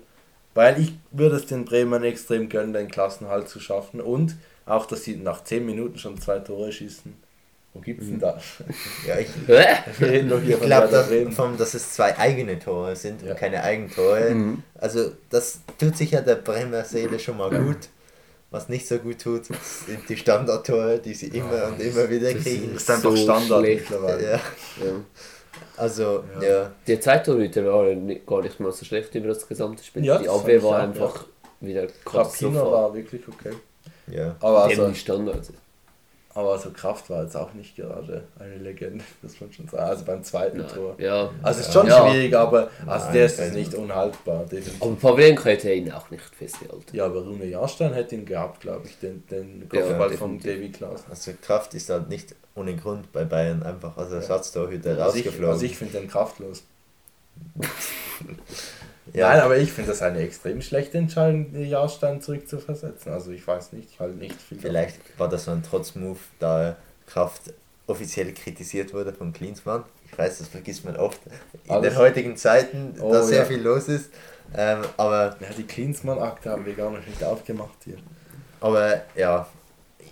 Weil 0.53 0.81
ich 0.81 0.93
würde 1.11 1.35
es 1.35 1.45
den 1.45 1.65
Bremen 1.65 2.03
extrem 2.03 2.49
gönnen, 2.49 2.73
den 2.73 2.89
Klassenhalt 2.89 3.47
zu 3.47 3.59
schaffen 3.59 4.01
und 4.01 4.35
auch, 4.65 4.87
dass 4.87 5.03
sie 5.03 5.15
nach 5.15 5.43
10 5.43 5.65
Minuten 5.65 5.99
schon 5.99 6.19
zwei 6.19 6.39
Tore 6.39 6.71
schießen. 6.71 7.13
Wo 7.73 7.79
gibt 7.79 8.01
es 8.01 8.07
denn 8.07 8.19
das? 8.19 8.43
Ja, 9.07 9.19
ich, 9.19 9.27
ich 10.47 10.61
glaube, 10.61 10.87
dass, 10.87 11.09
dass 11.57 11.73
es 11.75 11.93
zwei 11.93 12.17
eigene 12.17 12.57
Tore 12.57 12.95
sind 12.95 13.21
ja. 13.21 13.31
und 13.31 13.37
keine 13.37 13.61
Eigentore. 13.61 14.31
Mhm. 14.31 14.63
Also 14.75 15.11
das 15.29 15.61
tut 15.77 15.95
sich 15.95 16.11
ja 16.11 16.21
der 16.21 16.35
Bremer 16.35 16.83
Seele 16.83 17.19
schon 17.19 17.37
mal 17.37 17.49
gut. 17.63 17.89
Was 18.49 18.69
nicht 18.69 18.87
so 18.87 18.97
gut 18.97 19.19
tut, 19.19 19.45
sind 19.45 20.07
die 20.07 20.15
Standardtore, 20.15 20.99
die 20.99 21.13
sie 21.13 21.27
immer 21.27 21.67
und 21.67 21.81
immer 21.81 22.09
wieder 22.09 22.33
kriegen. 22.33 22.73
Das 22.73 22.83
ist 22.83 22.91
einfach 22.91 23.11
so 23.11 23.17
Standard 23.17 23.61
mittlerweile. 23.61 24.23
Ja. 24.23 24.35
ja. 24.37 24.93
Also, 25.75 26.23
ja. 26.41 26.47
ja. 26.47 26.71
Die 26.87 26.99
Zeittorhüter 26.99 27.65
waren 27.65 28.25
gar 28.25 28.41
nicht 28.41 28.59
mal 28.59 28.71
so 28.71 28.85
schlecht 28.85 29.13
über 29.15 29.27
das 29.29 29.47
gesamte 29.47 29.83
Spiel. 29.83 30.05
Ja, 30.05 30.17
die 30.17 30.29
Abwehr 30.29 30.63
war 30.63 30.79
einfach 30.79 31.25
wieder 31.59 31.87
katastrophal. 32.05 32.71
war 32.71 32.93
wirklich 32.93 33.27
okay. 33.27 33.53
Ja. 34.07 34.35
Aber 34.39 34.63
also, 34.63 34.87
die 34.87 34.95
Standards. 34.95 35.51
Aber 36.37 36.51
also 36.51 36.69
Kraft 36.69 37.09
war 37.09 37.23
jetzt 37.23 37.35
auch 37.35 37.51
nicht 37.55 37.75
gerade 37.75 38.25
eine 38.37 38.57
Legende, 38.57 39.03
muss 39.23 39.41
man 39.41 39.51
schon 39.51 39.67
sagen. 39.67 39.83
Also 39.83 40.05
beim 40.05 40.23
zweiten 40.23 40.59
Nein. 40.59 40.67
Tor. 40.67 40.93
Ja. 40.99 41.31
Also 41.41 41.61
ist 41.61 41.73
schon 41.73 41.87
ja. 41.87 42.07
schwierig, 42.07 42.35
aber 42.35 42.69
also 42.85 43.05
Nein, 43.05 43.13
der 43.15 43.25
ist 43.25 43.53
nicht 43.55 43.73
unhaltbar. 43.73 44.43
Definitiv. 44.43 44.79
Aber 44.83 44.95
Pavlenko 44.97 45.45
hätte 45.45 45.73
ihn 45.73 45.91
auch 45.91 46.11
nicht 46.11 46.23
festgehalten. 46.23 46.95
Ja, 46.95 47.05
aber 47.05 47.23
Rune 47.23 47.45
Jahrstein 47.45 47.91
hätte 47.93 48.13
ihn 48.13 48.25
gehabt, 48.25 48.61
glaube 48.61 48.85
ich, 48.85 48.99
den, 48.99 49.25
den 49.25 49.67
Kopfball 49.67 50.11
ja, 50.11 50.17
von 50.17 50.37
Davy 50.37 50.69
Klaus. 50.69 51.05
Also 51.09 51.31
Kraft 51.41 51.73
ist 51.73 51.89
halt 51.89 52.07
nicht 52.07 52.35
ohne 52.53 52.75
Grund 52.75 53.11
bei 53.11 53.23
Bayern 53.23 53.63
einfach 53.63 53.97
als 53.97 54.11
Ersatztorhüter 54.11 54.95
ja. 54.95 55.05
rausgeflogen. 55.05 55.49
Also 55.49 55.65
ich, 55.65 55.71
also 55.71 55.73
ich 55.73 55.77
finde 55.77 55.99
den 56.01 56.07
kraftlos. 56.07 56.65
Ja. 59.13 59.29
Nein, 59.29 59.41
aber 59.41 59.57
ich 59.57 59.71
finde 59.71 59.91
das 59.91 60.01
eine 60.01 60.19
extrem 60.19 60.61
schlechte 60.61 60.97
Entscheidung, 60.97 61.55
Jahrstein 61.55 62.21
zurückzuversetzen. 62.21 63.11
Also 63.11 63.31
ich 63.31 63.45
weiß 63.47 63.73
nicht, 63.73 63.89
ich 63.91 63.99
halte 63.99 64.17
nicht 64.17 64.39
viel. 64.39 64.59
Vielleicht 64.59 64.99
davon. 64.99 65.19
war 65.19 65.29
das 65.29 65.45
so 65.45 65.51
ein 65.51 65.63
Trotzmove, 65.63 66.19
da 66.39 66.75
Kraft 67.05 67.53
offiziell 67.87 68.33
kritisiert 68.33 68.93
wurde 68.93 69.13
von 69.13 69.33
Klinsmann. 69.33 69.83
Ich 70.05 70.17
weiß, 70.17 70.39
das 70.39 70.47
vergisst 70.47 70.85
man 70.85 70.97
oft 70.97 71.19
in 71.65 71.71
Alles. 71.71 71.93
den 71.93 71.97
heutigen 71.97 72.37
Zeiten, 72.37 72.95
oh, 72.99 73.11
da 73.11 73.23
sehr 73.23 73.39
ja. 73.39 73.45
viel 73.45 73.61
los 73.61 73.87
ist. 73.87 74.09
Ähm, 74.55 74.79
aber 74.95 75.35
ja, 75.39 75.47
die 75.57 75.63
Klinsmann-Akte 75.63 76.49
haben 76.49 76.65
wir 76.65 76.73
gar 76.73 76.89
noch 76.89 77.05
nicht 77.05 77.23
aufgemacht 77.23 77.77
hier. 77.83 77.97
Aber 78.59 79.01
ja, 79.15 79.47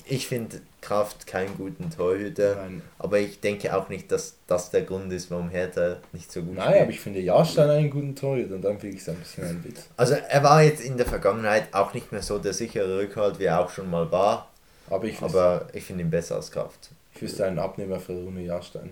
ich 0.08 0.28
finde 0.28 0.62
Kraft 0.82 1.26
keinen 1.26 1.58
guten 1.58 1.90
Torhüter. 1.90 2.56
Nein. 2.56 2.82
Aber 3.00 3.20
ich 3.20 3.40
denke 3.40 3.76
auch 3.76 3.90
nicht, 3.90 4.12
dass 4.12 4.36
das 4.48 4.70
der 4.72 4.84
Grund 4.84 5.12
ist, 5.12 5.32
warum 5.32 5.50
Hertha 5.50 5.98
nicht 6.14 6.32
so 6.32 6.42
gut 6.42 6.56
Nein, 6.56 6.66
spielt. 6.68 6.82
aber 6.82 6.92
ich 6.92 7.00
finde 7.00 7.20
Jahrstein 7.22 7.70
einen 7.70 7.90
guten 7.90 8.16
Torhüter 8.16 8.56
und 8.56 8.62
dann 8.62 8.80
finde 8.80 8.96
ich 8.96 9.02
es 9.02 9.10
ein 9.10 9.16
bisschen 9.16 9.46
ein 9.46 9.64
Witz. 9.64 9.88
Also 9.98 10.14
er 10.14 10.44
war 10.44 10.62
jetzt 10.62 10.82
in 10.82 10.98
der 10.98 11.06
Vergangenheit 11.06 11.74
auch 11.74 11.94
nicht 11.94 12.12
mehr 12.12 12.22
so 12.22 12.38
der 12.38 12.54
sichere 12.54 13.00
Rückhalt, 13.00 13.40
wie 13.40 13.46
er 13.46 13.60
auch 13.60 13.70
schon 13.70 13.90
mal 13.90 14.12
war. 14.12 14.52
Aber 14.90 15.06
ich, 15.06 15.20
aber 15.22 15.68
ich 15.74 15.84
finde 15.84 16.04
ihn 16.04 16.12
besser 16.12 16.36
als 16.36 16.52
Kraft. 16.52 16.92
Ich 17.16 17.22
wüsste 17.22 17.46
einen 17.46 17.58
Abnehmer 17.58 18.00
für 18.00 18.14
Rune 18.14 18.42
Jahrstein. 18.44 18.92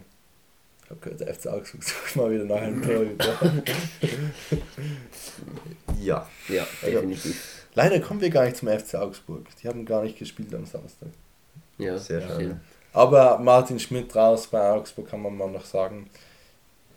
Ich 0.85 0.89
habe 0.89 0.99
gehört, 0.99 1.19
der 1.19 1.33
FC 1.33 1.47
Augsburg 1.47 1.83
sucht 1.83 2.15
mal 2.15 2.31
wieder 2.31 2.45
nach 2.45 2.61
einem 2.61 2.81
Torhüter. 2.81 3.37
ja. 6.01 6.27
Ja, 6.49 6.67
definitiv. 6.83 7.62
Leider 7.75 7.99
kommen 7.99 8.21
wir 8.21 8.29
gar 8.29 8.45
nicht 8.45 8.57
zum 8.57 8.67
FC 8.67 8.95
Augsburg. 8.95 9.47
Die 9.61 9.67
haben 9.67 9.85
gar 9.85 10.03
nicht 10.03 10.17
gespielt 10.17 10.53
am 10.53 10.65
Samstag. 10.65 11.09
Ja, 11.77 11.97
sehr 11.97 12.21
schön. 12.21 12.59
Aber 12.93 13.39
Martin 13.39 13.79
Schmidt 13.79 14.15
raus 14.15 14.47
bei 14.47 14.71
Augsburg 14.71 15.09
kann 15.09 15.21
man 15.21 15.35
mal 15.35 15.49
noch 15.49 15.65
sagen. 15.65 16.09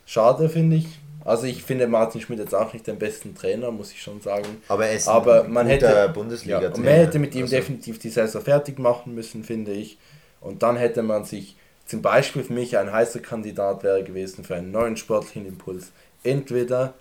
Schade 0.04 0.48
finde 0.48 0.76
ich. 0.76 0.86
Also 1.24 1.46
ich 1.46 1.64
finde 1.64 1.88
Martin 1.88 2.20
Schmidt 2.20 2.38
jetzt 2.38 2.54
auch 2.54 2.72
nicht 2.72 2.86
den 2.86 2.98
besten 2.98 3.34
Trainer, 3.34 3.70
muss 3.72 3.90
ich 3.90 4.00
schon 4.00 4.20
sagen. 4.20 4.62
Aber 4.68 4.86
er 4.86 4.94
ist 4.94 5.08
Aber 5.08 5.44
man 5.44 5.66
hätte 5.66 6.10
Bundesliga 6.14 6.62
ja, 6.62 6.70
man 6.70 6.84
hätte 6.84 7.18
mit 7.18 7.34
ihm 7.34 7.42
also. 7.42 7.56
definitiv 7.56 7.98
die 7.98 8.10
Saison 8.10 8.42
fertig 8.42 8.78
machen 8.78 9.14
müssen, 9.14 9.42
finde 9.42 9.72
ich. 9.72 9.98
Und 10.40 10.62
dann 10.62 10.76
hätte 10.76 11.02
man 11.02 11.24
sich 11.24 11.56
zum 11.86 12.02
Beispiel 12.02 12.44
für 12.44 12.52
mich 12.52 12.76
ein 12.78 12.92
heißer 12.92 13.20
Kandidat 13.20 13.82
wäre 13.82 14.04
gewesen 14.04 14.44
für 14.44 14.54
einen 14.54 14.70
neuen 14.70 14.96
sportlichen 14.96 15.46
Impuls. 15.46 15.90
Entweder 16.22 16.94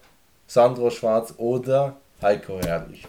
Sandro 0.47 0.89
Schwarz 0.89 1.33
oder 1.37 1.97
Heiko 2.21 2.59
Herrlich. 2.59 3.05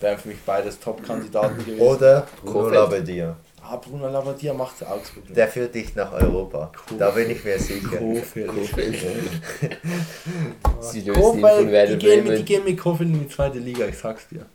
Wären 0.00 0.18
für 0.18 0.28
mich 0.28 0.38
beides 0.44 0.78
Top-Kandidaten 0.78 1.58
gewesen. 1.58 1.80
Oder 1.80 2.26
Bruno 2.44 2.68
Labbadia. 2.68 3.36
Ah, 3.62 3.76
Bruno 3.76 4.08
Labbadia 4.08 4.54
macht 4.54 4.82
Augsburg. 4.86 5.24
Der 5.34 5.48
führt 5.48 5.74
dich 5.74 5.94
nach 5.94 6.12
Europa. 6.12 6.70
Kofeld. 6.74 7.00
Da 7.00 7.10
bin 7.10 7.30
ich 7.30 7.44
mir 7.44 7.58
sicher. 7.58 7.96
Kofeld. 7.96 8.48
Kofeld. 8.48 8.96
Sie 10.80 11.06
Kofeld 11.06 11.90
die, 11.90 11.98
gehen 11.98 12.24
mit, 12.24 12.38
die 12.38 12.44
gehen 12.44 12.64
mit 12.64 12.78
Kofeld 12.78 13.10
in 13.10 13.20
die 13.20 13.28
zweite 13.28 13.58
Liga, 13.58 13.86
ich 13.86 13.98
sag's 13.98 14.28
dir. 14.28 14.46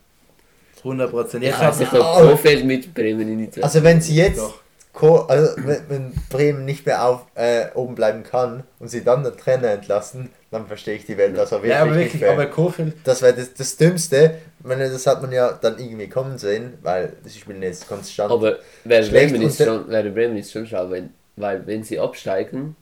100 0.77 1.12
Prozent. 1.12 1.43
Jetzt 1.43 1.60
ja, 1.60 1.67
also 1.67 1.86
Kofeld 1.86 2.65
mit 2.65 2.93
Bremen 2.93 3.27
in 3.27 3.38
die 3.39 3.49
zweite 3.49 3.65
Also 3.65 3.84
wenn 3.84 4.01
sie 4.01 4.15
jetzt 4.15 4.39
Doch. 4.39 5.29
also 5.29 5.56
wenn, 5.58 5.89
wenn 5.89 6.13
Bremen 6.29 6.65
nicht 6.65 6.86
mehr 6.86 7.06
auf, 7.06 7.25
äh, 7.36 7.67
oben 7.73 7.95
bleiben 7.95 8.23
kann 8.23 8.63
und 8.79 8.88
sie 8.88 9.03
dann 9.03 9.23
den 9.23 9.38
Trainer 9.38 9.69
entlassen, 9.69 10.29
dann 10.54 10.68
verstehe 10.68 10.96
ich 10.96 11.06
die 11.06 11.18
Welt 11.18 11.38
also 11.38 11.56
wirklich, 11.58 11.72
ja, 11.72 11.82
aber 11.82 11.96
wirklich 11.96 12.13
nicht 12.13 12.22
mehr. 12.22 12.32
Aber 12.32 12.46
Kofeld... 12.46 12.94
Das 13.04 13.22
wäre 13.22 13.34
das, 13.34 13.54
das 13.54 13.76
Dümmste, 13.76 14.36
meine, 14.63 14.89
das 14.89 15.06
hat 15.08 15.22
man 15.22 15.32
ja 15.32 15.52
dann 15.52 15.78
irgendwie 15.80 16.08
kommen 16.08 16.38
sehen, 16.38 16.74
weil 16.82 17.13
sie 17.24 17.39
spielen 17.39 17.62
jetzt 17.62 17.88
konstant. 17.88 18.32
Aber 18.32 18.58
wäre 18.84 19.10
Bremen, 19.10 19.42
ist 19.42 19.63
schon, 19.63 19.89
wäre 19.89 20.10
Bremen 20.12 20.38
ist 20.38 20.52
schon 20.52 20.68
schau, 20.68 20.89
wenn, 20.89 21.10
weil 21.36 21.66
wenn 21.66 21.84
sie 21.84 22.00
absteigen, 22.00 22.76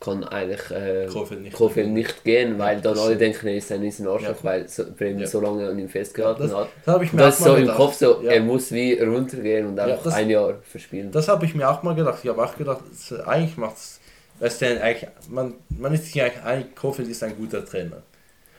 kann 0.00 0.24
eigentlich 0.24 0.70
äh, 0.70 1.06
Kofeld 1.12 1.42
nicht, 1.42 1.54
Kofeld 1.54 1.88
nicht 1.88 2.24
gehen, 2.24 2.58
weil 2.58 2.80
dann 2.80 2.98
alle 2.98 3.16
denken, 3.16 3.46
er 3.48 3.56
ist 3.56 3.70
ein 3.70 3.82
riesen 3.82 4.08
Arschloch, 4.08 4.28
ja. 4.28 4.44
weil 4.44 4.66
so, 4.66 4.84
Bremen 4.96 5.20
ja. 5.20 5.26
so 5.26 5.42
lange 5.42 5.68
an 5.68 5.78
ihm 5.78 5.90
festgehalten 5.90 6.44
das, 6.44 6.54
hat. 6.54 6.68
Das 6.86 6.94
habe 6.94 7.04
ich 7.04 7.12
mir 7.12 7.20
das 7.20 7.38
ist 7.38 7.44
so 7.44 7.54
gedacht. 7.54 7.68
im 7.68 7.76
Kopf 7.76 7.94
so, 7.96 8.22
ja. 8.22 8.32
er 8.32 8.40
muss 8.40 8.72
wie 8.72 8.98
runtergehen 8.98 9.66
und 9.66 9.78
einfach 9.78 10.10
ein 10.14 10.30
Jahr 10.30 10.54
verspielen. 10.62 11.12
Das 11.12 11.28
habe 11.28 11.44
ich 11.44 11.54
mir 11.54 11.68
auch 11.68 11.82
mal 11.82 11.94
gedacht. 11.94 12.20
Ich 12.22 12.30
habe 12.30 12.42
auch 12.42 12.56
gedacht, 12.56 12.82
eigentlich 13.26 13.58
macht 13.58 13.76
es, 13.76 14.00
eigentlich, 14.40 15.08
man, 15.28 15.54
man 15.68 15.94
ist 15.94 16.06
sich 16.06 16.20
eigentlich 16.20 16.42
einig, 16.42 16.76
Kofeld 16.76 17.08
ist 17.08 17.22
ein 17.22 17.36
guter 17.36 17.64
Trainer. 17.64 18.02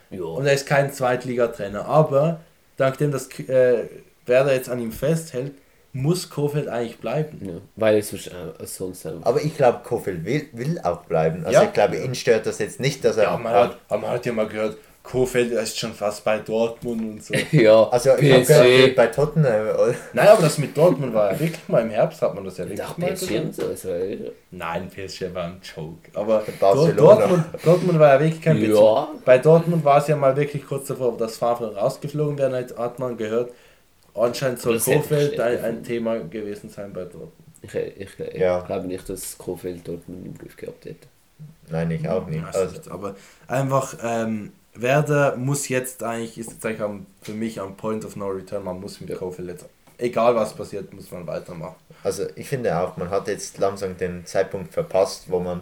Ja. 0.09 0.23
Und 0.23 0.45
er 0.45 0.53
ist 0.53 0.65
kein 0.65 0.91
Zweitligatrainer, 0.91 1.85
aber 1.85 2.41
dank 2.77 2.97
dem 2.97 3.11
das 3.11 3.27
äh, 3.39 3.85
Werder 4.25 4.53
jetzt 4.53 4.69
an 4.69 4.79
ihm 4.79 4.91
festhält, 4.91 5.53
muss 5.93 6.29
Kofeld 6.29 6.67
eigentlich 6.67 6.99
bleiben. 6.99 7.39
Ja, 7.43 7.53
weil 7.75 7.97
es 7.97 8.13
äh, 8.13 8.29
sonst. 8.61 9.05
Äh, 9.05 9.13
Aber 9.23 9.41
ich 9.41 9.55
glaube, 9.57 9.81
Kofeld 9.83 10.23
will, 10.25 10.47
will 10.53 10.79
auch 10.83 11.03
bleiben. 11.05 11.45
Also 11.45 11.59
ja. 11.59 11.63
ich 11.63 11.73
glaube, 11.73 11.97
ihn 11.97 12.15
stört 12.15 12.45
das 12.45 12.59
jetzt 12.59 12.79
nicht, 12.79 13.03
dass 13.03 13.17
er. 13.17 13.23
Ja, 13.23 13.37
man 13.37 13.53
hat, 13.53 13.77
man 13.89 14.07
hat 14.09 14.25
ja 14.25 14.31
mal 14.31 14.47
gehört, 14.47 14.77
Kofeld 15.03 15.51
ist 15.51 15.79
schon 15.79 15.93
fast 15.93 16.23
bei 16.23 16.39
Dortmund 16.39 17.01
und 17.01 17.23
so. 17.23 17.33
ja, 17.51 17.89
also 17.89 18.11
ich 18.17 18.47
gehört, 18.47 18.95
bei 18.95 19.07
Tottenham. 19.07 19.75
Oder? 19.75 19.95
Nein, 20.13 20.27
aber 20.27 20.43
das 20.43 20.57
mit 20.59 20.77
Dortmund 20.77 21.13
war 21.13 21.33
ja 21.33 21.39
wirklich 21.39 21.67
mal 21.67 21.81
im 21.81 21.89
Herbst, 21.89 22.21
hat 22.21 22.35
man 22.35 22.45
das 22.45 22.57
ja 22.57 22.65
wirklich 22.65 22.87
Ach, 22.87 22.97
mal 22.97 23.11
PSG 23.13 23.39
und 23.39 23.55
so, 23.55 23.67
das 23.67 23.85
war 23.85 23.97
ja. 23.97 24.29
Nein, 24.51 24.89
PSG 24.89 25.33
war 25.33 25.45
ein 25.45 25.61
Joke. 25.63 26.09
Aber 26.13 26.43
Dortmund, 26.95 27.45
Dortmund 27.63 27.99
war 27.99 28.13
ja 28.13 28.19
wirklich 28.19 28.41
kein 28.41 28.61
Witz. 28.61 28.77
Ja. 28.77 29.09
Bei 29.25 29.39
Dortmund 29.39 29.83
war 29.83 29.97
es 29.97 30.07
ja 30.07 30.15
mal 30.15 30.35
wirklich 30.37 30.65
kurz 30.65 30.87
davor, 30.87 31.17
dass 31.17 31.37
Favre 31.37 31.75
rausgeflogen 31.75 32.37
wäre, 32.37 32.67
hat 32.77 32.99
man 32.99 33.17
gehört, 33.17 33.51
anscheinend 34.13 34.59
soll 34.59 34.79
Kofeld 34.79 35.39
ein, 35.39 35.63
ein, 35.63 35.83
Thema 35.83 36.19
gewesen 36.19 36.69
sein 36.69 36.93
bei 36.93 37.03
Dortmund. 37.03 37.31
Ich, 37.63 37.73
ich, 37.73 38.19
ich 38.19 38.39
ja. 38.39 38.61
glaube 38.61 38.87
nicht, 38.87 39.09
dass 39.09 39.37
Kofeld 39.37 39.87
Dortmund 39.87 40.25
im 40.27 40.37
Griff 40.37 40.55
gehabt 40.55 40.85
hätte. 40.85 41.07
Nein, 41.69 41.89
ich 41.91 42.07
auch 42.07 42.27
nicht. 42.27 42.43
Also. 42.53 42.91
Aber 42.91 43.15
einfach, 43.47 43.95
ähm, 44.03 44.51
Werder 44.73 45.35
muss 45.35 45.67
jetzt 45.67 46.03
eigentlich, 46.03 46.37
ist 46.37 46.51
jetzt 46.51 46.65
eigentlich 46.65 46.81
am, 46.81 47.05
für 47.21 47.33
mich 47.33 47.59
am 47.59 47.75
Point 47.75 48.05
of 48.05 48.15
No 48.15 48.27
Return, 48.27 48.63
man 48.63 48.79
muss 48.79 49.01
mit 49.01 49.09
ja. 49.09 49.17
Kofeld 49.17 49.49
jetzt, 49.49 49.65
egal 49.97 50.35
was 50.35 50.53
passiert, 50.53 50.93
muss 50.93 51.11
man 51.11 51.27
weitermachen. 51.27 51.75
Also 52.03 52.25
ich 52.35 52.47
finde 52.47 52.77
auch, 52.77 52.97
man 52.97 53.09
hat 53.09 53.27
jetzt 53.27 53.57
langsam 53.57 53.97
den 53.97 54.25
Zeitpunkt 54.25 54.73
verpasst, 54.73 55.25
wo 55.27 55.39
man 55.39 55.61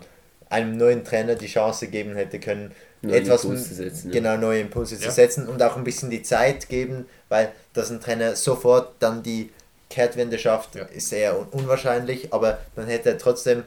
einem 0.50 0.78
neuen 0.78 1.04
Trainer 1.04 1.36
die 1.36 1.48
Chance 1.48 1.88
geben 1.88 2.16
hätte 2.16 2.40
können, 2.40 2.72
neue 3.02 3.18
etwas 3.18 3.44
Impulse 3.44 3.74
setzen, 3.74 4.12
genau 4.12 4.38
neue 4.38 4.62
Impulse 4.62 4.96
ja. 4.96 5.02
zu 5.02 5.12
setzen 5.12 5.48
und 5.48 5.62
auch 5.62 5.78
ein 5.78 5.84
bisschen 5.84 6.10
die 6.10 6.24
Zeit 6.24 6.70
geben, 6.70 7.06
weil 7.30 7.52
dass 7.74 7.92
ein 7.92 8.02
Trainer 8.02 8.36
sofort 8.36 8.94
dann 9.00 9.24
die 9.24 9.52
Kehrtwende 9.90 10.38
schafft, 10.38 10.76
ja. 10.76 10.84
ist 10.86 11.10
sehr 11.10 11.36
unwahrscheinlich, 11.54 12.34
aber 12.34 12.60
man 12.76 12.88
hätte 12.88 13.18
trotzdem 13.18 13.64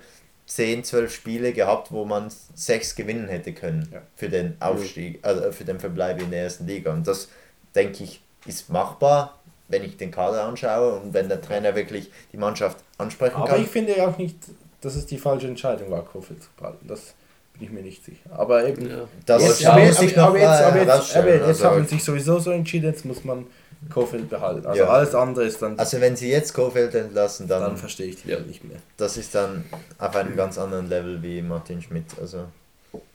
10, 0.47 0.85
12 0.85 1.15
Spiele 1.15 1.53
gehabt, 1.53 1.93
wo 1.93 2.05
man 2.05 2.31
sechs 2.55 2.95
gewinnen 2.95 3.29
hätte 3.29 3.53
können 3.53 3.89
ja. 3.93 4.03
für 4.17 4.29
den 4.29 4.57
Aufstieg, 4.61 5.21
also 5.23 5.53
für 5.53 5.65
den 5.65 5.79
Verbleib 5.81 6.21
in 6.21 6.31
der 6.31 6.43
ersten 6.43 6.67
Liga. 6.67 6.93
Und 6.93 7.07
das, 7.07 7.29
denke 7.75 8.05
ich, 8.05 8.21
ist 8.47 8.69
machbar, 8.71 9.39
wenn 9.69 9.85
ich 9.85 9.97
den 9.97 10.11
Kader 10.11 10.45
anschaue 10.45 11.01
und 11.01 11.15
wenn 11.15 11.29
der 11.29 11.41
Trainer 11.41 11.75
wirklich 11.75 12.11
die 12.33 12.37
Mannschaft 12.37 12.79
ansprechen 12.99 13.37
aber 13.37 13.47
kann. 13.47 13.55
Aber 13.55 13.63
ich 13.63 13.71
finde 13.71 13.95
auch 14.07 14.19
nicht, 14.19 14.37
dass 14.81 14.97
es 14.97 15.07
die 15.07 15.19
falsche 15.19 15.47
Entscheidung 15.47 15.91
war, 15.91 16.05
Kofeld 16.05 16.43
zu 16.43 16.49
behalten. 16.57 16.87
Das 16.87 17.15
bin 17.55 17.65
ich 17.65 17.71
mir 17.71 17.83
nicht 17.83 18.05
sicher. 18.05 18.31
Aber 18.31 18.67
eben, 18.67 18.89
ja. 18.89 19.09
das 19.25 19.43
jetzt, 19.43 19.67
aber, 19.67 19.81
jetzt, 19.81 19.99
aber, 19.99 20.39
jetzt, 20.39 20.49
aber 20.63 20.79
jetzt, 20.79 21.17
aber 21.17 21.29
jetzt, 21.29 21.47
jetzt 21.47 21.65
haben 21.65 21.87
sie 21.87 21.95
sich 21.95 22.05
sowieso 22.05 22.39
so 22.39 22.51
entschieden, 22.51 22.87
jetzt 22.87 23.05
muss 23.05 23.25
man 23.25 23.47
Kofeld 23.91 24.29
behalten. 24.31 24.67
Also 24.67 24.83
ja. 24.83 24.89
alles 24.89 25.15
andere 25.15 25.45
ist 25.45 25.61
dann. 25.61 25.79
Also 25.79 26.01
wenn 26.01 26.17
sie 26.17 26.31
jetzt 26.31 26.55
Kofeld 26.55 26.95
entlassen, 26.95 27.49
dann. 27.49 27.63
Dann 27.63 27.77
verstehe 27.77 28.07
ich 28.07 28.23
die 28.23 28.31
ja. 28.31 28.41
nicht 28.41 28.65
mehr. 28.65 28.79
Das 28.97 29.17
ist 29.17 29.35
dann 29.35 29.65
auf 29.99 30.15
einem 30.17 30.37
ganz 30.37 30.59
anderen 30.59 30.89
Level 30.89 31.23
wie 31.23 31.43
Martin 31.43 31.83
Schmidt. 31.83 32.07
Also. 32.21 32.45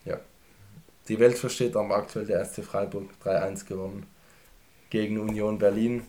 Ja. 0.05 0.19
Die 1.07 1.19
Welt 1.19 1.37
versteht 1.37 1.75
am 1.75 1.91
aktuell 1.91 2.25
der 2.25 2.39
erste 2.39 2.63
Freiburg 2.63 3.09
3-1 3.23 3.65
gewonnen. 3.65 4.05
gegen 4.89 5.19
Union 5.19 5.57
Berlin. 5.57 6.03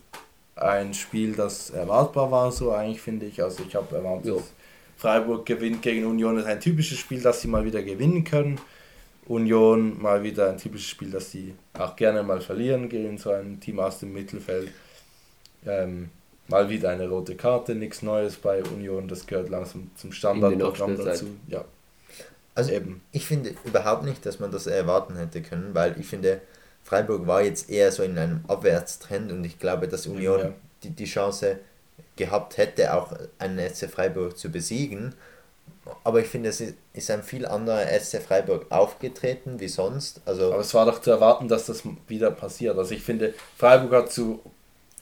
Ein 0.57 0.93
Spiel, 0.93 1.35
das 1.35 1.71
erwartbar 1.71 2.31
war, 2.33 2.51
so 2.51 2.73
eigentlich 2.73 3.01
finde 3.01 3.27
ich. 3.27 3.43
Also 3.43 3.63
ich 3.67 3.77
habe 3.77 3.95
erwartet, 3.95 4.27
ja. 4.27 4.43
Freiburg 4.97 5.47
gewinnt 5.47 5.83
gegen 5.83 6.05
Union. 6.05 6.35
Das 6.35 6.47
ist 6.47 6.51
ein 6.51 6.61
typisches 6.61 6.99
Spiel, 6.99 7.21
das 7.23 7.41
sie 7.41 7.49
mal 7.49 7.65
wieder 7.65 7.83
gewinnen 7.83 8.25
können. 8.25 8.61
Union 9.29 10.01
mal 10.01 10.23
wieder 10.23 10.51
ein 10.51 10.59
typisches 10.59 10.89
Spiel, 10.89 11.11
das 11.11 11.31
sie 11.31 11.55
auch 11.75 11.95
gerne 11.97 12.23
mal 12.23 12.41
verlieren 12.41 12.89
gegen 12.89 13.19
so 13.19 13.31
ein 13.31 13.61
Team 13.61 13.79
aus 13.79 14.01
dem 14.01 14.13
Mittelfeld. 14.13 14.71
Ähm, 15.67 16.09
mal 16.49 16.69
wieder 16.69 16.91
eine 16.91 17.09
rote 17.09 17.37
Karte, 17.37 17.75
nichts 17.75 18.03
Neues 18.03 18.37
bei 18.37 18.63
Union, 18.65 19.07
das 19.07 19.27
gehört 19.27 19.51
langsam 19.51 19.91
zum 19.97 20.13
Standardprogramm 20.13 20.97
dazu. 20.97 21.27
Ja. 21.47 21.65
Also 22.55 22.73
Eben. 22.73 23.03
ich 23.13 23.27
finde 23.27 23.55
überhaupt 23.65 24.05
nicht, 24.05 24.25
dass 24.27 24.41
man 24.41 24.51
das 24.51 24.67
erwarten 24.67 25.17
hätte 25.17 25.43
können, 25.43 25.75
weil 25.75 25.95
ich 26.01 26.07
finde, 26.07 26.41
Freiburg 26.83 27.27
war 27.27 27.43
jetzt 27.43 27.71
eher 27.71 27.93
so 27.93 28.03
in 28.03 28.19
einem 28.19 28.45
Abwärtstrend 28.49 29.31
und 29.31 29.45
ich 29.45 29.59
glaube, 29.59 29.89
dass 29.89 30.07
Union 30.07 30.41
ja. 30.41 30.53
die, 30.83 30.91
die 30.91 31.05
Chance 31.05 31.59
gehabt 32.17 32.57
hätte, 32.57 32.95
auch 32.95 33.13
einen 33.39 33.59
SC 33.59 33.91
Freiburg 33.91 34.37
zu 34.37 34.51
besiegen. 34.51 35.15
Aber 36.05 36.21
ich 36.21 36.27
finde, 36.27 36.49
es 36.49 36.63
ist 36.93 37.11
ein 37.11 37.23
viel 37.23 37.47
anderer 37.47 37.87
SC 37.87 38.23
Freiburg 38.23 38.67
aufgetreten 38.71 39.61
wie 39.61 39.69
sonst. 39.69 40.21
Also 40.25 40.53
aber 40.53 40.61
es 40.61 40.75
war 40.75 40.87
doch 40.87 41.01
zu 41.01 41.11
erwarten, 41.11 41.49
dass 41.49 41.67
das 41.67 41.83
wieder 42.07 42.31
passiert. 42.31 42.79
Also 42.79 42.95
ich 42.95 43.03
finde, 43.03 43.35
Freiburg 43.57 43.93
hat 43.93 44.13
zu, 44.13 44.41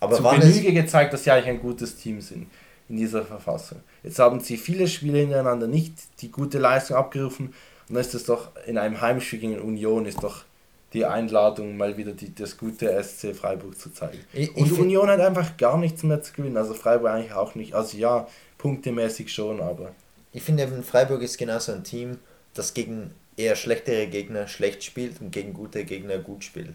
aber 0.00 0.16
zu 0.16 0.22
Genüge 0.22 0.72
gezeigt, 0.72 1.12
dass 1.12 1.24
sie 1.24 1.30
eigentlich 1.30 1.48
ein 1.48 1.60
gutes 1.60 1.96
Team 1.96 2.20
sind 2.20 2.48
in 2.88 2.96
dieser 2.96 3.24
Verfassung. 3.24 3.80
Jetzt 4.02 4.18
haben 4.18 4.40
sie 4.40 4.56
viele 4.56 4.86
Spiele 4.86 5.18
hintereinander 5.18 5.66
nicht 5.66 5.94
die 6.20 6.30
gute 6.30 6.58
Leistung 6.58 6.96
abgerufen 6.96 7.54
und 7.88 7.94
dann 7.94 8.00
ist 8.00 8.14
es 8.14 8.24
doch 8.24 8.50
in 8.66 8.78
einem 8.78 9.00
Heimspiel 9.00 9.38
gegen 9.38 9.60
Union 9.60 10.06
ist 10.06 10.22
doch 10.22 10.44
die 10.92 11.04
Einladung, 11.04 11.76
mal 11.76 11.96
wieder 11.96 12.12
die, 12.12 12.34
das 12.34 12.56
gute 12.56 13.02
SC 13.02 13.34
Freiburg 13.34 13.78
zu 13.78 13.92
zeigen. 13.92 14.18
Ich, 14.32 14.56
und 14.56 14.72
ich 14.72 14.78
Union 14.78 15.08
hat 15.08 15.20
einfach 15.20 15.56
gar 15.56 15.76
nichts 15.78 16.02
mehr 16.02 16.22
zu 16.22 16.32
gewinnen, 16.32 16.56
also 16.56 16.74
Freiburg 16.74 17.10
eigentlich 17.10 17.32
auch 17.32 17.54
nicht. 17.54 17.74
Also 17.74 17.98
ja, 17.98 18.26
punktemäßig 18.58 19.32
schon, 19.32 19.60
aber. 19.60 19.92
Ich 20.36 20.42
finde 20.42 20.68
Freiburg 20.82 21.22
ist 21.22 21.38
genauso 21.38 21.72
ein 21.72 21.82
Team, 21.82 22.18
das 22.52 22.74
gegen 22.74 23.14
eher 23.38 23.56
schlechtere 23.56 24.06
Gegner 24.06 24.46
schlecht 24.48 24.84
spielt 24.84 25.18
und 25.22 25.30
gegen 25.30 25.54
gute 25.54 25.86
Gegner 25.86 26.18
gut 26.18 26.44
spielt. 26.44 26.74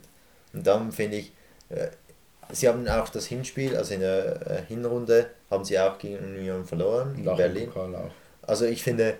Und 0.51 0.65
darum 0.65 0.91
finde 0.91 1.17
ich, 1.17 1.31
äh, 1.69 1.89
Sie 2.51 2.67
haben 2.67 2.87
auch 2.87 3.09
das 3.09 3.27
Hinspiel, 3.27 3.77
also 3.77 3.93
in 3.93 3.99
der 3.99 4.47
äh, 4.49 4.61
Hinrunde, 4.67 5.29
haben 5.51 5.63
sie 5.63 5.79
auch 5.79 5.99
gegen 5.99 6.17
Union 6.17 6.65
verloren, 6.65 7.15
in 7.15 7.23
Berlin. 7.23 7.69
Also 8.41 8.65
ich 8.65 8.81
finde, 8.81 9.17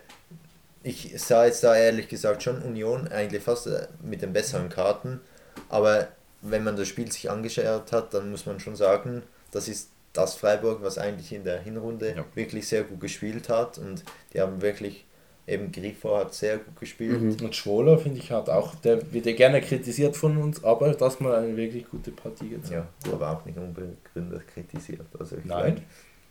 ich 0.81 1.13
sah 1.21 1.45
jetzt 1.45 1.63
da 1.63 1.75
ehrlich 1.75 2.07
gesagt 2.07 2.41
schon 2.41 2.63
Union 2.63 3.07
eigentlich 3.09 3.43
fast 3.43 3.67
äh, 3.67 3.87
mit 4.01 4.23
den 4.23 4.33
besseren 4.33 4.69
Karten, 4.69 5.21
aber 5.69 6.07
wenn 6.41 6.63
man 6.63 6.75
das 6.75 6.87
Spiel 6.87 7.11
sich 7.11 7.29
angeschaut 7.29 7.91
hat, 7.91 8.15
dann 8.15 8.31
muss 8.31 8.47
man 8.47 8.59
schon 8.59 8.75
sagen, 8.75 9.21
das 9.51 9.67
ist 9.67 9.91
das 10.13 10.35
Freiburg, 10.35 10.81
was 10.81 10.97
eigentlich 10.97 11.31
in 11.31 11.43
der 11.43 11.59
Hinrunde 11.59 12.13
ja. 12.15 12.25
wirklich 12.35 12.67
sehr 12.67 12.83
gut 12.83 12.99
gespielt 12.99 13.49
hat 13.49 13.77
und 13.77 14.03
die 14.33 14.41
haben 14.41 14.61
wirklich 14.61 15.05
Eben 15.47 15.71
Grifo 15.71 16.15
hat 16.17 16.33
sehr 16.35 16.59
gut 16.59 16.79
gespielt. 16.79 17.19
Mhm. 17.19 17.45
Und 17.45 17.55
Schwoller, 17.55 17.97
finde 17.97 18.19
ich, 18.19 18.31
hat 18.31 18.49
auch, 18.49 18.75
der 18.75 19.11
wird 19.11 19.25
ja 19.25 19.33
gerne 19.33 19.59
kritisiert 19.59 20.15
von 20.15 20.37
uns, 20.37 20.63
aber 20.63 20.93
das 20.93 21.19
mal 21.19 21.35
eine 21.35 21.57
wirklich 21.57 21.89
gute 21.89 22.11
Partie 22.11 22.49
gezeigt. 22.49 22.87
Ja, 23.05 23.11
aber 23.11 23.31
auch 23.31 23.45
nicht 23.45 23.57
unbegründet 23.57 24.47
kritisiert. 24.47 25.05
Also 25.19 25.37
Nein, 25.43 25.73
meine, 25.73 25.81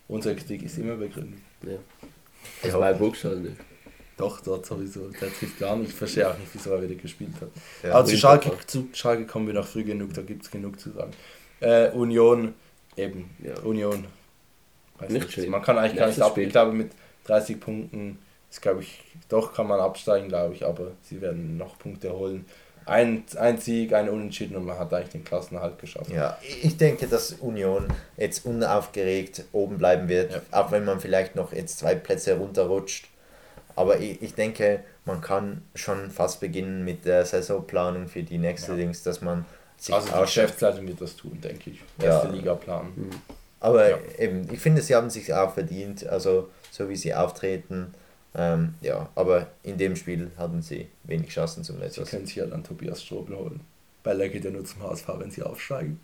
unsere 0.07 0.35
Kritik 0.35 0.63
ist 0.63 0.77
immer 0.77 0.95
begründet. 0.95 1.39
Ja. 1.63 1.77
Das 2.63 2.73
war 2.73 2.93
Burgstall 2.93 3.41
nicht. 3.41 3.57
Doch, 4.17 4.39
dort 4.41 4.65
sowieso. 4.65 5.09
Der 5.09 5.31
trifft 5.31 5.59
gar 5.59 5.75
nicht. 5.75 5.89
Ich 5.89 5.95
verstehe 5.95 6.29
auch 6.29 6.37
nicht, 6.37 6.49
wieso 6.53 6.71
er 6.71 6.81
wieder 6.81 6.95
gespielt 6.95 7.33
hat. 7.41 7.49
Ja, 7.83 7.91
also 7.95 8.11
zu 8.11 8.17
Schalke, 8.17 8.51
zu 8.65 8.87
Schalke 8.93 9.25
kommen 9.25 9.45
wir 9.45 9.53
noch 9.53 9.67
früh 9.67 9.83
genug, 9.83 10.13
da 10.13 10.21
gibt 10.21 10.43
es 10.43 10.51
genug 10.51 10.79
zu 10.79 10.91
sagen. 10.91 11.11
Äh, 11.59 11.89
Union, 11.91 12.53
eben, 12.95 13.29
ja. 13.43 13.59
Union. 13.63 14.05
Weiß 14.99 15.09
nicht, 15.09 15.37
nicht. 15.37 15.49
Man 15.49 15.61
kann 15.61 15.77
eigentlich 15.77 15.97
gar 15.97 16.07
nicht 16.07 16.21
ab. 16.21 16.37
Ich 16.37 16.49
glaube, 16.49 16.73
mit 16.73 16.91
30 17.25 17.59
Punkten 17.59 18.19
ist, 18.49 18.61
glaube 18.61 18.81
ich, 18.81 19.01
doch 19.29 19.53
kann 19.53 19.67
man 19.67 19.79
absteigen, 19.79 20.27
glaube 20.27 20.53
ich, 20.53 20.65
aber 20.65 20.91
sie 21.01 21.21
werden 21.21 21.57
noch 21.57 21.79
Punkte 21.79 22.13
holen. 22.13 22.45
Ein, 22.85 23.23
ein 23.37 23.59
Sieg, 23.59 23.93
ein 23.93 24.09
Unentschieden 24.09 24.55
und 24.55 24.65
man 24.65 24.77
hat 24.77 24.93
eigentlich 24.93 25.09
den 25.09 25.23
Klassenerhalt 25.23 25.79
geschafft. 25.79 26.09
Ja, 26.11 26.37
ich 26.63 26.77
denke, 26.77 27.07
dass 27.07 27.33
Union 27.33 27.87
jetzt 28.17 28.45
unaufgeregt 28.45 29.45
oben 29.51 29.77
bleiben 29.77 30.09
wird, 30.09 30.33
ja. 30.33 30.41
auch 30.51 30.71
wenn 30.71 30.83
man 30.83 30.99
vielleicht 30.99 31.35
noch 31.35 31.53
jetzt 31.53 31.79
zwei 31.79 31.95
Plätze 31.95 32.37
runterrutscht. 32.37 33.07
Aber 33.75 33.99
ich, 33.99 34.21
ich 34.21 34.33
denke, 34.33 34.83
man 35.05 35.21
kann 35.21 35.63
schon 35.75 36.09
fast 36.11 36.39
beginnen 36.39 36.83
mit 36.83 37.05
der 37.05 37.25
Saisonplanung 37.25 38.07
für 38.07 38.23
die 38.23 38.39
nächste 38.39 38.71
ja. 38.71 38.79
Dings, 38.79 39.03
dass 39.03 39.21
man 39.21 39.45
sich 39.83 39.93
Also 39.95 40.09
die 40.13 40.19
Geschäftsleitung 40.21 40.87
wird 40.87 41.01
das 41.01 41.15
tun, 41.15 41.39
denke 41.41 41.71
ich. 41.71 41.81
Erste 41.99 42.27
ja. 42.27 42.33
Liga 42.33 42.55
planen. 42.55 42.93
Mhm. 42.95 43.09
Aber 43.59 43.89
ja. 43.89 43.97
eben, 44.17 44.51
ich 44.51 44.59
finde, 44.59 44.81
sie 44.81 44.95
haben 44.95 45.09
sich 45.09 45.33
auch 45.33 45.53
verdient, 45.53 46.07
also 46.07 46.49
so 46.71 46.89
wie 46.89 46.95
sie 46.95 47.13
auftreten 47.13 47.93
ähm, 48.33 48.75
ja, 48.81 49.09
aber 49.15 49.47
in 49.63 49.77
dem 49.77 49.95
Spiel 49.95 50.31
hatten 50.37 50.61
sie 50.61 50.87
wenig 51.03 51.29
Chancen 51.29 51.63
zum 51.63 51.79
Letzten. 51.79 52.05
Sie 52.05 52.11
können 52.11 52.25
sich 52.25 52.37
ja 52.37 52.45
dann 52.45 52.63
Tobias 52.63 53.03
Strobel 53.03 53.35
holen. 53.35 53.61
Weil 54.03 54.21
er 54.21 54.29
geht 54.29 54.45
ja 54.45 54.51
nur 54.51 54.65
zum 54.65 54.83
HSV, 54.83 55.07
wenn 55.17 55.31
sie 55.31 55.43
aufsteigen. 55.43 55.99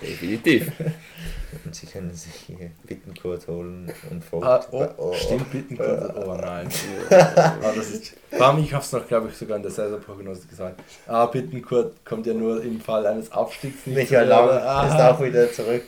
Definitiv. 0.00 0.72
und 1.64 1.74
sie 1.74 1.86
können 1.86 2.14
sich 2.14 2.32
hier 2.46 2.70
Bittenkurt 2.84 3.46
holen 3.48 3.92
und 4.10 4.24
Vogt. 4.24 4.44
Ah, 4.44 4.64
oh, 4.70 4.86
oh, 4.96 5.14
stimmt, 5.14 5.50
Bittenkurt. 5.50 6.14
Oh 6.26 6.34
nein. 6.34 6.68
ah, 7.10 7.72
das 7.74 7.90
ist, 7.90 8.14
ich 8.32 8.40
habe 8.40 8.60
es 8.60 8.92
noch, 8.92 9.06
glaube 9.06 9.28
ich, 9.28 9.36
sogar 9.36 9.56
in 9.56 9.62
der 9.62 9.72
Saisonprognose 9.72 10.46
gesagt. 10.46 10.80
Ah, 11.06 11.26
Bittenkurt 11.26 12.04
kommt 12.04 12.26
ja 12.26 12.34
nur 12.34 12.62
im 12.62 12.80
Fall 12.80 13.06
eines 13.06 13.30
Abstiegs 13.32 13.86
nicht. 13.86 13.96
Michael 13.96 14.28
Lang 14.28 14.48
ist 14.88 15.00
auch 15.00 15.20
wieder 15.22 15.50
zurück. 15.52 15.82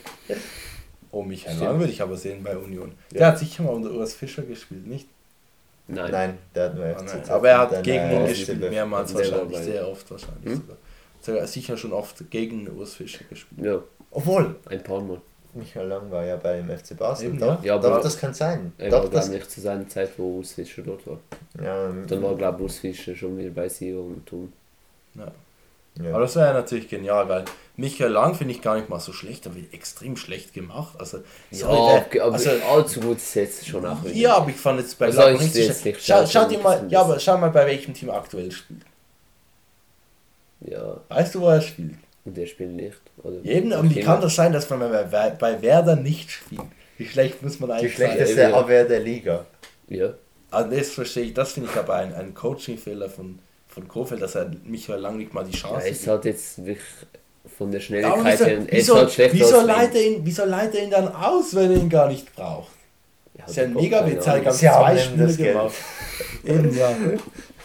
Oh, 1.11 1.23
Michael 1.23 1.59
Lang 1.59 1.79
würde 1.79 1.93
ich 1.93 2.03
aber 2.03 2.17
sehen 2.17 2.43
bei 2.43 2.57
Union. 2.57 2.93
Ja. 3.13 3.19
Der 3.19 3.27
hat 3.29 3.39
sicher 3.39 3.63
mal 3.63 3.75
unter 3.75 3.91
Urs 3.91 4.15
Fischer 4.15 4.43
gespielt, 4.43 4.87
nicht? 4.87 5.09
Nein. 5.89 6.11
Nein, 6.13 6.39
der 6.55 6.67
hat 6.67 6.75
nur 6.77 6.85
oh, 6.85 6.99
FC 6.99 7.31
Aber 7.31 7.49
er 7.49 7.59
hat 7.59 7.83
gegen 7.83 8.11
ihn 8.13 8.27
gespielt, 8.27 8.61
mehrmals 8.61 9.13
wahrscheinlich, 9.13 9.59
sehr 9.59 9.89
oft 9.89 10.09
wahrscheinlich 10.11 10.45
hm? 10.45 10.55
sogar. 10.55 10.77
sogar. 11.21 11.47
Sicher 11.47 11.77
schon 11.77 11.93
oft 11.93 12.31
gegen 12.31 12.69
Urs 12.71 12.95
Fischer 12.95 13.25
gespielt. 13.29 13.67
Ja. 13.67 13.83
Obwohl. 14.11 14.57
Ein 14.69 14.83
paar 14.83 15.01
Mal. 15.01 15.21
Michael 15.53 15.89
Lang 15.89 16.11
war 16.11 16.25
ja 16.25 16.37
beim 16.37 16.69
FC 16.71 16.97
Basel. 16.97 17.29
Eben, 17.29 17.41
doch, 17.41 17.63
ja, 17.65 17.75
aber 17.75 18.01
das 18.01 18.17
kann 18.17 18.33
sein. 18.33 18.73
Er 18.79 18.91
doch, 18.91 19.03
war, 19.03 19.11
das 19.11 19.29
nicht 19.29 19.51
zu 19.51 19.61
seiner 19.61 19.89
Zeit, 19.89 20.11
wo 20.17 20.37
Urs 20.39 20.53
Fischer 20.53 20.83
dort 20.83 21.05
war. 21.07 21.19
Ja, 21.61 21.91
Dann 22.07 22.23
war, 22.23 22.37
glaube 22.37 22.59
ich, 22.59 22.63
Urs 22.63 22.79
Fischer 22.79 23.17
schon 23.17 23.37
wieder 23.37 23.51
bei 23.51 23.69
Sio 23.69 24.01
und 24.01 24.27
Thun. 24.27 24.53
Ja. 25.17 25.33
Ja. 26.01 26.11
Aber 26.11 26.21
das 26.21 26.37
wäre 26.37 26.55
natürlich 26.55 26.89
genial, 26.89 27.29
weil 27.29 27.45
Michael 27.77 28.13
Lang 28.13 28.35
finde 28.35 28.55
ich 28.55 28.63
gar 28.63 28.77
nicht 28.77 28.89
mal 28.89 29.01
so 29.01 29.13
schlecht, 29.13 29.47
aber 29.47 29.57
extrem 29.73 30.17
schlecht 30.17 30.55
gemacht. 30.55 30.95
Also, 30.99 31.19
sorry, 31.51 32.17
ja, 32.17 32.23
aber 32.23 32.35
also, 32.35 32.51
allzu 32.71 33.01
gut 33.01 33.17
ist 33.19 33.35
jetzt 33.35 33.67
schon 33.67 33.85
auch 33.85 34.03
wieder. 34.05 34.15
Ja, 34.15 34.37
aber 34.37 34.51
ich 34.51 34.57
fand 34.57 34.81
jetzt 34.81 34.99
bei 34.99 35.07
also 35.07 35.21
Lang 35.21 35.39
nicht, 35.39 35.55
jetzt 35.55 35.85
nicht 35.85 36.05
schau, 36.05 36.25
schau 36.27 36.47
dir 36.47 36.59
mal, 36.59 36.87
ja, 36.89 37.01
aber 37.01 37.19
schau 37.19 37.37
mal, 37.39 37.51
bei 37.51 37.67
welchem 37.67 37.93
Team 37.93 38.11
aktuell 38.11 38.53
spielt. 38.53 38.83
Ja. 40.61 41.01
Weißt 41.09 41.35
du, 41.35 41.41
wo 41.41 41.49
er 41.49 41.61
spielt? 41.61 41.97
Und 42.25 42.37
der 42.37 42.47
spielt 42.47 42.73
nicht. 42.73 43.01
Oder 43.23 43.45
Eben, 43.45 43.73
und 43.73 43.95
wie 43.95 44.01
kann 44.01 44.21
das 44.21 44.35
sein, 44.35 44.53
dass 44.53 44.69
man 44.71 44.81
bei, 44.81 45.31
bei 45.31 45.63
Werder 45.63 45.97
nicht 45.97 46.31
spielt? 46.31 46.63
Wie 46.99 47.07
schlecht 47.07 47.43
muss 47.43 47.59
man 47.61 47.71
eigentlich 47.71 47.97
sein? 47.97 48.11
Die 48.11 48.17
schlechteste 48.17 48.55
Abwehr 48.55 48.85
der 48.85 49.01
Liga. 49.01 49.47
Ja. 49.89 50.15
Also 50.51 50.77
das 50.77 50.91
verstehe 50.91 51.25
ich, 51.25 51.35
das 51.35 51.53
finde 51.53 51.71
ich 51.73 51.79
aber 51.79 51.95
ein, 51.95 52.13
ein 52.13 52.35
Coaching-Fehler 52.35 53.09
von 53.09 53.39
von 53.71 53.87
Kofeld, 53.87 54.21
dass 54.21 54.35
er 54.35 54.51
Michael 54.65 55.01
Lang 55.01 55.17
nicht 55.17 55.33
mal 55.33 55.45
die 55.45 55.57
Chance 55.57 55.87
ja, 55.87 55.93
es 55.93 56.07
hat 56.07 56.25
jetzt 56.25 56.59
wirklich 56.59 56.87
von 57.57 57.71
der 57.71 57.81
Schnelligkeit 57.81 58.41
her, 58.41 58.59
wieso, 58.69 58.97
es 58.99 59.19
hat 59.19 59.33
wieso, 59.33 59.61
leitet 59.61 60.03
ihn, 60.03 60.21
wieso 60.25 60.45
leitet 60.45 60.75
er 60.75 60.85
ihn 60.85 60.91
dann 60.91 61.09
aus, 61.15 61.55
wenn 61.55 61.71
er 61.71 61.77
ihn 61.79 61.89
gar 61.89 62.09
nicht 62.09 62.35
braucht? 62.35 62.73
Ja, 63.35 63.43
das 63.43 63.51
ist 63.51 63.57
ja 63.57 63.63
ein 63.65 63.75
mega 63.75 64.07
Witz, 64.07 64.27
er 64.27 64.45
hat 64.45 64.55
zwei 64.55 64.99
Spiele 64.99 65.35
gemacht. 65.35 65.75
Eben, 66.45 66.77
ja. 66.77 66.91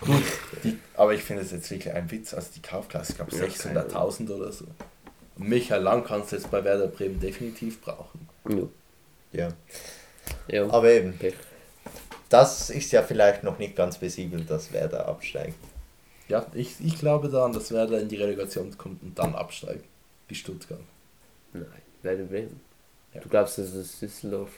Gut, 0.01 0.24
aber 0.97 1.13
ich 1.13 1.21
finde 1.21 1.43
es 1.43 1.51
jetzt 1.51 1.69
wirklich 1.69 1.93
ein 1.93 2.09
Witz, 2.11 2.33
also 2.33 2.49
die 2.55 2.61
Kaufklasse, 2.61 3.11
ich 3.11 3.17
glaube 3.17 3.31
600.000 3.31 4.29
oder 4.31 4.51
so. 4.51 4.65
Und 5.37 5.49
Michael 5.49 5.81
Lang 5.81 6.03
kannst 6.03 6.31
du 6.31 6.37
jetzt 6.37 6.49
bei 6.49 6.63
Werder 6.63 6.87
Bremen 6.87 7.19
definitiv 7.19 7.81
brauchen. 7.81 8.27
Ja. 9.31 9.49
ja. 10.47 10.69
Aber 10.69 10.89
eben, 10.89 11.17
das 12.29 12.69
ist 12.69 12.91
ja 12.91 13.03
vielleicht 13.03 13.43
noch 13.43 13.59
nicht 13.59 13.75
ganz 13.75 13.97
besiegelt, 13.97 14.49
dass 14.49 14.71
Werder 14.71 15.07
absteigt. 15.07 15.57
Ja, 16.27 16.45
ich, 16.53 16.75
ich 16.83 16.97
glaube 16.97 17.29
daran, 17.29 17.53
dass 17.53 17.71
Werder 17.71 17.99
in 17.99 18.09
die 18.09 18.15
Relegation 18.15 18.75
kommt 18.77 19.03
und 19.03 19.17
dann 19.19 19.35
absteigt. 19.35 19.85
Wie 20.27 20.35
Stuttgart. 20.35 20.79
Nein, 21.53 21.67
Werder 22.01 22.23
Bremen. 22.23 22.59
Ja. 23.13 23.21
Du 23.21 23.29
glaubst, 23.29 23.57
dass 23.57 23.73
es 23.73 23.99
Düsseldorf 23.99 24.49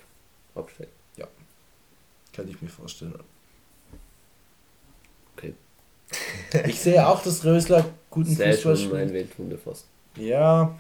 absteigt? 0.56 0.94
Ja. 1.18 1.28
Kann 2.34 2.48
ich 2.48 2.62
mir 2.62 2.70
vorstellen. 2.70 3.14
Okay. 5.36 5.54
ich 6.68 6.80
sehe 6.80 7.06
auch, 7.08 7.22
dass 7.24 7.44
Rösler 7.44 7.86
guten 8.10 8.36
Sehr 8.36 8.54
Fußball 8.54 8.78
spielt. 8.78 8.94
mein 8.94 9.14
Weltwunder 9.14 9.58
fast. 9.58 9.86
Ja. 10.16 10.76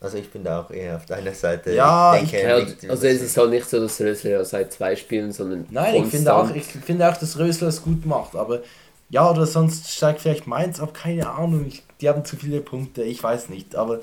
Also 0.00 0.18
ich 0.18 0.30
bin 0.30 0.44
da 0.44 0.60
auch 0.60 0.70
eher 0.70 0.96
auf 0.96 1.06
deiner 1.06 1.32
Seite. 1.32 1.72
Ja, 1.72 2.14
ich 2.16 2.30
denke, 2.30 2.74
ich, 2.76 2.82
ja, 2.82 2.90
also 2.90 3.06
es 3.06 3.22
ist 3.22 3.36
halt 3.38 3.50
nicht 3.50 3.68
so, 3.68 3.80
dass 3.80 3.98
Rösler 4.00 4.44
seit 4.44 4.72
zwei 4.72 4.94
Spielen, 4.96 5.32
sondern 5.32 5.66
Nein, 5.70 6.04
ich 6.04 6.10
finde, 6.10 6.34
auch, 6.34 6.54
ich 6.54 6.64
finde 6.64 7.08
auch, 7.08 7.16
dass 7.16 7.38
Rösler 7.38 7.68
es 7.68 7.82
gut 7.82 8.04
macht, 8.04 8.36
aber 8.36 8.60
Ja, 9.08 9.30
oder 9.30 9.46
sonst 9.46 9.90
steigt 9.90 10.20
vielleicht 10.20 10.46
Mainz 10.46 10.78
ab, 10.78 10.92
keine 10.92 11.30
Ahnung. 11.30 11.64
Ich, 11.66 11.82
die 12.00 12.08
haben 12.08 12.24
zu 12.24 12.36
viele 12.36 12.60
Punkte, 12.60 13.02
ich 13.02 13.22
weiß 13.22 13.48
nicht. 13.48 13.76
Aber 13.76 14.00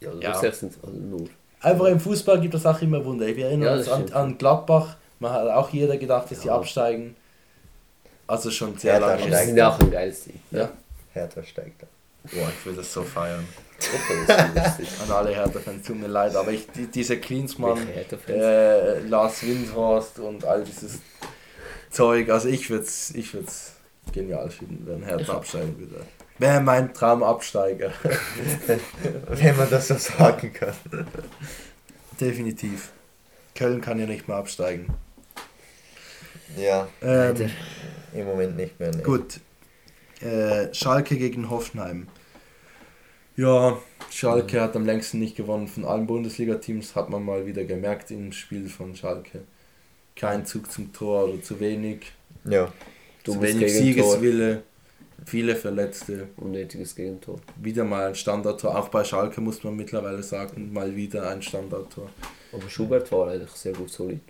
ja, 0.00 0.10
also 0.30 0.46
ja. 0.46 0.52
Sind 0.52 0.72
also 0.82 0.96
nur. 0.96 1.26
Einfach 1.60 1.86
im 1.86 2.00
Fußball 2.00 2.40
gibt 2.40 2.54
es 2.54 2.64
auch 2.66 2.80
immer 2.80 3.04
Wunder. 3.04 3.26
Wir 3.26 3.46
erinnern 3.46 3.68
ja, 3.68 3.76
uns 3.76 3.88
an, 3.88 4.12
an, 4.12 4.38
Gladbach, 4.38 4.96
man 5.18 5.32
hat 5.32 5.48
auch 5.48 5.70
jeder 5.70 5.96
gedacht, 5.96 6.30
dass 6.30 6.38
ja. 6.38 6.42
sie 6.44 6.50
absteigen. 6.50 7.16
Also 8.26 8.50
schon 8.50 8.76
sehr 8.78 8.94
Hertha 8.94 9.14
lange. 9.14 9.30
Das 9.30 9.46
ist 9.46 9.60
auch 9.60 9.80
ein 9.80 9.90
geiles 9.90 10.24
Team. 10.24 10.40
Ja. 10.50 10.70
Hertha 11.12 11.42
steigt 11.42 11.82
da. 11.82 11.86
Boah, 12.32 12.48
ich 12.48 12.66
will 12.66 12.74
das 12.74 12.92
so 12.92 13.02
feiern. 13.02 13.46
An 14.28 15.12
alle 15.12 15.34
Hertha-Fans, 15.34 15.86
tut 15.86 16.00
mir 16.00 16.06
leid, 16.06 16.34
aber 16.36 16.52
ich, 16.52 16.66
die, 16.70 16.86
diese 16.86 17.18
Klinsmann, 17.18 17.78
äh, 18.28 19.00
Lars 19.00 19.42
Windhorst 19.42 20.20
und 20.20 20.44
all 20.44 20.64
dieses 20.64 21.00
Zeug, 21.90 22.30
also 22.30 22.48
ich 22.48 22.70
würde 22.70 22.84
es 22.84 23.10
ich 23.14 23.36
genial 24.12 24.48
finden, 24.48 24.86
wenn 24.86 25.02
Hertha 25.02 25.34
absteigen 25.34 25.78
würde. 25.78 26.06
Wäre 26.38 26.60
mein 26.60 26.94
Traumabsteiger. 26.94 27.92
wenn 29.28 29.56
man 29.56 29.70
das 29.70 29.88
so 29.88 29.96
sagen 29.96 30.52
kann. 30.52 30.74
Definitiv. 32.20 32.90
Köln 33.54 33.80
kann 33.80 34.00
ja 34.00 34.06
nicht 34.06 34.26
mehr 34.26 34.38
absteigen. 34.38 34.86
Ja, 36.56 36.88
ähm, 37.02 37.50
im 38.12 38.26
Moment 38.26 38.56
nicht 38.56 38.78
mehr. 38.78 38.90
Nee. 38.94 39.02
Gut. 39.02 39.40
Äh, 40.20 40.72
Schalke 40.72 41.16
gegen 41.16 41.50
Hoffenheim. 41.50 42.06
Ja, 43.36 43.78
Schalke 44.10 44.56
mhm. 44.58 44.60
hat 44.60 44.76
am 44.76 44.86
längsten 44.86 45.18
nicht 45.18 45.36
gewonnen 45.36 45.66
von 45.66 45.84
allen 45.84 46.06
Bundesliga-Teams, 46.06 46.94
hat 46.94 47.10
man 47.10 47.24
mal 47.24 47.46
wieder 47.46 47.64
gemerkt 47.64 48.10
im 48.10 48.32
Spiel 48.32 48.68
von 48.68 48.94
Schalke. 48.94 49.40
Kein 50.14 50.46
Zug 50.46 50.70
zum 50.70 50.92
Tor 50.92 51.24
oder 51.24 51.42
zu 51.42 51.58
wenig. 51.58 52.12
Ja. 52.44 52.72
Zu 53.24 53.40
wenig 53.42 53.72
Siegeswille, 53.72 54.62
viele 55.26 55.56
Verletzte. 55.56 56.28
Unnötiges 56.36 56.94
Gegentor. 56.94 57.40
Wieder 57.56 57.82
mal 57.82 58.08
ein 58.08 58.14
Standardtor, 58.14 58.78
auch 58.78 58.88
bei 58.88 59.02
Schalke 59.02 59.40
muss 59.40 59.64
man 59.64 59.74
mittlerweile 59.74 60.22
sagen, 60.22 60.72
mal 60.72 60.94
wieder 60.94 61.28
ein 61.28 61.42
Standardtor. 61.42 62.10
Aber 62.52 62.68
Schubert 62.68 63.10
war 63.10 63.28
eigentlich 63.28 63.50
sehr 63.50 63.72
gut 63.72 63.90
solid. 63.90 64.20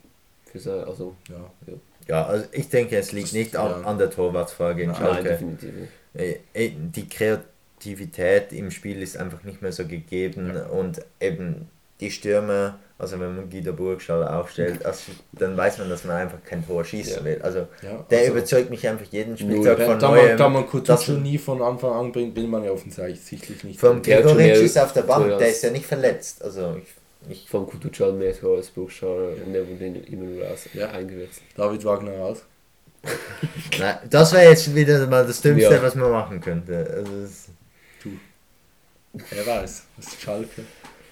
Für 0.47 0.59
sein, 0.59 0.85
also, 0.85 1.15
ja. 1.29 1.51
ja. 1.67 1.75
Ja, 2.09 2.27
also 2.27 2.45
ich 2.53 2.69
denke, 2.69 2.97
es 2.97 3.13
liegt 3.13 3.33
nicht 3.33 3.57
an, 3.57 3.83
ja. 3.83 3.87
an 3.89 3.99
der 3.99 4.11
Torwartfrage 4.11 4.83
in 4.83 4.95
Schalke. 4.95 5.15
Nein, 5.15 5.25
definitiv 5.25 5.75
nicht. 5.75 5.93
Äh, 6.15 6.67
äh, 6.67 6.73
die 6.75 7.09
Kreativität 7.09 8.53
im 8.53 8.71
Spiel 8.71 9.03
ist 9.03 9.17
einfach 9.17 9.43
nicht 9.43 9.63
mehr 9.63 9.73
so 9.73 9.87
gegeben 9.87 10.53
ja. 10.55 10.67
und 10.67 11.01
eben 11.21 11.69
die 12.01 12.11
Stürmer, 12.11 12.79
also 12.99 13.19
wenn 13.19 13.35
man 13.37 13.51
Guido 13.51 13.73
Burgschall 13.73 14.27
aufstellt, 14.27 14.85
also 14.85 15.13
dann 15.33 15.57
weiß 15.57 15.79
man, 15.79 15.89
dass 15.89 16.05
man 16.05 16.17
einfach 16.17 16.39
kein 16.45 16.67
Tor 16.67 16.85
schießen 16.85 17.19
ja. 17.19 17.25
will. 17.25 17.41
Also 17.43 17.67
der 18.11 18.19
also 18.19 18.33
überzeugt 18.33 18.71
mich 18.71 18.87
einfach 18.87 19.07
jeden 19.11 19.37
Spieltag 19.37 19.81
von 19.81 19.99
da 19.99 20.11
neuem. 20.11 20.29
Man, 20.29 20.37
da 20.37 20.49
man 20.49 20.67
Kutucu 20.67 21.13
nie 21.13 21.39
von 21.39 21.63
Anfang 21.63 21.93
an 21.93 22.13
bringt, 22.13 22.37
will 22.37 22.47
man 22.47 22.65
ja 22.65 22.73
offensichtlich 22.73 23.65
nicht. 23.65 23.81
Vom 23.81 24.03
Gregoritsch 24.03 24.63
ist 24.63 24.79
auf 24.79 24.93
der 24.93 25.03
Bank, 25.03 25.39
der 25.39 25.49
ist 25.49 25.63
ja 25.63 25.71
nicht 25.71 25.87
verletzt. 25.87 26.43
Also 26.45 26.77
ich 26.77 26.89
ich 27.29 27.49
von 27.49 27.67
Kutucan 27.67 28.19
mehr 28.19 28.39
Tor 28.39 28.57
als 28.57 28.71
Buchschauer 28.71 29.33
und 29.45 29.53
der 29.53 29.69
wurde 29.69 29.87
immer 29.87 30.25
nur 30.25 30.45
raus 30.45 30.69
ja. 30.73 30.91
eingewechselt. 30.91 31.47
David 31.57 31.85
Wagner 31.85 32.19
raus. 32.19 32.45
Nein, 33.79 33.99
das 34.09 34.33
wäre 34.33 34.51
jetzt 34.51 34.75
wieder 34.75 35.07
mal 35.07 35.27
das 35.27 35.41
Dümmste, 35.41 35.75
ja. 35.75 35.83
was 35.83 35.95
man 35.95 36.11
machen 36.11 36.41
könnte. 36.41 36.87
Also 36.97 37.51
du. 38.03 38.11
Wer 39.31 39.47
weiß, 39.47 39.85
das 39.97 40.07
ist 40.07 40.21
Schalke. 40.21 40.63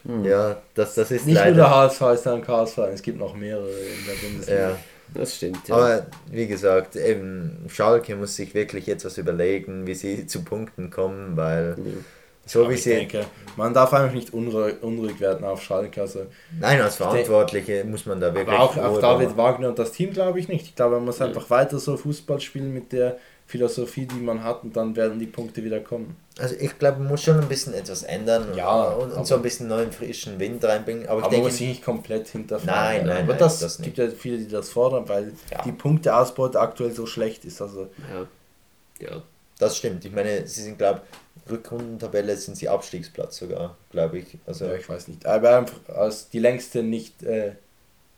Hm. 0.05 0.25
Ja, 0.25 0.61
das, 0.75 0.95
das 0.95 1.11
ist 1.11 1.27
Nicht 1.27 1.37
leider... 1.37 1.51
nur 1.51 1.65
der 1.65 1.71
HSV 1.71 2.01
ist 2.15 2.27
ein 2.27 2.43
Chaosverein, 2.43 2.95
es 2.95 3.03
gibt 3.03 3.19
noch 3.19 3.35
mehrere 3.35 3.71
in 3.71 4.07
der 4.07 4.27
Bundesliga. 4.27 4.71
Ja. 4.71 4.79
Das 5.15 5.37
stimmt, 5.37 5.69
ja. 5.69 5.75
Aber 5.77 6.07
wie 6.31 6.47
gesagt, 6.47 6.97
eben 6.97 7.67
Schalke 7.69 8.17
muss 8.17 8.35
sich 8.35 8.55
wirklich 8.55 8.89
etwas 8.89 9.19
überlegen, 9.19 9.87
wie 9.87 9.95
sie 9.95 10.27
zu 10.27 10.43
Punkten 10.45 10.91
kommen, 10.91 11.37
weil... 11.37 11.77
Mhm 11.77 12.05
so 12.45 12.69
wie 12.69 12.75
ich 12.75 12.83
sie 12.83 12.91
denke, 12.91 13.25
man 13.57 13.73
darf 13.73 13.93
einfach 13.93 14.15
nicht 14.15 14.35
unruhig, 14.35 14.83
unruhig 14.83 15.21
werden 15.21 15.45
auf 15.45 15.63
Schalke. 15.63 16.01
Also 16.01 16.27
Nein, 16.59 16.81
als 16.81 16.97
Verantwortliche 16.97 17.73
denke, 17.75 17.91
muss 17.91 18.07
man 18.07 18.21
da 18.21 18.35
wirklich. 18.35 18.59
auch, 18.59 18.77
auch 18.77 19.01
David 19.01 19.37
Wagner 19.37 19.69
und 19.69 19.79
das 19.79 19.93
Team 19.93 20.13
glaube 20.13 20.41
ich 20.41 20.49
nicht. 20.49 20.67
Ich 20.67 20.75
glaube, 20.75 20.97
man 20.97 21.05
muss 21.05 21.21
einfach 21.21 21.49
weiter 21.51 21.79
so 21.79 21.97
Fußball 21.97 22.41
spielen 22.41 22.75
mit 22.75 22.93
der 22.93 23.19
Philosophie, 23.47 24.07
die 24.07 24.21
man 24.21 24.43
hat, 24.43 24.65
und 24.65 24.75
dann 24.77 24.97
werden 24.97 25.19
die 25.19 25.27
Punkte 25.27 25.63
wieder 25.63 25.81
kommen. 25.81 26.17
Also 26.39 26.55
ich 26.59 26.79
glaube, 26.79 27.01
man 27.01 27.09
muss 27.09 27.23
schon 27.23 27.39
ein 27.39 27.49
bisschen 27.49 27.75
etwas 27.75 28.03
ändern 28.03 28.55
ja, 28.57 28.85
und, 28.93 29.13
und 29.13 29.27
so 29.27 29.35
ein 29.35 29.43
bisschen 29.43 29.69
neuen 29.69 29.93
frischen 29.93 30.39
Wind 30.41 30.65
reinbringen. 30.65 31.07
Aber, 31.07 31.19
ich 31.19 31.25
aber 31.25 31.31
denke, 31.31 31.45
man 31.45 31.51
muss 31.51 31.59
sich 31.59 31.69
nicht 31.69 31.85
komplett 31.85 32.29
hinterfragen. 32.29 32.75
Nein, 32.75 33.07
nein, 33.07 33.25
aber 33.25 33.33
nein, 33.35 33.39
das, 33.39 33.59
das 33.59 33.79
gibt 33.79 33.99
ja 33.99 34.09
viele, 34.09 34.39
die 34.39 34.49
das 34.49 34.71
fordern, 34.71 35.07
weil 35.07 35.35
ja. 35.51 35.63
die 35.63 35.73
Punkteausbeute 35.73 36.59
aktuell 36.59 36.93
so 36.93 37.05
schlecht 37.05 37.45
ist. 37.45 37.61
Also 37.61 37.91
ja. 38.11 39.07
ja. 39.07 39.23
Das 39.59 39.77
stimmt. 39.77 40.05
Ich 40.05 40.13
meine, 40.13 40.47
sie 40.47 40.63
sind, 40.63 40.79
glaube 40.79 41.03
Rückrundentabelle 41.51 42.37
sind 42.37 42.57
sie 42.57 42.69
Abstiegsplatz 42.69 43.39
sogar, 43.39 43.77
glaube 43.91 44.19
ich. 44.19 44.39
Also 44.47 44.67
ja, 44.67 44.75
ich 44.75 44.89
weiß 44.89 45.09
nicht. 45.09 45.27
Aber 45.27 45.59
einfach 45.59 45.89
als 45.89 46.29
die 46.29 46.39
längste 46.39 46.83
nicht 46.83 47.23
äh, 47.23 47.53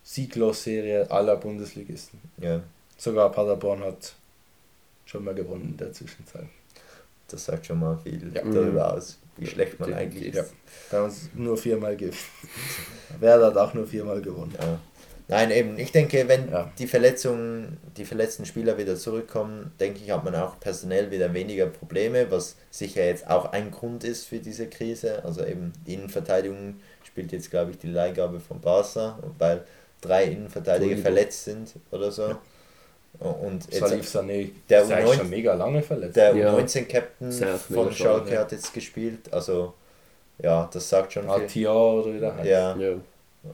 Sieglos-Serie 0.03 1.11
aller 1.11 1.37
Bundesligisten. 1.37 2.21
Ja. 2.39 2.63
Sogar 2.97 3.33
Paderborn 3.33 3.83
hat 3.83 4.15
schon 5.07 5.25
mal 5.25 5.35
gewonnen 5.35 5.71
in 5.71 5.77
der 5.77 5.93
Zwischenzeit. 5.93 6.47
Das 7.29 7.47
sagt 7.47 7.67
schon 7.67 7.81
mal 7.81 7.99
viel 8.03 8.31
ja. 8.35 8.43
darüber 8.43 8.93
aus, 8.93 9.19
wie 9.39 9.47
schlecht 9.47 9.81
man 9.81 9.95
eigentlich 9.95 10.27
ist. 10.29 10.37
Ja. 10.37 10.45
Da 10.91 11.07
es 11.07 11.31
nur 11.35 11.57
viermal 11.57 11.97
gibt. 11.97 12.17
Werder 13.21 13.47
hat 13.47 13.57
auch 13.57 13.75
nur 13.75 13.87
viermal 13.87 14.21
gewonnen. 14.21 14.55
Ja. 14.61 14.79
Nein, 15.27 15.51
eben, 15.51 15.79
ich 15.79 15.91
denke, 15.91 16.29
wenn 16.29 16.51
ja. 16.51 16.71
die 16.79 16.87
Verletzungen, 16.87 17.79
die 17.97 18.05
verletzten 18.05 18.45
Spieler 18.45 18.77
wieder 18.77 18.97
zurückkommen, 18.97 19.73
denke 19.81 20.01
ich, 20.05 20.11
hat 20.11 20.23
man 20.23 20.35
auch 20.35 20.61
personell 20.61 21.11
wieder 21.11 21.33
weniger 21.33 21.67
Probleme, 21.67 22.31
was 22.31 22.57
sicher 22.71 23.05
jetzt 23.05 23.27
auch 23.29 23.53
ein 23.53 23.71
Grund 23.71 24.05
ist 24.05 24.27
für 24.27 24.39
diese 24.39 24.67
Krise. 24.67 25.25
Also 25.25 25.45
eben 25.45 25.73
die 25.87 25.95
Innenverteidigung 25.95 26.77
spielt 27.05 27.33
jetzt, 27.33 27.51
glaube 27.51 27.71
ich, 27.71 27.79
die 27.79 27.89
Leihgabe 27.89 28.39
von 28.39 28.61
Barca, 28.61 29.19
weil 29.39 29.65
drei 30.03 30.25
Innenverteidiger 30.25 30.99
verletzt 30.99 31.45
sind 31.45 31.73
oder 31.91 32.11
so. 32.11 32.29
Ja. 32.29 32.39
Und 33.21 33.65
jetzt 33.73 33.79
Salif 33.79 34.07
Sané 34.07 34.51
der 34.69 34.83
ist 34.83 34.91
U19, 34.91 35.15
schon 35.15 35.31
mega 35.31 35.55
lange 35.55 35.83
verletzt. 35.83 36.17
Der 36.17 36.35
U19-Captain 36.35 37.33
von 37.73 37.93
Schalke 37.93 38.39
hat 38.39 38.53
jetzt 38.53 38.75
gespielt, 38.75 39.33
also 39.33 39.73
ja, 40.43 40.69
das 40.73 40.89
sagt 40.89 41.13
schon 41.13 41.23
viel. 41.23 41.33
Atia 41.33 41.73
oder 41.73 42.13
wie 42.13 42.21
der 42.21 42.37
heißt. 42.37 42.49
Ja. 42.49 42.77
ja. 42.77 42.95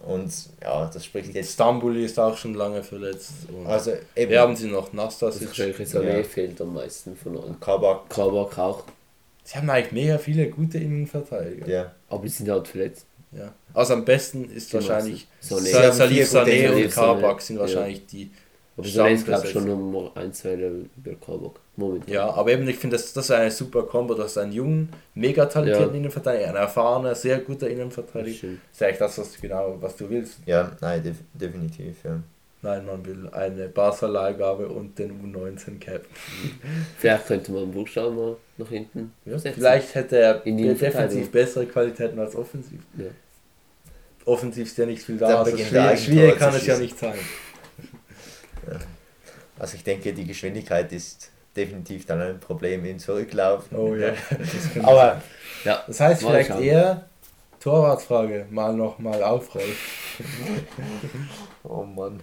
Und 0.07 0.33
ja, 0.63 0.89
das 0.93 1.05
spricht 1.05 1.35
jetzt. 1.35 1.55
Stambuli 1.55 2.05
ist 2.05 2.19
auch 2.19 2.37
schon 2.37 2.55
lange 2.55 2.83
verletzt. 2.83 3.33
also 3.67 3.93
eben. 4.15 4.31
Wir 4.31 4.41
haben 4.41 4.55
sie 4.55 4.69
noch 4.69 4.93
Nastas. 4.93 5.41
Also 5.41 5.47
Sané 5.47 6.19
ja. 6.19 6.23
fehlt 6.23 6.61
am 6.61 6.75
meisten 6.75 7.17
von 7.17 7.37
allen. 7.37 7.59
Kabak. 7.59 8.09
Kabak 8.09 8.59
auch. 8.59 8.85
Sie 9.43 9.57
haben 9.57 9.69
eigentlich 9.69 9.93
mega 9.93 10.19
viele 10.19 10.49
gute 10.49 10.79
Innenverteidiger. 10.79 11.69
Ja. 11.69 11.95
Aber 12.09 12.23
sie 12.23 12.37
sind 12.37 12.49
halt 12.51 12.69
verletzt. 12.69 13.07
Ja. 13.33 13.53
Also 13.75 13.95
am 13.95 14.05
besten 14.05 14.51
ist 14.51 14.73
die 14.73 14.75
wahrscheinlich 14.75 15.27
Sané, 15.43 15.93
Salif 15.93 16.33
Sané 16.33 16.71
und 16.71 16.91
Kabak 16.91 17.41
sind 17.41 17.59
wahrscheinlich 17.59 17.99
ja. 17.99 18.05
die 18.11 18.31
aber 18.77 18.87
Sané 18.87 19.13
ist 19.13 19.27
glaube 19.27 19.47
ich 19.47 19.53
schon 19.53 19.69
um 19.69 20.11
ein, 20.15 20.33
zwei 20.33 20.55
Level 20.55 20.89
über 20.97 21.15
Kabak. 21.15 21.61
Momentan. 21.81 22.13
Ja, 22.13 22.31
aber 22.31 22.53
eben, 22.53 22.69
ich 22.69 22.77
finde, 22.77 22.97
das, 22.97 23.13
das 23.15 23.25
ist 23.25 23.31
eine 23.31 23.51
super 23.51 23.85
Kombo. 23.85 24.15
Das 24.15 24.33
ist 24.33 24.39
ein 24.39 24.53
jungen, 24.53 24.91
mega 25.15 25.47
talentierten 25.47 25.95
ja. 25.95 25.99
Innenverteidiger, 25.99 26.51
ein 26.51 26.57
erfahrener, 26.57 27.15
sehr 27.15 27.39
guter 27.39 27.69
Innenverteidiger. 27.69 28.49
Das 28.49 28.53
ist 28.73 28.83
eigentlich 28.83 28.99
das, 28.99 29.19
was, 29.19 29.41
genau, 29.41 29.77
was 29.81 29.97
du 29.97 30.09
willst. 30.11 30.41
Ja, 30.45 30.73
nein, 30.81 31.03
def 31.03 31.17
definitiv, 31.33 31.97
ja. 32.05 32.21
Nein, 32.63 32.85
man 32.85 33.05
will 33.07 33.27
eine 33.31 33.69
Barca-Leihgabe 33.69 34.69
und 34.69 34.99
den 34.99 35.13
U19-Cap. 35.13 36.05
Vielleicht 36.99 37.27
könnte 37.27 37.53
man 37.53 37.71
Buchstaben 37.71 38.15
mal 38.15 38.37
nach 38.59 38.69
hinten 38.69 39.15
ja, 39.25 39.39
Vielleicht 39.39 39.95
hätte 39.95 40.19
er 40.19 40.35
defensiv 40.41 41.31
bessere 41.33 41.65
Qualitäten 41.65 42.19
als 42.19 42.37
offensiv. 42.37 42.81
Ja. 42.99 43.07
Offensiv 44.27 44.67
ist 44.67 44.77
ja 44.77 44.85
nicht 44.85 45.03
viel 45.03 45.17
da, 45.17 45.39
also 45.39 45.57
schwierig, 45.57 46.05
schwierig 46.05 46.37
kann 46.37 46.55
es 46.55 46.67
ja 46.67 46.77
nicht 46.77 46.99
sein. 46.99 47.15
Also 49.59 49.77
ich 49.77 49.85
denke, 49.85 50.13
die 50.13 50.27
Geschwindigkeit 50.27 50.93
ist 50.93 51.31
definitiv 51.57 52.07
dann 52.07 52.21
ein 52.21 52.41
Problem 52.41 52.85
im 52.85 52.99
Zurücklaufen. 52.99 53.77
Oh 53.77 53.95
ja. 53.95 54.13
Aber 54.83 55.21
ja, 55.65 55.83
das 55.87 56.01
heißt 56.01 56.23
vielleicht 56.23 56.51
eher 56.51 57.07
Torwartfrage 57.61 58.47
mal 58.51 58.75
noch 58.75 58.99
mal 58.99 59.23
aufrollen. 59.23 59.75
oh 61.65 61.83
Mann. 61.83 62.21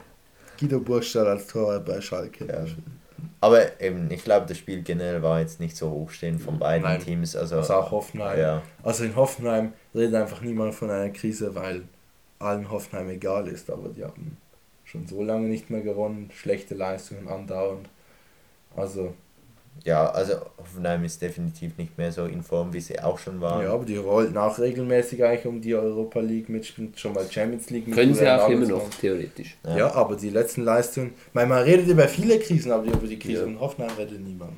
Guido 0.59 0.79
Burgstall 0.79 1.27
als 1.27 1.47
Torwart 1.47 1.85
bei 1.85 2.01
Schalke. 2.01 2.45
Ja. 2.47 2.65
Aber 3.39 3.79
eben, 3.79 4.09
ich 4.09 4.23
glaube, 4.23 4.47
das 4.47 4.57
Spiel 4.57 4.81
generell 4.81 5.21
war 5.21 5.39
jetzt 5.39 5.59
nicht 5.59 5.77
so 5.77 5.91
hochstehend 5.91 6.41
von 6.41 6.57
beiden 6.57 6.83
Nein, 6.83 7.01
Teams. 7.01 7.35
Also, 7.35 7.57
also 7.57 7.73
auch 7.75 7.91
Hoffenheim. 7.91 8.39
Ja. 8.39 8.61
Also 8.81 9.03
in 9.03 9.15
Hoffenheim 9.15 9.73
redet 9.93 10.15
einfach 10.15 10.41
niemand 10.41 10.73
von 10.73 10.89
einer 10.89 11.09
Krise, 11.11 11.53
weil 11.53 11.83
allen 12.39 12.69
Hoffenheim 12.71 13.09
egal 13.09 13.47
ist, 13.47 13.69
aber 13.69 13.89
die 13.89 14.03
haben 14.03 14.37
schon 14.85 15.07
so 15.07 15.21
lange 15.21 15.47
nicht 15.47 15.69
mehr 15.69 15.81
gewonnen, 15.81 16.31
schlechte 16.33 16.73
Leistungen 16.73 17.27
andauernd. 17.27 17.87
Also. 18.77 19.13
Ja, 19.83 20.09
also 20.09 20.33
Hoffenheim 20.57 21.03
ist 21.03 21.21
definitiv 21.21 21.77
nicht 21.77 21.97
mehr 21.97 22.11
so 22.11 22.25
in 22.25 22.41
Form, 22.41 22.73
wie 22.73 22.79
sie 22.79 22.99
auch 22.99 23.19
schon 23.19 23.39
waren. 23.41 23.63
Ja, 23.63 23.73
aber 23.73 23.85
die 23.85 23.97
rollten 23.97 24.37
auch 24.37 24.57
regelmäßig 24.57 25.23
eigentlich 25.23 25.45
um 25.45 25.61
die 25.61 25.75
Europa 25.75 26.19
League 26.19 26.49
mitspielen, 26.49 26.93
schon 26.95 27.13
mal 27.13 27.25
Champions 27.29 27.69
League 27.69 27.91
Können 27.93 28.15
sie 28.15 28.27
auch 28.27 28.49
immer 28.49 28.65
noch, 28.65 28.89
theoretisch. 28.99 29.55
Ja. 29.63 29.77
ja. 29.77 29.93
aber 29.93 30.15
die 30.15 30.31
letzten 30.31 30.63
Leistungen, 30.63 31.13
weil 31.33 31.45
man 31.45 31.63
redet 31.63 31.87
über 31.87 32.07
viele 32.07 32.39
Krisen, 32.39 32.71
aber 32.71 32.85
über 32.85 33.05
die 33.05 33.19
Krise 33.19 33.41
ja. 33.41 33.47
in 33.47 33.59
Hoffenheim 33.59 33.95
redet 33.97 34.19
niemand. 34.19 34.53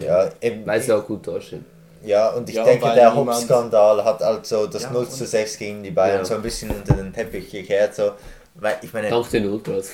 Ja, 0.00 0.30
eben. 0.40 0.66
Weil 0.66 0.80
sie 0.80 0.92
auch 0.92 1.06
gut 1.06 1.26
dastehen. 1.26 1.64
Ja, 2.02 2.30
und 2.30 2.48
ich 2.48 2.54
ja, 2.54 2.64
denke, 2.64 2.92
der 2.94 3.14
Hop-Skandal 3.14 4.04
hat 4.04 4.22
also 4.22 4.66
das 4.66 4.84
ja, 4.84 4.90
0 4.90 5.08
zu 5.08 5.26
6 5.26 5.58
gegen 5.58 5.82
die 5.82 5.90
Bayern 5.90 6.18
ja. 6.18 6.24
so 6.24 6.34
ein 6.34 6.42
bisschen 6.42 6.70
unter 6.70 6.94
den 6.94 7.12
Teppich 7.12 7.50
gekehrt. 7.50 7.94
So, 7.94 8.12
weil 8.54 8.76
ich 8.82 8.92
meine. 8.92 9.10
Dank 9.10 9.28
den 9.30 9.48
Ultras. 9.48 9.90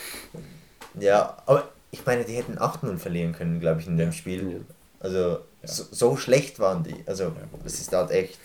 Ja, 1.01 1.37
aber 1.47 1.69
ich 1.99 2.07
meine, 2.07 2.25
die 2.25 2.35
hätten 2.35 2.59
8-0 2.59 2.99
verlieren 2.99 3.33
können, 3.33 3.61
glaube 3.61 3.81
ich, 3.81 3.87
in 3.87 3.97
dem 3.97 4.13
Spiel. 4.13 4.65
Also, 5.01 5.39
so, 5.63 5.85
so, 5.91 6.17
schlecht 6.17 6.59
waren 6.59 6.83
die. 6.83 6.97
Also, 7.07 7.33
das 7.63 7.75
ist 7.75 7.93
halt 7.93 8.11
echt. 8.11 8.39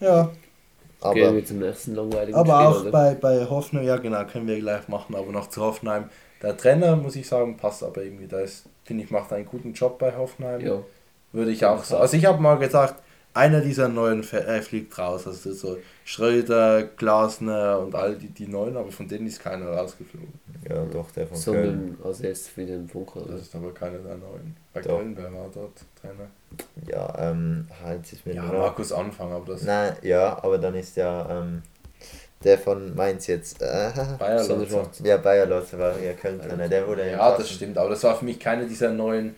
Ja. 0.00 0.30
Aber, 1.00 1.14
Gehen 1.14 1.36
wir 1.36 1.44
zum 1.44 1.58
nächsten 1.60 1.94
langweiligen 1.94 2.36
aber 2.36 2.54
Spiel, 2.54 2.66
auch 2.66 2.80
oder? 2.82 2.90
bei, 2.90 3.14
bei 3.14 3.46
Hoffenheim, 3.46 3.86
ja 3.86 3.96
genau, 3.96 4.24
können 4.24 4.48
wir 4.48 4.58
gleich 4.58 4.88
machen, 4.88 5.14
aber 5.14 5.30
noch 5.30 5.48
zu 5.48 5.62
Hoffenheim. 5.62 6.10
Der 6.42 6.56
Trainer, 6.56 6.96
muss 6.96 7.16
ich 7.16 7.28
sagen, 7.28 7.56
passt 7.56 7.82
aber 7.82 8.02
irgendwie. 8.02 8.26
Da 8.26 8.40
ist, 8.40 8.64
finde 8.84 9.04
ich, 9.04 9.10
macht 9.10 9.32
einen 9.32 9.46
guten 9.46 9.72
Job 9.72 9.98
bei 9.98 10.14
Hoffenheim. 10.16 10.60
Ja. 10.60 10.80
Würde 11.32 11.50
ich 11.50 11.64
auch 11.64 11.84
sagen. 11.84 12.02
Also 12.02 12.16
ich 12.16 12.24
habe 12.24 12.40
mal 12.40 12.58
gesagt, 12.58 13.00
einer 13.34 13.60
dieser 13.60 13.88
neuen 13.88 14.22
äh, 14.32 14.60
fliegt 14.62 14.98
raus. 14.98 15.26
Also 15.26 15.52
so 15.52 15.78
Schröder, 16.04 16.84
Glasner 16.96 17.80
und 17.80 17.94
all 17.94 18.16
die, 18.16 18.28
die 18.28 18.48
neuen, 18.48 18.76
aber 18.76 18.90
von 18.90 19.06
denen 19.06 19.26
ist 19.26 19.40
keiner 19.40 19.66
rausgeflogen. 19.66 20.32
Ja, 20.68 20.84
doch, 20.86 21.10
der 21.12 21.26
von 21.26 21.36
Sondern 21.36 21.64
Köln. 21.64 21.98
als 22.04 22.20
erstes 22.20 22.48
für 22.48 22.64
den 22.64 22.88
Funker. 22.88 23.20
Das 23.28 23.42
ist 23.42 23.54
aber 23.54 23.72
keiner 23.72 23.98
der 23.98 24.16
neuen. 24.16 24.56
Bei 24.72 24.80
doch. 24.80 24.98
Köln, 24.98 25.16
wer 25.16 25.32
war 25.32 25.48
dort 25.52 25.72
Trainer? 26.00 26.28
Ja, 26.86 27.30
ähm, 27.30 27.66
halt 27.84 28.12
ist 28.12 28.26
mir 28.26 28.34
Ja, 28.34 28.42
Markus 28.42 28.92
Anfang, 28.92 29.32
aber 29.32 29.52
das. 29.52 29.62
Nein, 29.62 29.96
ja, 30.02 30.42
aber 30.42 30.58
dann 30.58 30.74
ist 30.74 30.96
ja 30.96 31.28
ähm, 31.30 31.62
der 32.44 32.58
von 32.58 32.94
Mainz 32.94 33.26
jetzt. 33.26 33.60
Äh, 33.62 33.90
Bayer. 34.18 34.44
Ja, 35.04 35.16
Bayer 35.18 35.48
war 35.50 36.00
ja 36.00 36.12
Köln-Trainer, 36.14 36.68
der 36.68 36.86
wurde 36.86 37.02
ja. 37.02 37.18
Ja, 37.18 37.36
das 37.36 37.50
stimmt, 37.50 37.78
aber 37.78 37.90
das 37.90 38.02
war 38.04 38.16
für 38.16 38.24
mich 38.24 38.38
keiner 38.40 38.64
dieser 38.64 38.90
neuen 38.90 39.34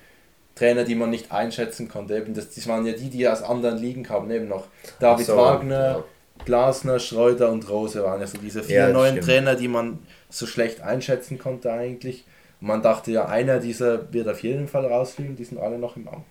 Trainer, 0.61 0.85
die 0.85 0.95
man 0.95 1.09
nicht 1.09 1.33
einschätzen 1.33 1.89
konnte. 1.89 2.15
Eben 2.19 2.35
das, 2.35 2.51
das 2.55 2.69
waren 2.69 2.85
ja 2.85 2.93
die, 2.93 3.09
die 3.09 3.27
aus 3.27 3.43
anderen 3.43 3.79
Ligen 3.79 4.03
kamen, 4.03 4.31
eben 4.31 4.47
noch 4.47 4.67
David 4.99 5.25
so, 5.25 5.37
Wagner, 5.37 5.91
ja. 5.91 6.05
Glasner, 6.45 6.99
Schreuder 6.99 7.51
und 7.51 7.69
Rose 7.71 8.05
waren 8.05 8.21
ja 8.21 8.27
so 8.27 8.37
diese 8.37 8.63
vier 8.63 8.77
ja, 8.77 8.89
neuen 8.91 9.13
stimmt. 9.13 9.27
Trainer, 9.27 9.55
die 9.55 9.69
man 9.69 10.01
so 10.29 10.47
schlecht 10.47 10.83
einschätzen 10.83 11.39
konnte 11.39 11.73
eigentlich. 11.73 12.25
Und 12.61 12.67
man 12.69 12.83
dachte 12.83 13.11
ja, 13.11 13.25
einer 13.25 13.59
dieser 13.59 14.13
wird 14.13 14.29
auf 14.29 14.43
jeden 14.43 14.69
Fall 14.69 14.85
rausfliegen, 14.85 15.35
die 15.35 15.45
sind 15.45 15.59
alle 15.59 15.79
noch 15.79 15.97
im 15.97 16.09
Amt. 16.09 16.27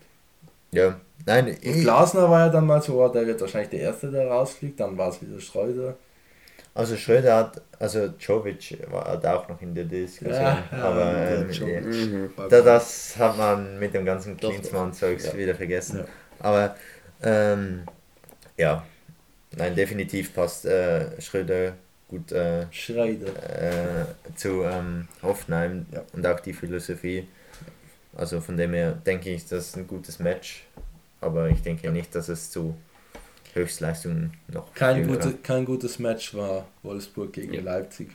Ja, 0.72 1.00
nein. 1.26 1.48
Und 1.48 1.82
Glasner 1.82 2.30
war 2.30 2.46
ja 2.46 2.50
dann 2.50 2.68
mal 2.68 2.84
so, 2.84 3.04
oh, 3.04 3.10
der 3.10 3.26
wird 3.26 3.42
wahrscheinlich 3.42 3.72
der 3.72 3.80
Erste, 3.80 4.12
der 4.12 4.28
rausfliegt, 4.28 4.80
dann 4.80 4.96
war 4.96 5.10
es 5.10 5.20
wieder 5.24 5.40
Schreuder. 5.40 5.96
Also 6.80 6.96
Schröder 6.96 7.36
hat, 7.36 7.62
also 7.78 8.06
Jovic 8.18 8.78
war 8.90 9.04
halt 9.04 9.26
auch 9.26 9.50
noch 9.50 9.62
in 9.62 9.76
der 9.76 9.84
Diskussion, 9.84 10.34
ja, 10.34 10.64
aber 10.72 11.14
ähm, 11.14 11.52
ja, 11.52 11.82
mhm. 11.82 12.32
das 12.50 13.18
hat 13.18 13.38
man 13.38 13.78
mit 13.80 13.94
dem 13.94 14.06
ganzen 14.06 14.38
Klinsmann-Zeugs 14.38 15.26
ja. 15.26 15.38
wieder 15.38 15.56
vergessen. 15.56 16.06
Aber 16.40 16.78
ähm, 17.22 17.84
ja, 18.56 18.86
nein, 19.58 19.76
definitiv 19.76 20.34
passt 20.34 20.66
äh, 20.68 21.22
Schröder 21.22 21.74
gut 22.08 22.32
äh, 22.32 22.62
äh, 22.62 24.06
zu 24.38 24.64
ähm, 24.64 25.10
Hoffenheim 25.22 25.86
und 26.14 26.26
auch 26.26 26.40
die 26.40 26.54
Philosophie. 26.54 27.28
Also 28.16 28.40
von 28.40 28.56
dem 28.56 28.72
her 28.72 28.94
denke 29.06 29.32
ich, 29.32 29.46
das 29.46 29.68
ist 29.68 29.76
ein 29.76 29.86
gutes 29.86 30.18
Match, 30.20 30.66
aber 31.20 31.50
ich 31.50 31.62
denke 31.62 31.92
nicht, 31.92 32.16
dass 32.16 32.30
es 32.30 32.50
zu 32.50 32.74
Höchstleistungen 33.54 34.34
noch. 34.48 34.74
Kein, 34.74 35.08
gute, 35.08 35.34
kein 35.44 35.66
gutes 35.66 36.00
Match 36.00 36.34
war 36.36 36.68
Wolfsburg 36.84 37.34
gegen 37.34 37.54
ja. 37.54 37.62
Leipzig. 37.62 38.10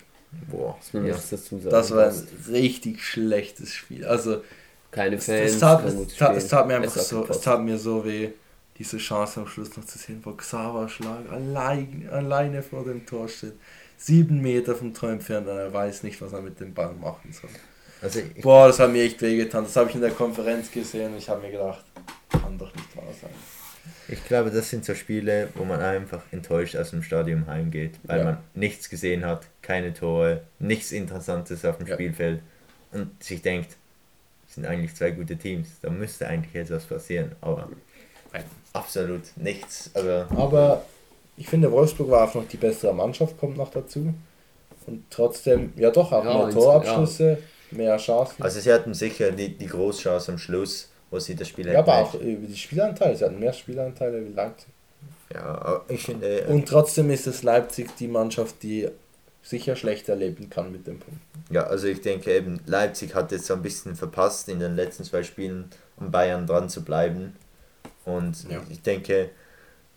Boah, 0.50 0.76
das, 0.78 0.92
ja. 0.92 1.14
dazu 1.30 1.58
sagen, 1.58 1.70
das 1.70 1.90
war 1.92 2.08
ein 2.08 2.28
richtig 2.48 3.02
schlechtes 3.02 3.72
Spiel. 3.72 4.04
Also 4.04 4.42
keine 4.90 5.18
Fans. 5.18 5.52
Es, 5.52 5.58
tat, 5.58 5.84
es, 5.84 6.16
tat, 6.16 6.36
es 6.36 6.48
tat 6.48 6.66
mir 6.66 6.76
einfach 6.76 7.00
so, 7.00 7.26
es 7.28 7.40
tat 7.40 7.62
mir 7.62 7.78
so 7.78 8.04
weh, 8.04 8.30
diese 8.78 8.98
Chance 8.98 9.40
am 9.40 9.46
Schluss 9.46 9.76
noch 9.76 9.84
zu 9.84 9.98
sehen, 9.98 10.20
wo 10.24 10.32
Xaver 10.32 10.88
Schlag 10.88 11.30
allein, 11.30 12.08
alleine 12.10 12.62
vor 12.62 12.84
dem 12.84 13.04
Tor 13.06 13.28
steht. 13.28 13.54
Sieben 13.96 14.40
Meter 14.40 14.74
vom 14.74 14.92
Tor 14.92 15.10
entfernt 15.10 15.48
und 15.48 15.56
er 15.56 15.72
weiß 15.72 16.02
nicht, 16.02 16.20
was 16.20 16.32
er 16.32 16.42
mit 16.42 16.58
dem 16.60 16.74
Ball 16.74 16.92
machen 16.94 17.32
soll. 17.32 17.50
Also 18.02 18.20
Boah, 18.42 18.66
das 18.66 18.78
hat 18.80 18.90
mir 18.90 19.02
echt 19.02 19.22
wehgetan. 19.22 19.64
Das 19.64 19.76
habe 19.76 19.88
ich 19.88 19.94
in 19.94 20.02
der 20.02 20.10
Konferenz 20.10 20.70
gesehen 20.70 21.12
und 21.12 21.18
ich 21.18 21.28
habe 21.28 21.40
mir 21.40 21.52
gedacht, 21.52 21.84
kann 22.28 22.58
doch 22.58 22.74
nicht 22.74 22.96
wahr 22.96 23.04
sein. 23.20 23.30
Ich 24.08 24.24
glaube, 24.24 24.50
das 24.50 24.70
sind 24.70 24.84
so 24.84 24.94
Spiele, 24.94 25.48
wo 25.54 25.64
man 25.64 25.80
einfach 25.80 26.22
enttäuscht 26.30 26.76
aus 26.76 26.90
dem 26.90 27.02
Stadion 27.02 27.46
heimgeht, 27.46 27.94
weil 28.04 28.18
ja. 28.18 28.24
man 28.24 28.38
nichts 28.54 28.90
gesehen 28.90 29.24
hat, 29.24 29.46
keine 29.62 29.94
Tore, 29.94 30.42
nichts 30.58 30.92
Interessantes 30.92 31.64
auf 31.64 31.78
dem 31.78 31.86
ja. 31.86 31.94
Spielfeld 31.94 32.40
und 32.92 33.22
sich 33.22 33.42
denkt, 33.42 33.76
es 34.48 34.54
sind 34.54 34.66
eigentlich 34.66 34.94
zwei 34.94 35.10
gute 35.10 35.36
Teams, 35.36 35.68
da 35.82 35.90
müsste 35.90 36.28
eigentlich 36.28 36.54
etwas 36.54 36.84
passieren, 36.84 37.32
aber 37.40 37.68
Nein. 38.32 38.44
absolut 38.72 39.22
nichts. 39.36 39.90
Also 39.94 40.26
aber 40.36 40.84
ich 41.36 41.48
finde, 41.48 41.70
Wolfsburg 41.72 42.10
war 42.10 42.28
auch 42.28 42.34
noch 42.34 42.46
die 42.46 42.56
bessere 42.56 42.94
Mannschaft, 42.94 43.38
kommt 43.38 43.56
noch 43.56 43.70
dazu. 43.70 44.14
Und 44.86 45.04
trotzdem, 45.10 45.72
ja 45.76 45.90
doch, 45.90 46.12
auch 46.12 46.24
ja, 46.24 46.44
mehr 46.44 46.50
Torabschlüsse, 46.50 47.38
mehr 47.70 47.96
Chancen. 47.96 48.42
Also 48.42 48.60
sie 48.60 48.72
hatten 48.72 48.94
sicher 48.94 49.32
die, 49.32 49.56
die 49.56 49.66
Großchance 49.66 50.32
am 50.32 50.38
Schluss 50.38 50.90
wo 51.14 51.20
sie 51.20 51.36
das 51.36 51.48
Spiel 51.48 51.68
Ja, 51.68 51.78
aber 51.78 51.98
auch 51.98 52.14
über 52.14 52.46
die 52.46 52.56
Spielanteile. 52.56 53.16
Sie 53.16 53.24
hatten 53.24 53.38
mehr 53.38 53.52
Spielanteile 53.52 54.26
wie 54.26 54.32
Leipzig. 54.32 54.68
Ja, 55.32 55.82
ich 55.88 56.02
finde. 56.02 56.40
Äh, 56.40 56.52
Und 56.52 56.68
trotzdem 56.68 57.08
ist 57.10 57.28
es 57.28 57.44
Leipzig 57.44 57.94
die 57.96 58.08
Mannschaft, 58.08 58.62
die 58.62 58.88
sicher 59.42 59.76
schlechter 59.76 60.16
leben 60.16 60.50
kann 60.50 60.72
mit 60.72 60.86
dem 60.86 60.98
Punkt. 60.98 61.20
Ja, 61.50 61.64
also 61.64 61.86
ich 61.86 62.00
denke 62.00 62.34
eben, 62.34 62.60
Leipzig 62.66 63.14
hat 63.14 63.30
jetzt 63.30 63.46
so 63.46 63.54
ein 63.54 63.62
bisschen 63.62 63.94
verpasst, 63.94 64.48
in 64.48 64.58
den 64.58 64.74
letzten 64.74 65.04
zwei 65.04 65.22
Spielen 65.22 65.70
an 65.98 66.10
Bayern 66.10 66.46
dran 66.46 66.68
zu 66.68 66.82
bleiben. 66.82 67.36
Und 68.04 68.50
ja. 68.50 68.60
ich 68.68 68.82
denke, 68.82 69.30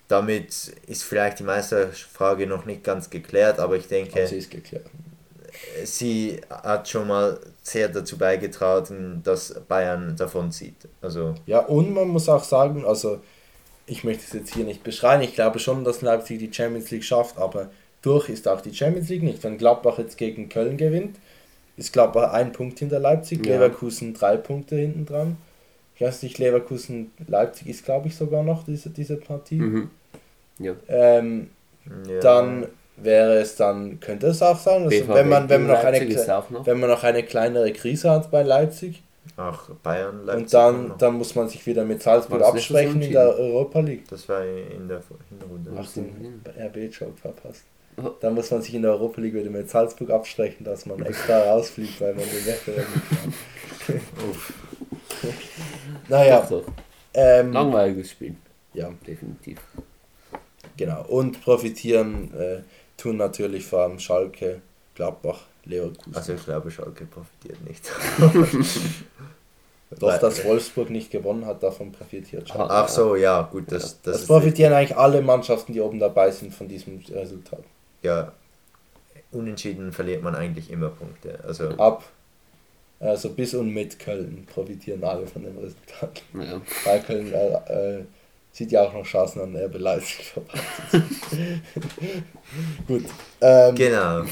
damit 0.06 0.72
ist 0.86 1.02
vielleicht 1.02 1.40
die 1.40 1.44
Meisterfrage 1.44 2.46
noch 2.46 2.64
nicht 2.64 2.84
ganz 2.84 3.10
geklärt, 3.10 3.58
aber 3.58 3.76
ich 3.76 3.88
denke. 3.88 4.20
Aber 4.20 4.26
sie 4.28 4.36
ist 4.36 4.50
geklärt 4.50 4.86
sie 5.84 6.40
hat 6.50 6.88
schon 6.88 7.08
mal 7.08 7.38
sehr 7.62 7.88
dazu 7.88 8.18
beigetragen, 8.18 9.20
dass 9.24 9.54
Bayern 9.68 10.16
davon 10.16 10.50
zieht. 10.52 10.76
Also 11.00 11.34
ja, 11.46 11.60
und 11.60 11.92
man 11.92 12.08
muss 12.08 12.28
auch 12.28 12.44
sagen, 12.44 12.84
also 12.84 13.20
ich 13.86 14.04
möchte 14.04 14.24
es 14.26 14.32
jetzt 14.32 14.54
hier 14.54 14.64
nicht 14.64 14.82
beschreiben, 14.82 15.22
ich 15.22 15.34
glaube 15.34 15.58
schon, 15.58 15.84
dass 15.84 16.02
Leipzig 16.02 16.38
die 16.38 16.52
Champions 16.52 16.90
League 16.90 17.04
schafft, 17.04 17.38
aber 17.38 17.70
durch 18.02 18.28
ist 18.28 18.46
auch 18.46 18.60
die 18.60 18.74
Champions 18.74 19.08
League 19.08 19.22
nicht. 19.22 19.42
Wenn 19.42 19.58
Gladbach 19.58 19.98
jetzt 19.98 20.18
gegen 20.18 20.48
Köln 20.48 20.76
gewinnt, 20.76 21.16
ist 21.76 21.92
Gladbach 21.92 22.32
ein 22.32 22.52
Punkt 22.52 22.78
hinter 22.78 23.00
Leipzig, 23.00 23.44
ja. 23.44 23.54
Leverkusen 23.54 24.14
drei 24.14 24.36
Punkte 24.36 24.76
hinten 24.76 25.06
dran. 25.06 25.36
Ich 25.94 26.00
weiß 26.02 26.22
nicht, 26.22 26.38
Leverkusen, 26.38 27.10
Leipzig 27.26 27.68
ist 27.68 27.84
glaube 27.84 28.08
ich 28.08 28.16
sogar 28.16 28.42
noch 28.42 28.64
diese, 28.64 28.90
diese 28.90 29.16
Partie. 29.16 29.58
Mhm. 29.58 29.90
Ja. 30.58 30.74
Ähm, 30.88 31.50
ja. 32.08 32.20
Dann 32.20 32.66
wäre 33.02 33.38
es 33.38 33.56
dann, 33.56 34.00
könnte 34.00 34.28
es 34.28 34.42
auch 34.42 34.58
sein, 34.58 34.84
also 34.84 35.08
wenn 35.08 35.28
man, 35.28 35.48
wenn 35.48 35.66
man 35.66 35.76
noch 35.76 35.84
eine 35.84 36.04
noch. 36.50 36.66
wenn 36.66 36.80
man 36.80 36.90
noch 36.90 37.04
eine 37.04 37.22
kleinere 37.22 37.72
Krise 37.72 38.10
hat 38.10 38.30
bei 38.30 38.42
Leipzig. 38.42 39.02
Ach, 39.36 39.70
Bayern, 39.82 40.24
Leipzig. 40.24 40.44
Und 40.44 40.54
dann, 40.54 40.94
dann 40.98 41.14
muss 41.14 41.34
man 41.34 41.48
sich 41.48 41.64
wieder 41.66 41.84
mit 41.84 42.02
Salzburg 42.02 42.42
absprechen 42.42 43.00
in 43.00 43.12
der 43.12 43.38
Europa 43.38 43.80
League. 43.80 44.08
Das 44.08 44.28
war 44.28 44.44
in 44.44 44.88
der 44.88 45.02
Hinrunde. 45.28 45.72
Ach, 45.76 45.92
den 45.92 46.42
RB-Joke 46.58 47.16
verpasst. 47.16 47.64
Oh. 47.96 48.10
Da 48.20 48.30
muss 48.30 48.50
man 48.50 48.62
sich 48.62 48.74
in 48.74 48.82
der 48.82 48.92
Europa 48.92 49.20
League 49.20 49.34
wieder 49.34 49.50
mit 49.50 49.68
Salzburg 49.68 50.10
absprechen, 50.10 50.64
dass 50.64 50.86
man 50.86 51.02
extra 51.02 51.38
rausfliegt, 51.50 52.00
weil 52.00 52.14
man 52.14 52.24
den 52.24 52.46
Wettbewerb 52.46 52.86
nicht 52.94 53.36
kann. 53.86 54.00
naja. 56.08 56.40
Doch, 56.40 56.62
doch. 56.62 56.72
Ähm, 57.14 57.52
Langweiliges 57.52 58.10
Spiel. 58.10 58.36
Ja. 58.74 58.90
Definitiv. 59.06 59.58
Genau. 60.76 61.04
Und 61.06 61.42
profitieren 61.42 62.32
äh, 62.34 62.60
tun 62.98 63.16
natürlich 63.16 63.64
vor 63.64 63.80
allem 63.80 63.98
Schalke, 63.98 64.60
Gladbach, 64.94 65.40
Leverkusen. 65.64 66.14
Also 66.14 66.34
ich 66.34 66.44
glaube, 66.44 66.70
Schalke 66.70 67.06
profitiert 67.06 67.66
nicht. 67.66 67.90
Doch, 69.98 70.18
dass 70.18 70.44
Wolfsburg 70.44 70.90
nicht 70.90 71.10
gewonnen 71.10 71.46
hat, 71.46 71.62
davon 71.62 71.92
profitiert 71.92 72.46
Schalke. 72.46 72.70
Ach 72.70 72.88
so, 72.88 73.16
ja, 73.16 73.40
gut. 73.42 73.72
Das, 73.72 74.02
das, 74.02 74.18
das 74.18 74.26
profitieren 74.26 74.74
eigentlich 74.74 74.98
alle 74.98 75.22
Mannschaften, 75.22 75.72
die 75.72 75.80
oben 75.80 75.98
dabei 75.98 76.30
sind, 76.30 76.52
von 76.52 76.68
diesem 76.68 77.02
Resultat. 77.08 77.64
Ja, 78.02 78.32
unentschieden 79.32 79.92
verliert 79.92 80.22
man 80.22 80.34
eigentlich 80.34 80.70
immer 80.70 80.90
Punkte. 80.90 81.38
Also 81.46 81.70
Ab, 81.78 82.04
also 83.00 83.30
bis 83.30 83.54
und 83.54 83.72
mit 83.72 83.98
Köln 83.98 84.46
profitieren 84.52 85.02
alle 85.04 85.26
von 85.26 85.42
dem 85.42 85.56
Resultat. 85.56 86.22
Ja. 86.34 86.60
Weil 86.84 87.02
Köln 87.02 87.32
äh, 87.32 87.98
äh, 87.98 88.04
sieht 88.52 88.72
ja 88.72 88.82
auch 88.82 88.92
noch 88.92 89.04
Chancen 89.04 89.40
an 89.40 89.56
RB 89.56 89.78
Leipzig. 89.78 90.32
Gut. 92.86 93.04
Ähm, 93.40 93.74
genau. 93.74 94.24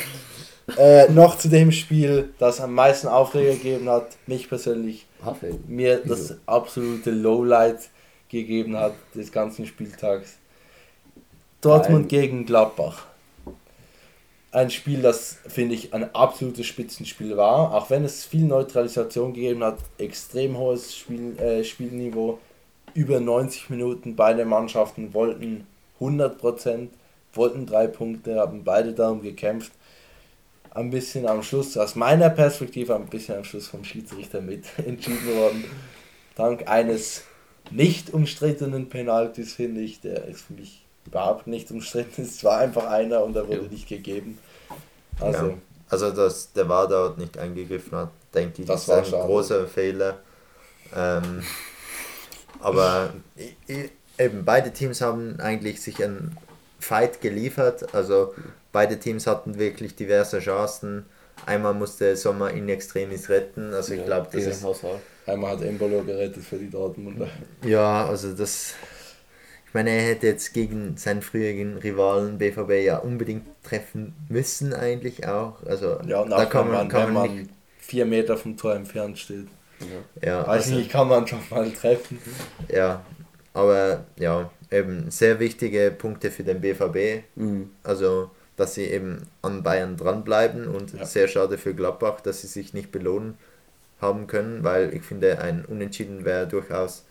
Äh, 0.76 1.08
noch 1.12 1.38
zu 1.38 1.48
dem 1.48 1.70
Spiel, 1.70 2.30
das 2.38 2.60
am 2.60 2.74
meisten 2.74 3.06
Aufreger 3.06 3.52
gegeben 3.52 3.88
hat, 3.88 4.08
mich 4.26 4.48
persönlich, 4.48 5.06
Havel. 5.24 5.58
mir 5.68 6.02
das 6.04 6.36
absolute 6.46 7.12
Lowlight 7.12 7.88
gegeben 8.28 8.76
hat 8.76 8.94
des 9.14 9.30
ganzen 9.30 9.64
Spieltags. 9.66 10.38
Dortmund 11.60 12.02
Nein. 12.02 12.08
gegen 12.08 12.46
Gladbach. 12.46 13.06
ein 14.50 14.70
Spiel, 14.70 15.02
das, 15.02 15.38
finde 15.46 15.74
ich, 15.74 15.94
ein 15.94 16.14
absolutes 16.14 16.66
Spitzenspiel 16.66 17.36
war, 17.36 17.72
auch 17.72 17.90
wenn 17.90 18.04
es 18.04 18.24
viel 18.24 18.44
Neutralisation 18.44 19.34
gegeben 19.34 19.62
hat, 19.62 19.78
extrem 19.98 20.56
hohes 20.56 20.96
Spiel, 20.96 21.38
äh, 21.38 21.62
Spielniveau, 21.62 22.38
über 22.96 23.20
90 23.20 23.70
Minuten, 23.70 24.16
beide 24.16 24.44
Mannschaften 24.44 25.12
wollten 25.12 25.66
100%, 26.00 26.88
wollten 27.34 27.66
drei 27.66 27.86
Punkte, 27.86 28.40
haben 28.40 28.64
beide 28.64 28.94
darum 28.94 29.22
gekämpft. 29.22 29.72
Ein 30.70 30.90
bisschen 30.90 31.26
am 31.26 31.42
Schluss, 31.42 31.76
aus 31.76 31.94
meiner 31.94 32.30
Perspektive, 32.30 32.96
ein 32.96 33.06
bisschen 33.06 33.36
am 33.36 33.44
Schluss 33.44 33.68
vom 33.68 33.84
Schiedsrichter 33.84 34.40
mit 34.40 34.64
entschieden 34.86 35.36
worden. 35.36 35.64
Dank 36.34 36.68
eines 36.68 37.22
nicht 37.70 38.12
umstrittenen 38.12 38.88
Penalties, 38.88 39.54
finde 39.54 39.82
ich, 39.82 40.00
der 40.00 40.24
ist 40.26 40.42
für 40.42 40.54
mich 40.54 40.82
überhaupt 41.06 41.46
nicht 41.46 41.70
umstritten. 41.70 42.22
Es 42.22 42.42
war 42.44 42.58
einfach 42.58 42.86
einer 42.86 43.22
und 43.24 43.36
er 43.36 43.46
wurde 43.46 43.64
ja. 43.64 43.70
nicht 43.70 43.88
gegeben. 43.88 44.38
Also, 45.20 45.46
ja. 45.46 45.54
also 45.88 46.10
dass 46.10 46.52
der 46.52 46.68
war 46.68 46.88
dort 46.88 47.18
nicht 47.18 47.36
eingegriffen 47.38 47.96
hat, 47.96 48.10
denke 48.34 48.62
ich, 48.62 48.68
das, 48.68 48.86
das 48.86 48.98
ist 48.98 49.04
ein 49.04 49.10
schade. 49.18 49.26
großer 49.26 49.66
Fehler. 49.66 50.18
Ähm, 50.94 51.42
aber 52.60 53.14
eben 54.18 54.44
beide 54.44 54.72
Teams 54.72 55.00
haben 55.00 55.40
eigentlich 55.40 55.80
sich 55.80 56.02
einen 56.02 56.36
Fight 56.78 57.20
geliefert. 57.20 57.94
Also 57.94 58.34
beide 58.72 58.98
Teams 58.98 59.26
hatten 59.26 59.58
wirklich 59.58 59.96
diverse 59.96 60.38
Chancen. 60.40 61.06
Einmal 61.44 61.74
musste 61.74 62.16
Sommer 62.16 62.50
in 62.50 62.68
Extremis 62.68 63.28
retten. 63.28 63.74
Also 63.74 63.92
ich 63.92 64.00
ja, 64.00 64.06
glaube, 64.06 64.28
das 64.32 64.44
ist. 64.44 64.64
Einmal 65.26 65.52
hat 65.52 65.62
Embolo 65.62 66.02
gerettet 66.02 66.44
für 66.44 66.56
die 66.56 66.70
Dortmunder. 66.70 67.28
Ja, 67.64 68.06
also 68.06 68.32
das. 68.32 68.74
Ich 69.66 69.74
meine, 69.74 69.90
er 69.90 70.02
hätte 70.02 70.28
jetzt 70.28 70.54
gegen 70.54 70.96
seinen 70.96 71.20
früheren 71.20 71.76
Rivalen 71.76 72.38
BVB 72.38 72.84
ja 72.84 72.98
unbedingt 72.98 73.44
treffen 73.62 74.14
müssen, 74.30 74.72
eigentlich 74.72 75.26
auch. 75.26 75.62
Also 75.66 75.98
ja, 76.06 76.20
und 76.20 76.30
da 76.30 76.46
kann 76.46 76.70
man, 76.70 76.88
kann 76.88 77.12
man, 77.12 77.28
man 77.28 77.48
vier 77.78 78.06
Meter 78.06 78.38
vom 78.38 78.56
Tor 78.56 78.74
entfernt 78.74 79.18
steht. 79.18 79.48
Ja, 79.80 80.28
ja 80.28 80.46
Weiß 80.46 80.66
also, 80.66 80.76
nicht, 80.76 80.90
kann 80.90 81.08
man 81.08 81.26
schon 81.26 81.40
mal 81.50 81.70
treffen. 81.70 82.18
Ja, 82.72 83.04
aber 83.52 84.04
ja, 84.18 84.50
eben 84.70 85.10
sehr 85.10 85.38
wichtige 85.40 85.90
Punkte 85.90 86.30
für 86.30 86.44
den 86.44 86.60
BVB. 86.60 87.24
Mhm. 87.36 87.70
Also, 87.82 88.30
dass 88.56 88.74
sie 88.74 88.84
eben 88.84 89.26
an 89.42 89.62
Bayern 89.62 89.96
dranbleiben 89.96 90.66
und 90.66 90.94
ja. 90.94 91.04
sehr 91.04 91.28
schade 91.28 91.58
für 91.58 91.74
Gladbach, 91.74 92.20
dass 92.20 92.40
sie 92.40 92.46
sich 92.46 92.74
nicht 92.74 92.90
belohnen 92.90 93.36
haben 94.00 94.26
können, 94.26 94.62
weil 94.64 94.94
ich 94.94 95.02
finde, 95.02 95.40
ein 95.40 95.64
Unentschieden 95.64 96.24
wäre 96.24 96.46
durchaus 96.46 97.04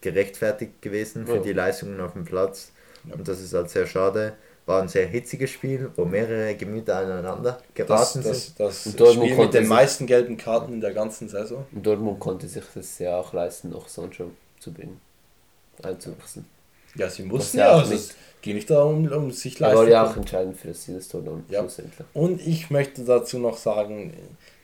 gerechtfertigt 0.00 0.80
gewesen 0.80 1.26
für 1.26 1.36
ja. 1.36 1.42
die 1.42 1.52
Leistungen 1.52 2.00
auf 2.00 2.14
dem 2.14 2.24
Platz. 2.24 2.72
Ja. 3.06 3.14
Und 3.14 3.28
das 3.28 3.40
ist 3.40 3.52
halt 3.54 3.70
sehr 3.70 3.86
schade. 3.86 4.34
War 4.66 4.82
ein 4.82 4.88
sehr 4.88 5.06
hitziges 5.06 5.50
Spiel, 5.50 5.90
wo 5.96 6.04
mehrere 6.04 6.54
Gemüter 6.54 6.98
aneinander 6.98 7.58
geraten 7.74 7.92
das, 7.94 8.12
sind. 8.12 8.26
Das, 8.26 8.54
das, 8.84 8.94
das 8.94 9.14
Spiel 9.14 9.36
mit 9.36 9.54
den 9.54 9.66
meisten 9.66 10.06
gelben 10.06 10.36
Karten 10.36 10.74
in 10.74 10.80
der 10.80 10.92
ganzen 10.92 11.28
Saison. 11.28 11.66
Und 11.72 11.84
Dortmund 11.84 12.20
konnte 12.20 12.46
sich 12.46 12.64
das 12.74 12.98
ja 12.98 13.18
auch 13.18 13.32
leisten, 13.32 13.70
noch 13.70 13.88
Sancho 13.88 14.30
zu 14.60 14.72
bringen, 14.72 15.00
einzuwechseln. 15.82 16.46
Ja, 16.94 17.08
sie 17.08 17.22
mussten 17.22 17.58
ja, 17.58 17.72
also 17.72 17.94
es 17.94 18.14
geht 18.42 18.54
nicht 18.54 18.70
darum, 18.70 19.10
um 19.10 19.30
sich 19.30 19.58
leisten. 19.58 19.78
War 19.78 19.88
ja 19.88 20.06
auch 20.06 20.16
entscheidend 20.16 20.58
für 20.58 20.68
das 20.68 20.86
dann 20.86 21.44
ja. 21.48 21.60
schlussendlich. 21.60 22.06
Und 22.14 22.40
ich 22.46 22.70
möchte 22.70 23.04
dazu 23.04 23.38
noch 23.38 23.56
sagen, 23.56 24.12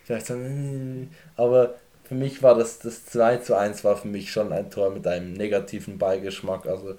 vielleicht 0.05 0.27
sagen, 0.27 1.11
aber 1.37 1.75
für 2.05 2.15
mich 2.15 2.43
war 2.43 2.55
das, 2.55 2.79
das 2.79 3.05
2 3.07 3.39
zu 3.39 3.57
1 3.57 3.85
war 3.85 3.97
für 3.97 4.09
mich 4.09 4.31
schon 4.31 4.53
ein 4.53 4.71
Tor 4.71 4.91
mit 4.91 5.07
einem 5.07 5.33
negativen 5.33 5.99
Beigeschmack. 5.99 6.67
Also 6.67 6.95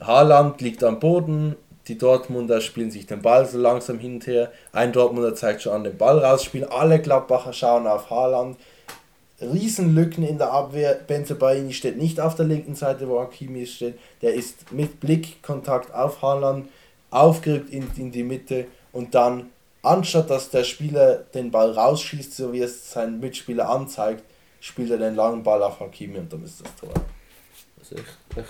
Haaland 0.00 0.60
liegt 0.60 0.84
am 0.84 1.00
Boden, 1.00 1.56
die 1.88 1.98
Dortmunder 1.98 2.60
spielen 2.60 2.90
sich 2.90 3.06
den 3.06 3.22
Ball 3.22 3.46
so 3.46 3.58
langsam 3.58 3.98
hin 3.98 4.14
und 4.14 4.26
her. 4.26 4.50
Ein 4.72 4.92
Dortmunder 4.92 5.34
zeigt 5.34 5.62
schon 5.62 5.72
an 5.72 5.84
den 5.84 5.96
Ball 5.96 6.18
rausspielen. 6.18 6.68
Alle 6.68 7.00
Gladbacher 7.00 7.52
schauen 7.52 7.86
auf 7.86 8.10
Haaland. 8.10 8.56
Riesenlücken 9.40 10.24
in 10.24 10.38
der 10.38 10.52
Abwehr. 10.52 10.94
Benzebaini 10.94 11.72
steht 11.72 11.96
nicht 11.96 12.18
auf 12.20 12.34
der 12.34 12.46
linken 12.46 12.74
Seite, 12.74 13.08
wo 13.08 13.20
Hakimi 13.20 13.66
steht. 13.66 13.98
Der 14.22 14.34
ist 14.34 14.72
mit 14.72 14.98
Blickkontakt 14.98 15.94
auf 15.94 16.22
Haaland 16.22 16.68
aufgerückt 17.10 17.70
in, 17.70 17.88
in 17.96 18.10
die 18.10 18.24
Mitte 18.24 18.66
und 18.92 19.14
dann, 19.14 19.50
anstatt 19.82 20.28
dass 20.30 20.50
der 20.50 20.64
Spieler 20.64 21.16
den 21.34 21.50
Ball 21.50 21.70
rausschießt, 21.70 22.34
so 22.34 22.52
wie 22.52 22.60
es 22.60 22.90
sein 22.90 23.20
Mitspieler 23.20 23.68
anzeigt, 23.68 24.24
spielt 24.58 24.90
er 24.90 24.98
den 24.98 25.14
langen 25.14 25.42
Ball 25.42 25.62
auf 25.62 25.78
Hakimi 25.78 26.18
und 26.18 26.32
dann 26.32 26.42
ist 26.42 26.60
das 26.60 26.74
Tor. 26.74 26.92
Also 27.78 27.94
ich, 27.96 28.38
ich 28.38 28.44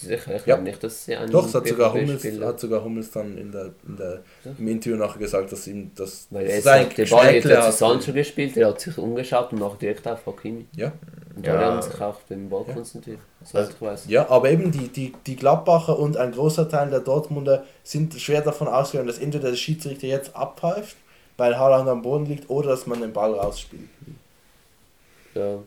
sicher. 0.00 0.36
Ich 0.36 0.46
ja. 0.46 0.56
glaube 0.56 0.62
nicht, 0.62 0.82
dass 0.82 1.04
sie 1.04 1.16
einen 1.16 1.30
Doch, 1.30 1.52
hat 1.52 1.66
sogar, 1.66 1.92
Hummels, 1.92 2.24
hat 2.24 2.60
sogar 2.60 2.84
Hummels 2.84 3.10
dann 3.10 3.36
in 3.36 3.52
der, 3.52 3.70
in 3.86 3.96
der, 3.96 4.22
im 4.58 4.68
Interview 4.68 4.96
nachher 4.96 5.18
gesagt, 5.18 5.52
dass 5.52 5.66
ihm 5.66 5.90
das. 5.94 6.26
Weil 6.30 6.46
er 6.46 6.62
sein 6.62 6.88
der 6.96 7.06
Ball 7.06 7.42
hat 7.42 7.72
zu 7.72 7.78
Sancho 7.78 8.12
gespielt, 8.12 8.56
er 8.56 8.68
hat 8.68 8.80
sich 8.80 8.96
umgeschaut 8.98 9.52
und 9.52 9.60
nachher 9.60 9.78
direkt 9.78 10.06
auf 10.06 10.26
Hakimi. 10.26 10.66
Ja. 10.74 10.92
Und 11.36 11.46
ja. 11.46 11.58
haben 11.58 11.82
sich 11.82 11.94
auch 11.94 12.08
auf 12.08 12.24
den 12.28 12.48
Ball 12.48 12.64
konzentriert. 12.64 13.20
Also, 13.52 13.70
ich 13.70 13.80
weiß. 13.80 14.04
Ja, 14.08 14.28
aber 14.28 14.50
eben 14.50 14.72
die, 14.72 14.88
die, 14.88 15.12
die 15.26 15.36
Gladbacher 15.36 15.98
und 15.98 16.16
ein 16.16 16.32
großer 16.32 16.68
Teil 16.68 16.90
der 16.90 17.00
Dortmunder 17.00 17.64
sind 17.84 18.14
schwer 18.20 18.40
davon 18.40 18.68
ausgegangen, 18.68 19.06
dass 19.08 19.18
entweder 19.18 19.50
der 19.50 19.56
Schiedsrichter 19.56 20.06
jetzt 20.06 20.34
abpfeift, 20.34 20.96
weil 21.36 21.56
Haaland 21.56 21.88
am 21.88 22.02
Boden 22.02 22.26
liegt, 22.26 22.50
oder 22.50 22.70
dass 22.70 22.86
man 22.86 23.00
den 23.00 23.12
Ball 23.12 23.32
rausspielt. 23.34 23.88
Ja. 25.34 25.58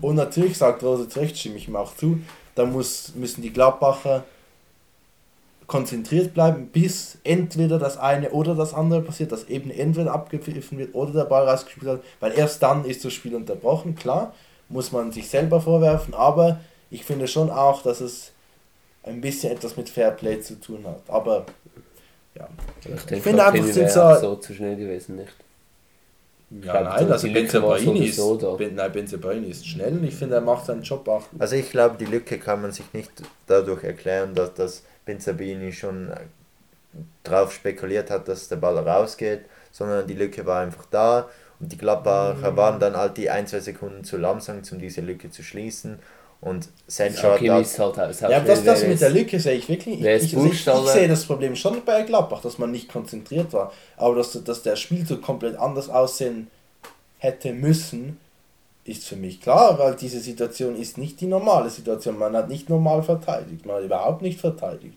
Und 0.00 0.16
natürlich 0.16 0.56
sagt 0.58 0.82
Rose 0.82 1.08
zu 1.08 1.20
Recht, 1.20 1.36
stimme 1.36 1.56
ich 1.56 1.68
ihm 1.68 1.76
auch 1.76 1.94
zu, 1.94 2.20
da 2.56 2.64
muss, 2.64 3.14
müssen 3.14 3.42
die 3.42 3.52
Gladbacher 3.52 4.24
konzentriert 5.66 6.34
bleiben, 6.34 6.68
bis 6.68 7.18
entweder 7.24 7.78
das 7.78 7.98
eine 7.98 8.30
oder 8.30 8.54
das 8.54 8.72
andere 8.72 9.02
passiert, 9.02 9.32
dass 9.32 9.44
eben 9.44 9.70
entweder 9.70 10.12
abgepfiffen 10.12 10.78
wird 10.78 10.94
oder 10.94 11.12
der 11.12 11.24
Ball 11.24 11.48
rausgespielt 11.48 11.86
wird, 11.86 12.04
weil 12.20 12.32
erst 12.36 12.62
dann 12.62 12.84
ist 12.84 13.04
das 13.04 13.12
Spiel 13.12 13.34
unterbrochen. 13.34 13.94
Klar, 13.94 14.32
muss 14.68 14.92
man 14.92 15.12
sich 15.12 15.28
selber 15.28 15.60
vorwerfen, 15.60 16.14
aber 16.14 16.60
ich 16.90 17.04
finde 17.04 17.28
schon 17.28 17.50
auch, 17.50 17.82
dass 17.82 18.00
es 18.00 18.32
ein 19.02 19.20
bisschen 19.20 19.52
etwas 19.52 19.76
mit 19.76 19.88
Fairplay 19.88 20.40
zu 20.40 20.60
tun 20.60 20.84
hat. 20.86 21.02
Aber 21.08 21.46
ja, 22.34 22.48
ich, 22.80 23.12
ich 23.12 23.22
finde 23.22 23.44
einfach, 23.44 23.64
sind 23.64 23.90
so, 23.90 24.14
so 24.20 24.36
zu 24.36 24.54
schnell 24.54 24.76
gewesen, 24.76 25.16
nicht? 25.16 25.34
Ja, 26.48 26.80
glaub, 26.80 26.84
nein, 26.84 27.12
also 27.12 27.32
Benzebaini 27.32 28.06
ist, 28.06 28.20
ben, 28.56 28.74
nein, 28.76 29.44
ist 29.50 29.66
schnell 29.66 29.94
und 29.94 30.04
ich 30.04 30.14
finde, 30.14 30.36
er 30.36 30.40
macht 30.40 30.66
seinen 30.66 30.82
Job 30.82 31.08
auch. 31.08 31.24
Also 31.38 31.56
ich 31.56 31.70
glaube, 31.70 31.96
die 31.98 32.04
Lücke 32.04 32.38
kann 32.38 32.62
man 32.62 32.70
sich 32.70 32.92
nicht 32.92 33.10
dadurch 33.46 33.82
erklären, 33.82 34.32
dass 34.32 34.54
das 34.54 34.84
Benzebaini 35.04 35.72
schon 35.72 36.12
drauf 37.24 37.52
spekuliert 37.52 38.10
hat, 38.10 38.28
dass 38.28 38.48
der 38.48 38.56
Ball 38.56 38.78
rausgeht, 38.78 39.46
sondern 39.72 40.06
die 40.06 40.14
Lücke 40.14 40.46
war 40.46 40.62
einfach 40.62 40.86
da 40.90 41.28
und 41.58 41.72
die 41.72 41.78
Gladbacher 41.78 42.52
mhm. 42.52 42.56
waren 42.56 42.80
dann 42.80 42.96
halt 42.96 43.16
die 43.16 43.28
ein, 43.28 43.48
zwei 43.48 43.60
Sekunden 43.60 44.04
zu 44.04 44.16
langsam, 44.16 44.62
um 44.70 44.78
diese 44.78 45.00
Lücke 45.00 45.30
zu 45.30 45.42
schließen 45.42 45.98
und 46.40 46.68
Sancho 46.86 47.32
okay, 47.32 47.50
hat 47.50 47.66
halt, 47.66 47.96
halt, 47.96 48.22
halt 48.22 48.32
Ja, 48.32 48.40
das, 48.40 48.62
das 48.62 48.86
mit 48.86 49.00
der 49.00 49.10
Lücke 49.10 49.40
sehe 49.40 49.54
ich 49.54 49.68
wirklich. 49.68 50.00
Ich, 50.00 50.06
ich, 50.06 50.34
ich, 50.34 50.52
ich, 50.52 50.64
sehe 50.64 51.08
das 51.08 51.24
Problem 51.24 51.56
schon 51.56 51.84
bei 51.84 52.02
Gladbach, 52.02 52.42
dass 52.42 52.58
man 52.58 52.70
nicht 52.70 52.88
konzentriert 52.88 53.52
war. 53.52 53.72
Aber 53.96 54.16
dass, 54.16 54.32
dass 54.44 54.62
der 54.62 54.76
Spielzug 54.76 55.22
komplett 55.22 55.58
anders 55.58 55.88
aussehen 55.88 56.48
hätte 57.18 57.52
müssen, 57.52 58.20
ist 58.84 59.04
für 59.04 59.16
mich 59.16 59.40
klar, 59.40 59.78
weil 59.78 59.96
diese 59.96 60.20
Situation 60.20 60.76
ist 60.76 60.98
nicht 60.98 61.20
die 61.20 61.26
normale 61.26 61.70
Situation. 61.70 62.18
Man 62.18 62.36
hat 62.36 62.48
nicht 62.48 62.68
normal 62.68 63.02
verteidigt, 63.02 63.66
man 63.66 63.76
hat 63.76 63.84
überhaupt 63.84 64.22
nicht 64.22 64.40
verteidigt. 64.40 64.96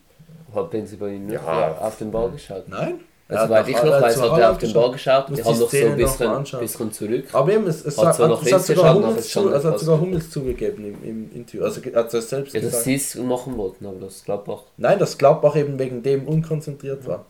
Hat 0.54 0.70
Benzema 0.70 1.08
nicht 1.08 1.34
ja. 1.34 1.78
auf 1.80 1.98
den 1.98 2.12
Ball 2.12 2.32
geschaut? 2.32 2.68
Nein. 2.68 3.00
Also, 3.30 3.46
soweit 3.46 3.68
ich 3.68 3.76
noch 3.76 4.02
weiß, 4.02 4.22
hat 4.22 4.40
er 4.40 4.52
auf 4.52 4.58
den 4.58 4.74
Ball 4.74 4.92
geschaut, 4.92 5.30
er 5.30 5.38
hat 5.38 5.46
noch 5.46 5.56
so 5.56 5.66
ein 5.68 5.96
bisschen, 5.98 6.60
bisschen 6.60 6.92
zurück. 6.92 7.26
Aber 7.32 7.54
eben, 7.54 7.68
es, 7.68 7.86
es 7.86 7.96
hat, 7.96 8.18
hat, 8.18 8.28
hat, 8.28 8.52
hat, 8.52 8.66
sogar 8.66 8.96
Hummels, 8.96 9.30
zu, 9.30 9.54
also 9.54 9.70
hat 9.70 9.80
sogar 9.80 10.02
Hummels 10.02 10.32
zugegeben 10.32 10.84
im, 10.84 11.04
im 11.04 11.32
Interview. 11.36 11.64
Also 11.64 11.80
hat 11.94 12.12
er 12.12 12.22
selbst 12.24 12.56
ja, 12.56 12.62
dass 12.62 12.84
sie 12.84 12.96
es 12.96 13.14
machen 13.14 13.56
wollten, 13.56 13.86
aber 13.86 14.00
das 14.00 14.24
Gladbach. 14.24 14.64
Nein, 14.78 14.98
dass 14.98 15.20
Gladbach 15.20 15.56
eben 15.56 15.78
wegen 15.78 16.02
dem 16.02 16.28
unkonzentriert 16.28 17.06
war. 17.06 17.28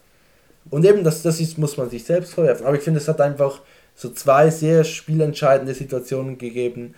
Und 0.70 0.86
eben, 0.86 1.04
das, 1.04 1.22
das 1.22 1.42
ist, 1.42 1.58
muss 1.58 1.76
man 1.76 1.90
sich 1.90 2.06
selbst 2.06 2.34
verwerfen. 2.34 2.66
Aber 2.66 2.78
ich 2.78 2.84
finde, 2.84 3.02
es 3.02 3.08
hat 3.10 3.20
einfach 3.20 3.60
so 3.94 4.10
zwei 4.10 4.52
sehr 4.52 4.86
spielentscheidende 4.86 5.74
Situationen 5.74 6.38
gegeben, 6.38 6.96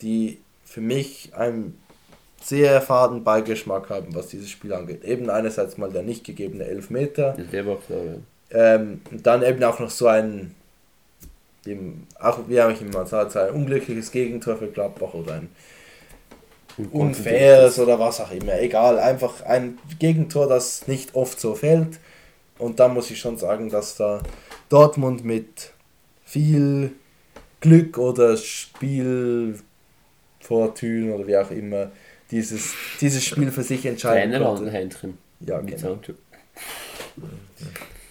die 0.00 0.38
für 0.64 0.80
mich 0.80 1.32
einen 1.34 1.76
sehr 2.40 2.80
faden 2.80 3.24
Beigeschmack 3.24 3.90
haben, 3.90 4.14
was 4.14 4.28
dieses 4.28 4.48
Spiel 4.48 4.72
angeht. 4.74 5.02
Eben 5.02 5.28
einerseits 5.28 5.76
mal 5.76 5.90
der 5.90 6.04
nicht 6.04 6.22
gegebene 6.22 6.66
Elfmeter. 6.66 7.36
Der 7.50 7.66
war 7.66 7.78
klar, 7.78 8.04
ja 8.04 8.14
ähm, 8.54 9.02
dann 9.10 9.42
eben 9.42 9.62
auch 9.64 9.80
noch 9.80 9.90
so 9.90 10.06
ein, 10.06 10.54
dem, 11.66 12.06
auch 12.20 12.38
wie 12.48 12.60
habe 12.60 12.72
ich 12.72 12.80
immer 12.80 13.02
gesagt, 13.02 13.36
ein 13.36 13.50
unglückliches 13.50 14.10
Gegentor 14.12 14.56
für 14.56 14.68
Gladbach 14.68 15.12
oder 15.14 15.34
ein 15.34 15.48
unfaires 16.92 17.78
oder 17.78 17.98
was 17.98 18.20
auch 18.20 18.30
immer. 18.30 18.60
Egal, 18.60 18.98
einfach 18.98 19.42
ein 19.42 19.78
Gegentor, 19.98 20.46
das 20.48 20.86
nicht 20.88 21.14
oft 21.14 21.40
so 21.40 21.54
fällt. 21.54 21.98
Und 22.58 22.80
da 22.80 22.88
muss 22.88 23.10
ich 23.10 23.18
schon 23.18 23.36
sagen, 23.36 23.70
dass 23.70 23.96
da 23.96 24.22
Dortmund 24.68 25.24
mit 25.24 25.72
viel 26.24 26.92
Glück 27.60 27.98
oder 27.98 28.36
Spielfortune 28.36 29.64
oder 31.14 31.26
wie 31.26 31.36
auch 31.36 31.50
immer 31.50 31.90
dieses, 32.30 32.74
dieses 33.00 33.24
Spiel 33.24 33.50
für 33.50 33.62
sich 33.62 33.84
entscheiden 33.86 34.30
Trainer 34.32 34.44
konnte. 34.44 34.64
Ja, 35.40 35.60
genau. 35.60 35.98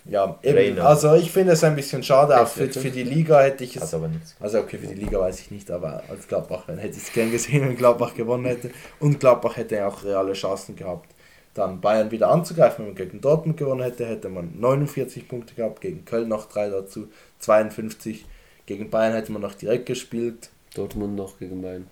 Ja, 0.06 0.38
eben, 0.44 0.80
also 0.80 1.14
ich 1.14 1.32
finde 1.32 1.54
es 1.54 1.64
ein 1.64 1.76
bisschen 1.76 2.04
schade, 2.04 2.40
auch 2.40 2.48
für, 2.48 2.68
für 2.68 2.92
die 2.92 3.04
Liga 3.04 3.40
hätte 3.40 3.64
ich 3.64 3.78
es. 3.78 3.82
Also, 3.82 4.10
also 4.40 4.60
okay, 4.60 4.78
für 4.78 4.88
die 4.88 4.96
Liga 5.02 5.20
weiß 5.20 5.40
ich 5.40 5.52
nicht, 5.52 5.72
aber 5.72 6.04
als 6.10 6.28
Gladbach 6.28 6.68
hätte 6.68 6.98
ich 6.98 7.04
es 7.04 7.14
gern 7.14 7.32
gesehen, 7.32 7.62
wenn 7.62 7.78
Gladbach 7.78 8.14
gewonnen 8.14 8.46
hätte. 8.46 8.72
Und 9.00 9.22
Gladbach 9.22 9.56
hätte 9.56 9.88
auch 9.88 10.04
reale 10.04 10.34
Chancen 10.34 10.76
gehabt, 10.76 11.10
dann 11.54 11.80
Bayern 11.80 12.12
wieder 12.12 12.30
anzugreifen. 12.30 12.80
Wenn 12.80 12.94
man 12.94 12.96
gegen 12.96 13.22
Dortmund 13.22 13.56
gewonnen 13.56 13.82
hätte, 13.82 14.06
hätte 14.06 14.28
man 14.28 14.60
49 14.60 15.28
Punkte 15.30 15.54
gehabt, 15.54 15.80
gegen 15.80 16.04
Köln 16.04 16.28
noch 16.28 16.50
drei 16.50 16.70
dazu, 16.70 17.08
52. 17.40 18.26
Gegen 18.66 18.90
Bayern 18.90 19.14
hätte 19.14 19.32
man 19.32 19.42
noch 19.42 19.56
direkt 19.56 19.86
gespielt. 19.86 20.50
Dortmund 20.76 21.16
noch 21.16 21.40
gegen 21.40 21.62
Bayern. 21.62 21.88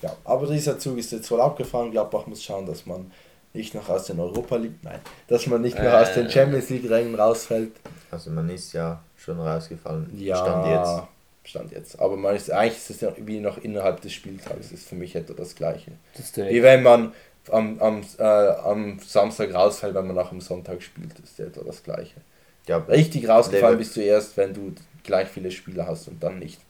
Ja, 0.00 0.16
aber 0.24 0.46
dieser 0.46 0.78
Zug 0.78 0.96
ist 0.96 1.12
jetzt 1.12 1.30
wohl 1.30 1.40
abgefahren. 1.40 1.90
Gladbach 1.90 2.26
muss 2.26 2.42
schauen, 2.42 2.64
dass 2.64 2.86
man 2.86 3.10
nicht 3.58 3.74
noch 3.74 3.88
aus 3.88 4.06
den 4.06 4.18
Europa 4.18 4.56
League, 4.56 4.78
nein, 4.82 5.00
dass 5.26 5.46
man 5.46 5.60
nicht 5.60 5.78
mehr 5.78 5.92
äh, 5.92 6.02
aus 6.02 6.14
den 6.14 6.30
Champions 6.30 6.70
League 6.70 6.88
Rängen 6.88 7.14
rausfällt. 7.14 7.72
Also 8.10 8.30
man 8.30 8.48
ist 8.48 8.72
ja 8.72 9.02
schon 9.16 9.38
rausgefallen. 9.38 10.10
Ja, 10.16 10.36
Stand 10.36 10.66
jetzt. 10.66 11.02
Stand 11.44 11.72
jetzt. 11.72 12.00
Aber 12.00 12.16
man 12.16 12.36
ist, 12.36 12.50
eigentlich 12.50 12.78
ist 12.78 12.90
es 12.90 13.00
ja 13.00 13.12
wie 13.16 13.40
noch 13.40 13.58
innerhalb 13.58 14.00
des 14.00 14.12
Spieltages, 14.12 14.72
ist 14.72 14.88
für 14.88 14.94
mich 14.94 15.14
etwa 15.14 15.34
das 15.34 15.54
Gleiche. 15.54 15.92
Das 16.16 16.34
wie 16.36 16.62
wenn 16.62 16.82
man 16.82 17.12
am, 17.50 17.80
am, 17.80 18.02
äh, 18.18 18.22
am 18.22 18.98
Samstag 19.00 19.52
rausfällt, 19.54 19.94
wenn 19.94 20.06
man 20.06 20.16
nach 20.16 20.30
dem 20.30 20.40
Sonntag 20.40 20.82
spielt, 20.82 21.18
ist 21.18 21.40
etwa 21.40 21.62
das 21.64 21.82
Gleiche. 21.82 22.16
Ja, 22.66 22.78
Richtig 22.78 23.28
rausgefallen 23.28 23.78
bist 23.78 23.96
du 23.96 24.00
erst, 24.00 24.36
wenn 24.36 24.52
du 24.52 24.74
gleich 25.02 25.28
viele 25.28 25.50
Spieler 25.50 25.86
hast 25.86 26.06
und 26.08 26.22
dann 26.22 26.38
nicht 26.38 26.60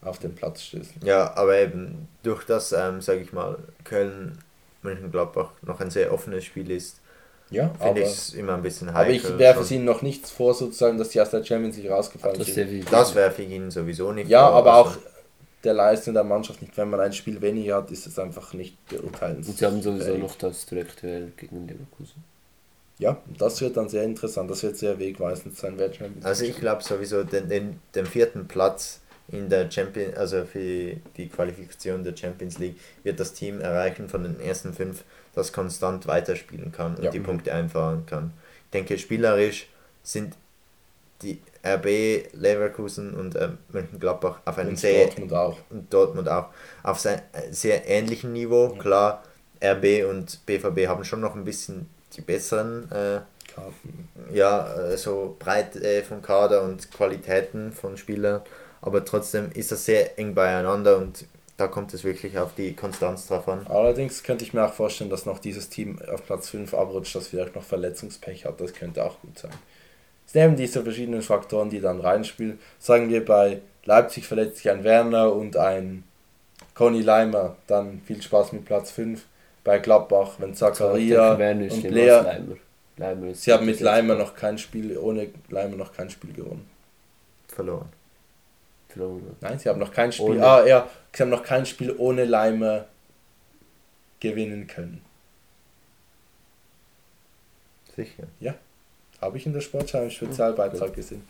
auf 0.00 0.18
den 0.18 0.34
Platz 0.34 0.62
stößt. 0.62 0.92
Ja, 1.02 1.34
aber 1.36 1.58
eben 1.58 2.08
durch 2.22 2.44
das, 2.44 2.72
ähm, 2.72 3.00
sage 3.00 3.20
ich 3.20 3.32
mal, 3.32 3.58
Köln 3.84 4.38
Mönchengladbach 4.84 5.50
noch 5.62 5.80
ein 5.80 5.90
sehr 5.90 6.12
offenes 6.12 6.44
Spiel 6.44 6.70
ist, 6.70 7.00
ja, 7.50 7.70
finde 7.80 8.02
ich 8.02 8.08
es 8.08 8.34
immer 8.34 8.54
ein 8.54 8.62
bisschen 8.62 8.94
heikel. 8.94 9.18
Aber 9.18 9.34
ich 9.34 9.38
werfe 9.38 9.60
es 9.60 9.70
ihnen 9.70 9.84
noch 9.84 10.02
nichts 10.02 10.30
vor, 10.30 10.54
sozusagen, 10.54 10.98
dass 10.98 11.10
die 11.10 11.20
aus 11.20 11.30
der 11.30 11.44
Champions 11.44 11.76
League 11.76 11.90
rausgefallen 11.90 12.38
das 12.38 12.48
sind. 12.48 12.92
Das 12.92 13.14
werfe 13.14 13.42
ich 13.42 13.50
ihnen 13.50 13.70
sowieso 13.70 14.12
nicht 14.12 14.28
ja, 14.28 14.46
vor. 14.46 14.50
Ja, 14.50 14.56
aber 14.58 14.74
also 14.74 14.90
auch 14.90 14.96
der 15.62 15.74
Leistung 15.74 16.14
der 16.14 16.24
Mannschaft 16.24 16.62
nicht. 16.62 16.76
Wenn 16.76 16.90
man 16.90 17.00
ein 17.00 17.12
Spiel 17.12 17.40
weniger 17.40 17.76
hat, 17.76 17.90
ist 17.90 18.06
es 18.06 18.18
einfach 18.18 18.52
nicht 18.54 18.76
beurteilen. 18.88 19.38
Und 19.38 19.56
sie 19.56 19.64
haben 19.64 19.82
sowieso 19.82 20.16
noch 20.16 20.36
das 20.36 20.66
Direktduell 20.66 21.32
gegen 21.36 21.66
Leverkusen. 21.66 22.22
Ja, 22.98 23.16
das 23.38 23.60
wird 23.60 23.76
dann 23.76 23.88
sehr 23.88 24.04
interessant. 24.04 24.50
Das 24.50 24.62
wird 24.62 24.76
sehr 24.76 24.98
wegweisend 24.98 25.56
sein, 25.56 25.74
wer 25.76 25.92
Champions 25.92 26.24
Also 26.24 26.44
ich 26.44 26.56
glaube 26.56 26.82
sowieso, 26.82 27.24
den, 27.24 27.48
den, 27.48 27.80
den 27.94 28.06
vierten 28.06 28.46
Platz 28.46 29.00
in 29.28 29.48
der 29.48 29.70
Champions, 29.70 30.16
also 30.16 30.44
für 30.44 30.96
die 31.16 31.28
Qualifikation 31.28 32.04
der 32.04 32.16
Champions 32.16 32.58
League 32.58 32.76
wird 33.02 33.18
das 33.18 33.32
Team 33.32 33.60
erreichen 33.60 34.08
von 34.08 34.22
den 34.22 34.38
ersten 34.38 34.74
fünf, 34.74 35.04
das 35.34 35.52
konstant 35.52 36.06
weiterspielen 36.06 36.72
kann 36.72 36.96
und 36.96 37.04
ja. 37.04 37.10
die 37.10 37.20
Punkte 37.20 37.52
einfahren 37.52 38.04
kann. 38.06 38.32
Ich 38.66 38.70
denke, 38.72 38.98
spielerisch 38.98 39.68
sind 40.02 40.34
die 41.22 41.40
RB, 41.64 42.28
Leverkusen 42.34 43.14
und 43.14 43.34
äh, 43.36 43.48
Mönchengladbach 43.72 44.40
auf 44.44 44.58
einem 44.58 44.70
und 44.70 44.78
sehr 44.78 45.06
Dortmund 45.06 45.32
auch. 45.32 45.58
Und 45.70 45.92
Dortmund 45.92 46.28
auch 46.28 46.48
auf 46.82 47.00
sehr, 47.00 47.22
sehr 47.50 47.88
ähnlichen 47.88 48.32
Niveau. 48.32 48.72
Ja. 48.74 48.78
Klar, 48.78 49.22
RB 49.62 50.04
und 50.08 50.44
BVB 50.44 50.86
haben 50.86 51.04
schon 51.04 51.20
noch 51.20 51.34
ein 51.34 51.44
bisschen 51.44 51.88
die 52.14 52.20
besseren 52.20 52.90
äh, 52.92 53.20
Karten. 53.54 54.08
Ja, 54.32 54.74
äh, 54.74 54.96
so 54.98 55.36
Breite 55.38 56.02
von 56.02 56.20
Kader 56.20 56.62
und 56.62 56.90
Qualitäten 56.90 57.72
von 57.72 57.96
Spielern 57.96 58.42
aber 58.84 59.04
trotzdem 59.04 59.50
ist 59.54 59.72
das 59.72 59.86
sehr 59.86 60.18
eng 60.18 60.34
beieinander 60.34 60.98
und 60.98 61.24
da 61.56 61.68
kommt 61.68 61.94
es 61.94 62.04
wirklich 62.04 62.36
auf 62.38 62.54
die 62.54 62.74
Konstanz 62.74 63.26
drauf 63.28 63.48
an. 63.48 63.66
Allerdings 63.68 64.22
könnte 64.22 64.44
ich 64.44 64.52
mir 64.52 64.66
auch 64.66 64.74
vorstellen, 64.74 65.08
dass 65.08 65.24
noch 65.24 65.38
dieses 65.38 65.70
Team 65.70 65.98
auf 66.12 66.26
Platz 66.26 66.50
5 66.50 66.74
abrutscht, 66.74 67.14
das 67.14 67.28
vielleicht 67.28 67.54
noch 67.54 67.62
Verletzungspech 67.62 68.44
hat. 68.44 68.60
Das 68.60 68.74
könnte 68.74 69.02
auch 69.04 69.18
gut 69.20 69.38
sein. 69.38 69.52
Es 70.26 70.34
nehmen 70.34 70.56
diese 70.56 70.82
verschiedenen 70.82 71.22
Faktoren, 71.22 71.70
die 71.70 71.80
dann 71.80 72.00
reinspielen. 72.00 72.58
Sagen 72.78 73.08
wir 73.08 73.24
bei 73.24 73.60
Leipzig 73.84 74.26
verletzt 74.26 74.56
sich 74.58 74.70
ein 74.70 74.84
Werner 74.84 75.32
und 75.32 75.56
ein 75.56 76.04
Conny 76.74 77.00
Leimer, 77.00 77.56
dann 77.66 78.02
viel 78.04 78.20
Spaß 78.20 78.52
mit 78.52 78.66
Platz 78.66 78.90
5. 78.90 79.24
Bei 79.62 79.78
Gladbach, 79.78 80.32
wenn 80.38 80.54
Zakaria 80.54 81.32
und 81.32 81.82
Blair. 81.88 82.22
Leimer. 82.22 82.56
Leimer 82.98 83.34
Sie 83.34 83.50
haben 83.50 83.64
mit 83.64 83.80
Leimer 83.80 84.14
noch 84.14 84.34
kein 84.34 84.58
Spiel, 84.58 84.98
ohne 84.98 85.28
Leimer 85.48 85.76
noch 85.76 85.94
kein 85.94 86.10
Spiel 86.10 86.34
gewonnen. 86.34 86.68
Verloren 87.48 87.88
verloren. 88.94 89.36
Nein, 89.40 89.58
sie 89.58 89.68
haben 89.68 89.80
noch 89.80 89.92
kein 89.92 90.12
Spiel. 90.12 90.26
Ohne. 90.26 90.46
Ah, 90.46 90.66
ja, 90.66 90.88
sie 91.12 91.22
haben 91.22 91.30
noch 91.30 91.42
kein 91.42 91.66
Spiel 91.66 91.94
ohne 91.96 92.24
Leimer 92.24 92.86
gewinnen 94.20 94.66
können. 94.66 95.02
Sicher. 97.94 98.24
Ja. 98.40 98.54
Habe 99.20 99.36
ich 99.36 99.46
in 99.46 99.52
der 99.52 99.60
Sportschau 99.60 99.98
einen 99.98 100.10
Spezialbeitrag 100.10 100.88
ja, 100.88 100.94
gesehen. 100.94 101.22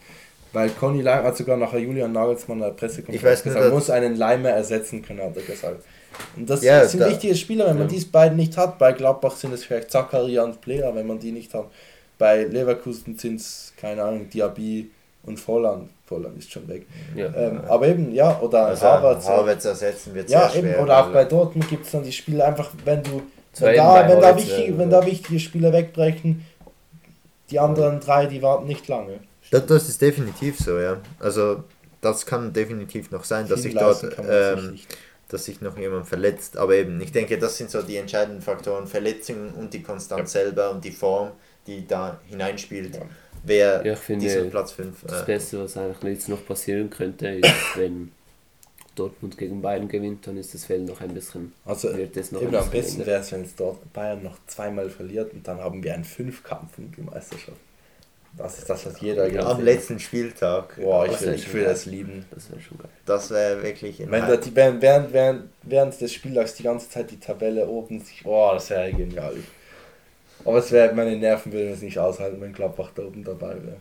Weil 0.53 0.69
Conny 0.69 1.01
Leimer 1.01 1.23
hat 1.23 1.37
sogar 1.37 1.57
nachher 1.57 1.79
Julian 1.79 2.11
Nagelsmann 2.11 2.59
in 2.59 2.63
der 2.63 2.71
Pressekonferenz 2.71 3.43
gesagt, 3.43 3.73
muss 3.73 3.89
einen 3.89 4.15
Leimer 4.15 4.49
ersetzen 4.49 5.01
können, 5.01 5.21
hat 5.21 5.35
er 5.35 5.43
gesagt. 5.43 5.83
Und 6.35 6.49
das 6.49 6.63
ja, 6.63 6.85
sind 6.87 7.01
da, 7.01 7.09
wichtige 7.09 7.35
Spieler, 7.35 7.67
wenn 7.67 7.77
man 7.77 7.87
ja. 7.87 7.93
diese 7.93 8.07
beiden 8.07 8.37
nicht 8.37 8.55
hat. 8.55 8.79
Bei 8.79 8.93
Gladbach 8.93 9.35
sind 9.35 9.53
es 9.53 9.65
vielleicht 9.65 9.91
Zakaria 9.91 10.43
und 10.43 10.61
Player, 10.61 10.95
wenn 10.95 11.05
man 11.05 11.19
die 11.19 11.33
nicht 11.33 11.53
hat. 11.53 11.65
Bei 12.17 12.43
Leverkusen 12.43 13.17
sind 13.17 13.41
es, 13.41 13.73
keine 13.75 14.01
Ahnung, 14.01 14.29
Diaby 14.29 14.89
und 15.25 15.37
Volland. 15.39 15.89
Volland 16.05 16.37
ist 16.37 16.51
schon 16.51 16.67
weg. 16.67 16.85
Ja. 17.15 17.33
Ähm, 17.35 17.61
aber 17.67 17.87
eben, 17.87 18.13
ja, 18.13 18.39
oder 18.39 18.67
also 18.67 18.83
Harvards. 18.83 19.27
Harvards 19.27 19.65
ersetzen 19.65 20.13
wird 20.13 20.29
ja, 20.29 20.49
sehr 20.49 20.59
eben, 20.59 20.69
schwer. 20.69 20.83
Oder 20.83 21.03
auch 21.03 21.11
bei 21.11 21.25
Dortmund 21.25 21.67
gibt 21.67 21.85
es 21.85 21.91
dann 21.91 22.03
die 22.03 22.11
Spiele 22.11 22.45
einfach, 22.45 22.71
wenn 22.83 23.03
du 23.03 23.23
wenn 23.59 23.75
da, 23.75 24.07
wenn, 24.07 24.21
da 24.21 24.35
wichtige, 24.35 24.77
wenn 24.77 24.89
da 24.89 25.05
wichtige 25.05 25.39
Spieler 25.39 25.71
wegbrechen, 25.71 26.45
die 27.49 27.59
anderen 27.59 27.99
drei, 28.01 28.25
die 28.25 28.41
warten 28.41 28.67
nicht 28.67 28.87
lange. 28.87 29.19
Das, 29.49 29.65
das 29.65 29.89
ist 29.89 30.01
definitiv 30.01 30.59
so, 30.59 30.77
ja. 30.77 30.97
Also 31.19 31.63
das 32.01 32.25
kann 32.25 32.51
definitiv 32.51 33.11
noch 33.11 33.23
sein, 33.23 33.47
dass 33.47 33.61
sich 33.61 33.73
dort 33.73 34.03
ähm, 34.27 34.79
dass 35.29 35.45
sich 35.45 35.61
noch 35.61 35.77
jemand 35.77 36.07
verletzt. 36.07 36.57
Aber 36.57 36.75
eben, 36.75 36.99
ich 37.01 37.11
denke, 37.11 37.37
das 37.37 37.57
sind 37.57 37.71
so 37.71 37.81
die 37.81 37.97
entscheidenden 37.97 38.41
Faktoren, 38.41 38.87
Verletzungen 38.87 39.53
und 39.53 39.73
die 39.73 39.81
Konstanz 39.81 40.33
ja. 40.33 40.41
selber 40.41 40.71
und 40.71 40.83
die 40.83 40.91
Form, 40.91 41.31
die 41.65 41.87
da 41.87 42.19
hineinspielt. 42.27 42.95
Ja 42.95 43.01
wer 43.45 43.85
ja, 43.85 43.95
finde, 43.95 44.25
diesen 44.25 44.49
Platz 44.49 44.71
5. 44.73 45.03
Äh, 45.03 45.07
das 45.07 45.25
Beste, 45.25 45.63
was 45.63 45.77
eigentlich 45.77 46.15
jetzt 46.15 46.29
noch 46.29 46.45
passieren 46.45 46.89
könnte, 46.89 47.27
ist, 47.27 47.51
wenn 47.75 48.11
Dortmund 48.95 49.37
gegen 49.37 49.61
Bayern 49.61 49.87
gewinnt, 49.87 50.25
dann 50.25 50.37
ist 50.37 50.53
das 50.53 50.65
Feld 50.65 50.85
noch 50.85 51.01
ein 51.01 51.13
bisschen. 51.13 51.53
Also 51.65 51.95
wird 51.95 52.15
es 52.17 52.31
noch 52.31 52.41
eben 52.41 52.55
am 52.55 52.69
besten 52.69 53.05
wäre 53.05 53.21
es, 53.21 53.31
wenn 53.31 53.43
es 53.43 53.55
dort 53.55 53.91
Bayern 53.93 54.23
noch 54.23 54.37
zweimal 54.47 54.89
verliert 54.89 55.33
und 55.33 55.47
dann 55.47 55.59
haben 55.59 55.83
wir 55.83 55.93
einen 55.93 56.05
Fünfkampf 56.05 56.77
in 56.77 56.91
der 56.91 57.03
Meisterschaft. 57.03 57.57
Das 58.37 58.57
ist 58.57 58.69
das, 58.69 58.85
was 58.85 58.99
jeder 58.99 59.31
ja, 59.31 59.45
Am 59.45 59.63
letzten 59.63 59.97
Spieltag. 59.97 60.75
Boah, 60.75 61.05
ich, 61.05 61.21
will, 61.21 61.33
ich 61.35 61.53
will 61.53 61.63
das 61.63 61.85
lieben. 61.85 62.25
Das 62.31 62.51
wäre 62.51 62.59
schon 62.59 62.77
geil. 62.77 62.89
Das 63.05 63.31
wäre 63.31 63.63
wirklich. 63.63 63.99
Wenn 63.99 64.27
da 64.27 64.35
die, 64.35 64.53
während, 64.53 64.81
während, 64.81 65.49
während 65.63 66.01
des 66.01 66.13
Spieltags 66.13 66.55
die 66.55 66.63
ganze 66.63 66.89
Zeit 66.89 67.11
die 67.11 67.19
Tabelle 67.19 67.65
oben 67.67 68.01
sich. 68.01 68.23
Boah, 68.23 68.55
das 68.55 68.69
wäre 68.71 68.91
genial. 68.91 69.35
Aber 70.45 70.59
es 70.59 70.71
wäre, 70.71 70.93
meine 70.93 71.15
Nerven 71.17 71.51
würden 71.51 71.73
es 71.73 71.81
nicht 71.81 71.97
aushalten, 71.97 72.39
wenn 72.39 72.53
Gladbach 72.53 72.91
da 72.95 73.03
oben 73.03 73.23
dabei 73.23 73.55
wäre. 73.55 73.77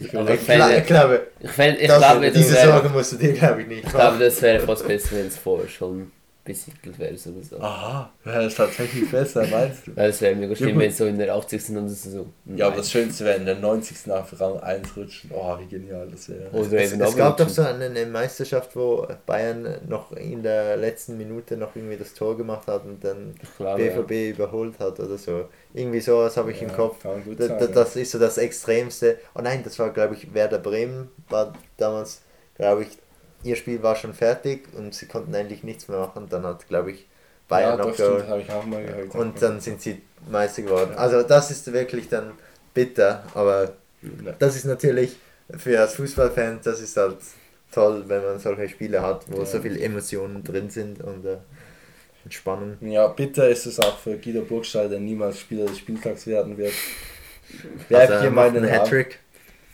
Ich, 0.00 0.12
will 0.12 0.28
ich, 0.28 0.40
ich 0.78 0.86
glaube, 0.86 1.26
ich, 1.40 1.86
glaube, 1.86 2.30
diese 2.30 2.54
Sorge 2.54 2.88
musst 2.88 3.12
du 3.12 3.16
dir, 3.16 3.32
glaube 3.32 3.62
ich, 3.62 3.68
nicht 3.68 3.84
Ich 3.84 3.90
glaube, 3.90 4.18
das 4.18 4.40
wäre 4.40 4.60
fast 4.60 4.86
besser, 4.86 5.16
wenn 5.16 5.26
es 5.26 5.36
vorher 5.36 5.68
schon 5.68 6.12
besiegelt 6.48 6.98
wäre, 6.98 7.16
sowieso. 7.16 7.60
Aha, 7.60 8.10
wäre 8.24 8.44
es 8.46 8.54
tatsächlich 8.54 9.10
besser, 9.10 9.46
meinst 9.50 9.86
du? 9.86 9.94
Weil 9.94 10.08
es 10.08 10.20
wäre 10.20 10.34
mega 10.34 10.56
schlimm, 10.56 10.70
ja, 10.70 10.80
wenn 10.80 10.90
es 10.90 10.96
so 10.96 11.04
in 11.04 11.18
der 11.18 11.34
80. 11.34 11.68
und 11.76 11.88
so. 11.90 12.26
Ja, 12.56 12.68
aber 12.68 12.78
das 12.78 12.90
Schönste 12.90 13.26
wäre 13.26 13.36
in 13.36 13.44
der 13.44 13.56
90. 13.56 14.10
auf 14.10 14.40
Rang 14.40 14.58
1 14.58 14.96
rutschen. 14.96 15.30
Oh, 15.32 15.58
wie 15.58 15.66
genial 15.66 16.08
das 16.10 16.30
wäre. 16.30 16.48
Es, 16.52 16.92
es 16.92 17.16
gab 17.16 17.36
doch 17.36 17.48
so 17.48 17.62
eine, 17.62 17.84
eine, 17.84 18.06
Meisterschaft, 18.06 18.74
wo 18.74 19.06
Bayern 19.26 19.76
noch 19.86 20.12
in 20.12 20.42
der 20.42 20.78
letzten 20.78 21.18
Minute 21.18 21.58
noch 21.58 21.76
irgendwie 21.76 21.98
das 21.98 22.14
Tor 22.14 22.36
gemacht 22.36 22.66
hat 22.66 22.84
und 22.86 23.04
dann 23.04 23.34
glaube, 23.58 23.82
BVB 23.82 24.10
ja. 24.10 24.30
überholt 24.30 24.78
hat 24.78 24.98
oder 24.98 25.18
so. 25.18 25.48
Irgendwie 25.74 26.00
sowas 26.00 26.36
habe 26.38 26.50
ich 26.50 26.62
ja, 26.62 26.68
im 26.68 26.74
Kopf. 26.74 27.02
Da, 27.02 27.46
sein, 27.46 27.72
das 27.74 27.94
ist 27.94 28.10
so 28.10 28.18
das 28.18 28.38
Extremste. 28.38 29.18
Oh 29.34 29.42
nein, 29.42 29.60
das 29.62 29.78
war, 29.78 29.90
glaube 29.90 30.14
ich, 30.14 30.32
Werder 30.32 30.58
Bremen, 30.58 31.10
war 31.28 31.52
damals, 31.76 32.22
glaube 32.56 32.84
ich, 32.84 32.88
ihr 33.42 33.56
Spiel 33.56 33.82
war 33.82 33.96
schon 33.96 34.14
fertig 34.14 34.68
und 34.76 34.94
sie 34.94 35.06
konnten 35.06 35.34
eigentlich 35.34 35.62
nichts 35.62 35.88
mehr 35.88 35.98
machen. 35.98 36.26
Dann 36.28 36.44
hat, 36.44 36.66
glaube 36.68 36.92
ich, 36.92 37.06
Bayern 37.48 37.78
ja, 37.78 37.84
noch 37.84 37.96
geholt. 37.96 38.24
ich 38.40 38.50
auch 38.50 38.64
mal 38.64 38.84
gehört. 38.84 39.14
Und 39.14 39.40
dann 39.40 39.60
sind 39.60 39.80
sie 39.80 40.02
Meister 40.30 40.62
geworden. 40.62 40.94
Also 40.96 41.22
das 41.22 41.50
ist 41.50 41.72
wirklich 41.72 42.08
dann 42.08 42.32
bitter, 42.74 43.24
aber 43.34 43.72
das 44.38 44.56
ist 44.56 44.64
natürlich 44.66 45.16
für 45.56 45.80
als 45.80 45.94
Fußballfan, 45.94 46.60
das 46.62 46.80
ist 46.80 46.96
halt 46.96 47.16
toll, 47.72 48.04
wenn 48.06 48.22
man 48.22 48.38
solche 48.38 48.68
Spiele 48.68 49.02
hat, 49.02 49.24
wo 49.28 49.38
ja. 49.38 49.46
so 49.46 49.60
viele 49.60 49.80
Emotionen 49.80 50.44
drin 50.44 50.68
sind 50.70 51.00
und 51.00 51.24
äh, 51.24 51.38
Entspannung. 52.24 52.76
Ja, 52.80 53.06
bitter 53.08 53.48
ist 53.48 53.66
es 53.66 53.80
auch 53.80 53.98
für 53.98 54.16
Guido 54.18 54.42
Burgstall, 54.42 54.88
der 54.88 55.00
niemals 55.00 55.40
Spieler 55.40 55.66
des 55.66 55.78
Spieltags 55.78 56.26
werden 56.26 56.56
wird. 56.58 56.74
Wer 57.88 58.00
also, 58.00 58.20
hier 58.20 58.30
meinen 58.30 58.64
Hattrick? 58.64 59.20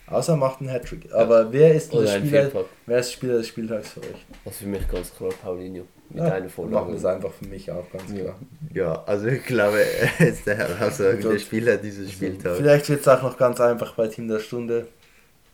Außer 0.07 0.33
er 0.33 0.37
macht 0.37 0.59
einen 0.59 0.69
Hattrick. 0.69 1.11
Aber 1.13 1.41
ja. 1.41 1.51
wer 1.51 1.75
ist 1.75 1.91
der 1.91 2.07
Spieler, 2.07 2.51
wer 2.85 2.99
ist 2.99 3.11
Spieler 3.11 3.37
des 3.37 3.47
Spieltags 3.47 3.89
für 3.89 4.01
euch? 4.01 4.25
Also 4.45 4.59
für 4.59 4.67
mich 4.67 4.87
ganz 4.87 5.13
klar 5.13 5.31
Paulinho. 5.41 5.85
Mit 6.09 6.23
ja, 6.23 6.33
einer 6.33 6.49
Vorlage. 6.49 6.75
Machen 6.75 6.93
das 6.93 7.05
einfach 7.05 7.31
für 7.31 7.45
mich 7.45 7.71
auch 7.71 7.89
ganz 7.91 8.13
klar. 8.13 8.39
Ja, 8.73 9.03
also 9.05 9.25
ich 9.25 9.43
glaube, 9.43 9.79
er 10.19 10.27
ist 10.27 10.45
der 10.45 10.57
herausragende 10.57 11.39
Spieler 11.39 11.77
dieses 11.77 12.11
Spieltags. 12.11 12.57
Vielleicht 12.57 12.89
wird 12.89 13.01
es 13.01 13.07
auch 13.07 13.23
noch 13.23 13.37
ganz 13.37 13.59
einfach 13.59 13.95
bei 13.95 14.07
Team 14.07 14.27
der 14.27 14.39
Stunde. 14.39 14.87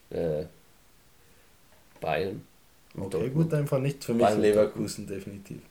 Äh, 0.09 0.43
Bayern. 2.01 2.41
Okay, 2.97 3.09
Dortmund. 3.09 3.33
gut, 3.33 3.53
einfach 3.53 3.79
nicht. 3.79 4.03
Für 4.03 4.13
mich 4.13 4.25
Bayern 4.25 4.41
Leverkusen 4.41 5.07
definitiv. 5.07 5.61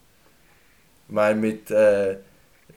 Weil 1.09 1.35
mit, 1.35 1.71
äh, 1.71 2.17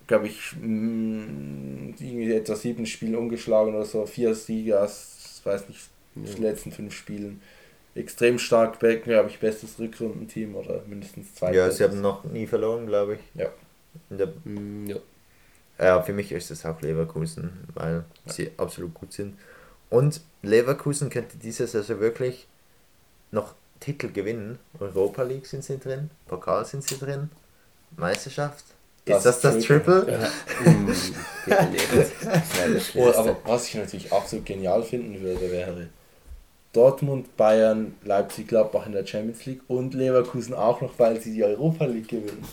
glaube 0.05 0.27
ich, 0.27 0.53
mh, 0.59 0.67
mm, 0.67 1.95
irgendwie 1.99 2.33
etwa 2.33 2.55
sieben 2.55 2.85
Spielen 2.85 3.15
ungeschlagen 3.15 3.73
oder 3.73 3.85
so, 3.85 4.05
vier 4.05 4.35
Siege 4.35 4.81
aus, 4.81 5.41
weiß 5.45 5.69
nicht, 5.69 5.79
ja. 6.15 6.33
den 6.33 6.43
letzten 6.43 6.71
fünf 6.71 6.93
Spielen. 6.93 7.41
Extrem 7.95 8.39
stark, 8.39 8.79
glaube 8.79 9.29
ich, 9.29 9.39
bestes 9.39 9.77
Rückrundenteam 9.77 10.55
oder 10.55 10.81
mindestens 10.87 11.35
zwei. 11.35 11.53
Ja, 11.53 11.69
sie 11.69 11.83
haben 11.83 12.01
noch 12.01 12.23
nie 12.23 12.47
verloren, 12.47 12.87
glaube 12.87 13.15
ich. 13.15 13.19
Ja. 13.39 13.49
Der, 14.09 14.33
mm, 14.43 14.87
ja. 14.87 14.97
Ja, 15.79 16.01
für 16.01 16.13
mich 16.13 16.31
ist 16.31 16.49
es 16.49 16.65
auch 16.65 16.81
Leverkusen, 16.81 17.51
weil 17.73 18.03
ja. 18.25 18.31
sie 18.31 18.51
absolut 18.57 18.93
gut 18.93 19.13
sind. 19.13 19.37
Und 19.89 20.21
Leverkusen 20.41 21.09
könnte 21.09 21.37
diese 21.37 21.67
Saison 21.67 21.99
wirklich 21.99 22.47
noch 23.31 23.53
Titel 23.79 24.11
gewinnen. 24.11 24.59
Europa 24.79 25.23
League 25.23 25.45
sind 25.45 25.63
sie 25.63 25.77
drin, 25.77 26.09
Pokal 26.27 26.65
sind 26.65 26.83
sie 26.83 26.97
drin, 26.97 27.29
Meisterschaft. 27.97 28.65
Das 29.05 29.17
ist 29.17 29.25
das 29.25 29.41
das 29.41 29.63
Triple? 29.65 30.07
Ja. 30.09 30.29
oh, 32.95 33.11
aber 33.13 33.37
was 33.45 33.67
ich 33.67 33.75
natürlich 33.75 34.11
absolut 34.13 34.45
genial 34.45 34.81
finden 34.81 35.19
würde, 35.21 35.51
wäre 35.51 35.89
Dortmund, 36.73 37.37
Bayern, 37.37 37.95
Leipzig, 38.03 38.47
Gladbach 38.47 38.87
in 38.87 38.93
der 38.93 39.05
Champions 39.05 39.45
League 39.45 39.61
und 39.67 39.93
Leverkusen 39.93 40.53
auch 40.53 40.81
noch, 40.81 40.97
weil 40.97 41.21
sie 41.21 41.33
die 41.33 41.43
Europa 41.43 41.85
League 41.85 42.07
gewinnen. 42.07 42.43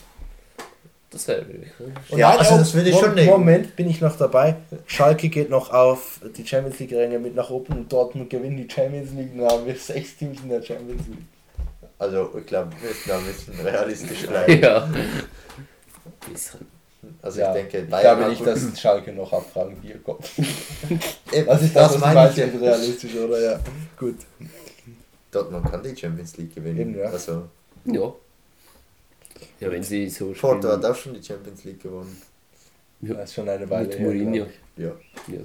Das 1.10 1.26
wäre 1.26 1.46
wirklich. 1.48 1.72
Ja, 2.10 2.36
also 2.36 2.58
das 2.58 2.72
würde 2.72 2.90
ich 2.90 2.96
schon 2.96 3.14
nehmen. 3.14 3.30
Moment 3.30 3.74
bin 3.74 3.90
ich 3.90 4.00
noch 4.00 4.16
dabei. 4.16 4.56
Schalke 4.86 5.28
geht 5.28 5.50
noch 5.50 5.72
auf 5.72 6.20
die 6.36 6.46
Champions 6.46 6.78
League 6.78 6.92
Ränge 6.92 7.18
mit 7.18 7.34
nach 7.34 7.50
oben 7.50 7.72
und 7.72 7.92
Dortmund 7.92 8.30
gewinnt 8.30 8.58
die 8.60 8.72
Champions 8.72 9.10
League. 9.12 9.36
Dann 9.36 9.48
haben 9.48 9.66
wir 9.66 9.74
sechs 9.74 10.16
Teams 10.16 10.40
in 10.40 10.50
der 10.50 10.62
Champions 10.62 11.02
League. 11.08 11.26
Also 11.98 12.30
ich 12.38 12.46
glaube, 12.46 12.70
wir 12.80 12.88
müssen 12.88 13.08
da 13.08 13.18
ein 13.18 13.24
bisschen 13.24 13.60
realistisch 13.60 14.26
bleiben. 14.26 14.62
ja. 14.62 14.88
Also 17.22 17.40
ja, 17.40 17.54
ich 17.54 17.62
denke, 17.62 17.78
ich 17.78 18.00
glaube 18.00 18.28
nicht, 18.28 18.46
dass 18.46 18.60
Schalke 18.80 19.12
noch 19.12 19.32
auf 19.32 19.56
Rang 19.56 19.76
4 19.80 19.98
kommt. 20.02 20.22
also 21.48 21.64
ich 21.64 21.72
das, 21.72 21.92
das 21.92 21.98
meine 21.98 22.30
ich 22.30 22.36
ja. 22.36 22.46
realistisch, 22.46 23.14
oder? 23.14 23.40
Ja, 23.40 23.60
gut. 23.98 24.16
Dortmund 25.30 25.70
kann 25.70 25.82
die 25.82 25.96
Champions 25.96 26.36
League 26.36 26.54
gewinnen. 26.54 26.78
Eben, 26.78 26.98
ja. 26.98 27.06
Also, 27.06 27.48
ja. 27.84 28.12
Ja, 29.60 29.70
wenn 29.70 29.82
sie 29.82 30.08
so 30.08 30.34
spielen. 30.34 30.60
Porto 30.60 30.68
hat 30.68 30.84
auch 30.84 30.94
schon 30.94 31.14
die 31.14 31.22
Champions 31.22 31.64
League 31.64 31.82
gewonnen. 31.82 32.20
Ja. 33.00 33.14
Das 33.14 33.30
ist 33.30 33.34
schon 33.34 33.48
eine 33.48 33.68
Weile 33.70 33.88
Mit 33.88 34.00
Mourinho. 34.00 34.46
Ja. 34.76 34.92
ja. 35.28 35.40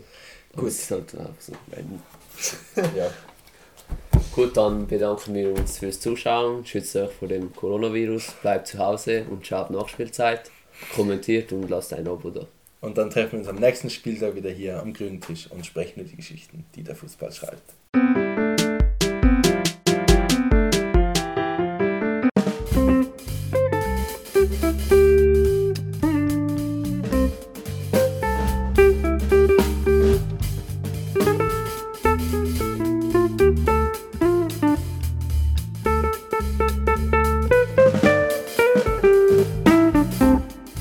Gut. 0.55 0.67
Das 0.67 0.73
ist 0.73 0.91
halt 0.91 1.15
auch 1.15 1.39
so. 1.39 1.53
ja. 2.97 3.09
Gut, 4.33 4.57
dann 4.57 4.87
bedanken 4.87 5.33
wir 5.33 5.53
uns 5.53 5.79
fürs 5.79 5.99
Zuschauen. 5.99 6.65
Schützt 6.65 6.95
euch 6.95 7.11
vor 7.11 7.27
dem 7.27 7.53
Coronavirus, 7.55 8.33
bleibt 8.41 8.67
zu 8.67 8.79
Hause 8.79 9.25
und 9.29 9.47
schaut 9.47 9.69
Nachspielzeit. 9.69 10.51
Kommentiert 10.93 11.51
und 11.51 11.69
lasst 11.69 11.93
ein 11.93 12.07
Abo 12.07 12.29
da. 12.29 12.47
Und 12.81 12.97
dann 12.97 13.09
treffen 13.09 13.33
wir 13.33 13.39
uns 13.39 13.47
am 13.47 13.55
nächsten 13.55 13.89
Spieltag 13.89 14.35
wieder 14.35 14.49
hier 14.49 14.79
am 14.79 14.93
grünen 14.93 15.19
Tisch 15.19 15.49
und 15.49 15.65
sprechen 15.65 16.01
über 16.01 16.09
die 16.09 16.17
Geschichten, 16.17 16.65
die 16.75 16.83
der 16.83 16.95
Fußball 16.95 17.31
schreibt. 17.31 17.73